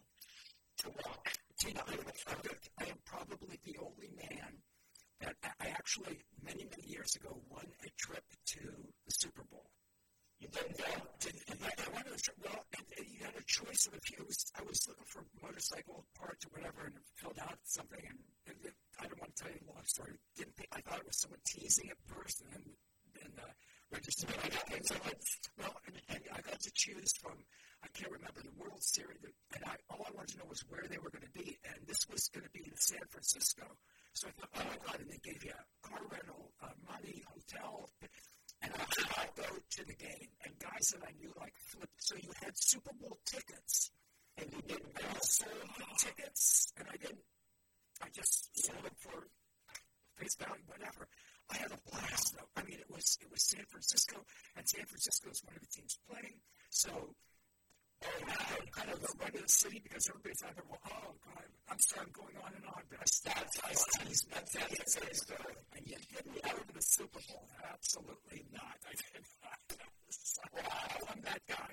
to 0.79 0.89
walk. 1.05 1.29
to 1.59 1.67
Tina, 1.67 1.81
I 1.87 1.93
am, 1.93 1.99
I 2.79 2.83
am 2.85 2.97
probably 3.05 3.59
the 3.63 3.77
only 3.77 4.09
man 4.17 4.57
that 5.21 5.35
I 5.59 5.67
actually, 5.67 6.17
many, 6.43 6.65
many 6.65 6.87
years 6.87 7.15
ago, 7.15 7.37
won 7.49 7.65
a 7.85 7.89
trip 7.97 8.23
to 8.57 8.59
the 9.05 9.13
Super 9.13 9.43
Bowl. 9.51 9.69
You 10.39 10.47
didn't 10.49 10.77
go. 10.77 10.89
Did, 11.19 11.37
and 11.49 11.59
I, 11.61 11.69
I 11.69 11.93
wanted 11.93 12.17
to, 12.17 12.31
well, 12.41 12.65
and, 12.73 12.85
and 12.97 13.05
you 13.05 13.23
had 13.23 13.37
a 13.37 13.45
choice 13.45 13.85
of 13.85 13.93
a 13.93 14.01
few. 14.01 14.25
Was, 14.25 14.51
I 14.57 14.63
was 14.65 14.81
looking 14.87 15.05
for 15.05 15.21
motorcycle 15.37 16.05
parts 16.17 16.45
or 16.45 16.49
whatever, 16.57 16.89
and 16.89 16.97
filled 17.13 17.37
out 17.37 17.61
something, 17.63 18.01
and, 18.01 18.17
and 18.49 18.57
it, 18.65 18.73
I 18.97 19.05
don't 19.05 19.21
want 19.21 19.35
to 19.35 19.43
tell 19.43 19.53
you 19.53 19.61
the 19.61 19.69
long 19.69 19.85
story. 19.85 20.17
Didn't 20.35 20.55
think, 20.57 20.69
I 20.73 20.81
thought 20.81 20.97
it 20.97 21.05
was 21.05 21.21
someone 21.21 21.45
teasing 21.45 21.93
at 21.93 22.01
first, 22.09 22.41
and 22.41 22.49
then, 22.49 22.65
then 23.13 23.31
uh, 23.37 23.53
registered. 23.91 24.29
I 24.43 24.49
got 24.49 24.67
things 24.67 24.91
like, 24.91 25.19
well, 25.59 25.75
and, 25.87 25.95
and 26.09 26.21
I 26.33 26.41
got 26.41 26.59
to 26.59 26.71
choose 26.73 27.11
from, 27.21 27.35
I 27.83 27.87
can't 27.93 28.11
remember 28.11 28.41
the 28.41 28.55
World 28.57 28.81
Series, 28.81 29.19
and 29.23 29.63
I, 29.65 29.75
all 29.89 30.05
I 30.07 30.11
wanted 30.15 30.33
to 30.33 30.37
know 30.39 30.49
was 30.49 30.63
where 30.69 30.85
they 30.89 30.97
were 30.97 31.11
going 31.11 31.27
to 31.27 31.35
be, 31.35 31.57
and 31.65 31.87
this 31.87 32.07
was 32.09 32.29
going 32.33 32.45
to 32.45 32.53
be 32.55 32.63
in 32.65 32.75
San 32.75 33.03
Francisco. 33.09 33.65
So 34.13 34.27
I 34.27 34.31
thought, 34.39 34.51
oh 34.55 34.65
my 34.67 34.79
God, 34.85 34.99
and 34.99 35.09
they 35.09 35.21
gave 35.23 35.43
you 35.43 35.51
a 35.55 35.65
car 35.87 36.01
rental, 36.11 36.51
uh, 36.61 36.75
money, 36.87 37.23
hotel, 37.31 37.89
and 38.61 38.71
I 38.75 38.83
I 39.17 39.25
go 39.35 39.47
to 39.47 39.81
the 39.85 39.95
game, 39.95 40.29
and 40.45 40.53
guys 40.59 40.93
that 40.93 41.01
I 41.07 41.11
knew 41.19 41.31
like 41.39 41.53
flipped. 41.57 41.97
So 41.97 42.15
you 42.15 42.29
had 42.43 42.53
Super 42.55 42.91
Bowl 42.99 43.17
tickets, 43.25 43.91
and 44.37 44.51
you 44.51 44.61
didn't. 44.67 44.93
I 44.97 45.17
sold 45.21 45.71
the 45.77 45.85
tickets, 45.97 46.71
and 46.77 46.87
I 46.91 46.97
didn't. 46.97 47.25
I 48.01 48.07
just 48.13 48.49
sold 48.53 48.83
them 48.83 48.95
for 48.99 49.27
face 50.17 50.35
value, 50.35 50.63
whatever. 50.67 51.07
I 51.51 51.57
had 51.57 51.71
a 51.71 51.79
blast 51.89 52.35
though. 52.37 52.47
I 52.55 52.63
mean, 52.63 52.79
it 52.79 52.89
was 52.89 53.17
it 53.21 53.29
was 53.31 53.43
San 53.49 53.65
Francisco, 53.67 54.17
and 54.55 54.63
San 54.67 54.85
Francisco 54.85 55.29
is 55.29 55.41
one 55.43 55.55
of 55.55 55.61
the 55.61 55.71
teams 55.71 55.99
playing. 56.07 56.39
So 56.69 56.91
uh, 58.01 58.07
I 58.31 58.57
kind 58.71 58.89
of 58.89 59.01
go 59.03 59.11
right 59.19 59.33
to 59.35 59.41
the 59.43 59.49
city 59.51 59.79
because 59.83 60.07
everybody's 60.09 60.41
out 60.43 60.55
there. 60.55 60.65
Well, 60.69 60.79
oh 60.87 61.11
God, 61.21 61.45
I'm 61.69 61.79
sorry, 61.79 62.07
I'm 62.07 62.13
going 62.15 62.37
on 62.39 62.51
and 62.55 62.65
on, 62.65 62.81
but 62.89 62.99
I 63.03 63.05
start 63.05 63.45
I 63.63 63.75
tease 64.07 64.23
that's 64.31 64.51
San 64.53 64.67
Francisco, 64.67 65.35
and 65.75 65.83
you 65.85 65.97
didn't 66.09 66.39
go 66.41 66.55
to 66.55 66.73
the 66.73 66.81
Super 66.81 67.19
Bowl. 67.27 67.45
Absolutely 67.67 68.47
not. 68.55 68.75
I 68.87 68.93
did 68.95 69.23
not. 69.43 69.59
So, 70.09 70.41
I'm 71.11 71.21
that 71.21 71.41
guy. 71.47 71.71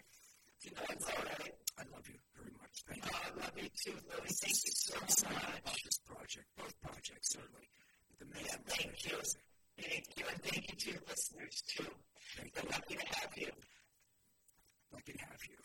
You 0.62 0.70
know 0.74 0.82
that's 0.88 1.06
all 1.06 1.22
right. 1.22 1.54
I 1.78 1.82
love 1.94 2.06
you 2.10 2.18
very 2.34 2.52
much. 2.58 2.74
Thank 2.86 3.04
you. 3.04 3.10
Oh, 3.14 3.22
I 3.24 3.46
love 3.46 3.54
you 3.56 3.70
too, 3.78 3.96
Louis. 4.10 4.34
Thank 4.42 4.58
you 4.66 4.74
so 4.74 4.94
much. 5.00 5.22
About 5.22 5.78
this 5.84 5.98
project, 6.04 6.46
both 6.58 6.74
projects, 6.82 7.28
certainly. 7.30 7.70
The 8.18 8.26
man, 8.26 8.58
Thank 8.66 9.06
you. 9.06 9.47
Thank 9.78 10.04
you. 10.16 10.24
And 10.30 10.42
thank 10.42 10.70
you 10.70 10.76
to 10.76 10.90
your 10.90 11.02
listeners 11.08 11.62
too. 11.68 11.86
We're 12.38 12.70
lucky 12.70 12.94
to 12.96 13.06
have 13.20 13.32
you. 13.36 13.50
lucky 14.92 15.12
to 15.12 15.18
have 15.20 15.42
you. 15.48 15.56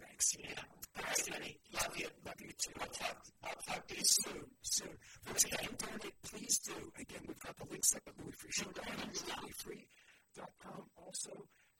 Thanks. 0.00 0.36
Yeah. 0.38 0.62
All 0.96 1.04
right, 1.04 1.28
honey. 1.28 1.56
Love 1.74 1.96
you. 1.96 2.08
Love 2.24 2.40
you 2.40 2.52
too. 2.54 2.72
I'll 2.80 2.86
talk, 2.88 3.16
I'll 3.44 3.62
talk 3.66 3.86
to 3.88 3.94
you 3.96 4.04
soon. 4.04 4.44
Soon. 4.62 4.94
Folks, 5.24 5.44
if 5.44 5.62
you 5.62 5.68
donate, 5.78 6.14
please 6.22 6.58
do. 6.58 6.74
Again, 7.00 7.22
we've 7.26 7.38
got 7.40 7.56
the 7.58 7.66
links 7.70 7.94
up 7.96 8.02
at 8.06 8.14
louisfreeshow.com, 8.18 9.10
louisfree.com 9.42 10.82
also, 10.96 11.30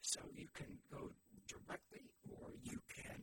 so 0.03 0.21
you 0.35 0.49
can 0.55 0.79
go 0.91 1.11
directly 1.47 2.11
or 2.31 2.51
you 2.65 2.79
can. 2.91 3.23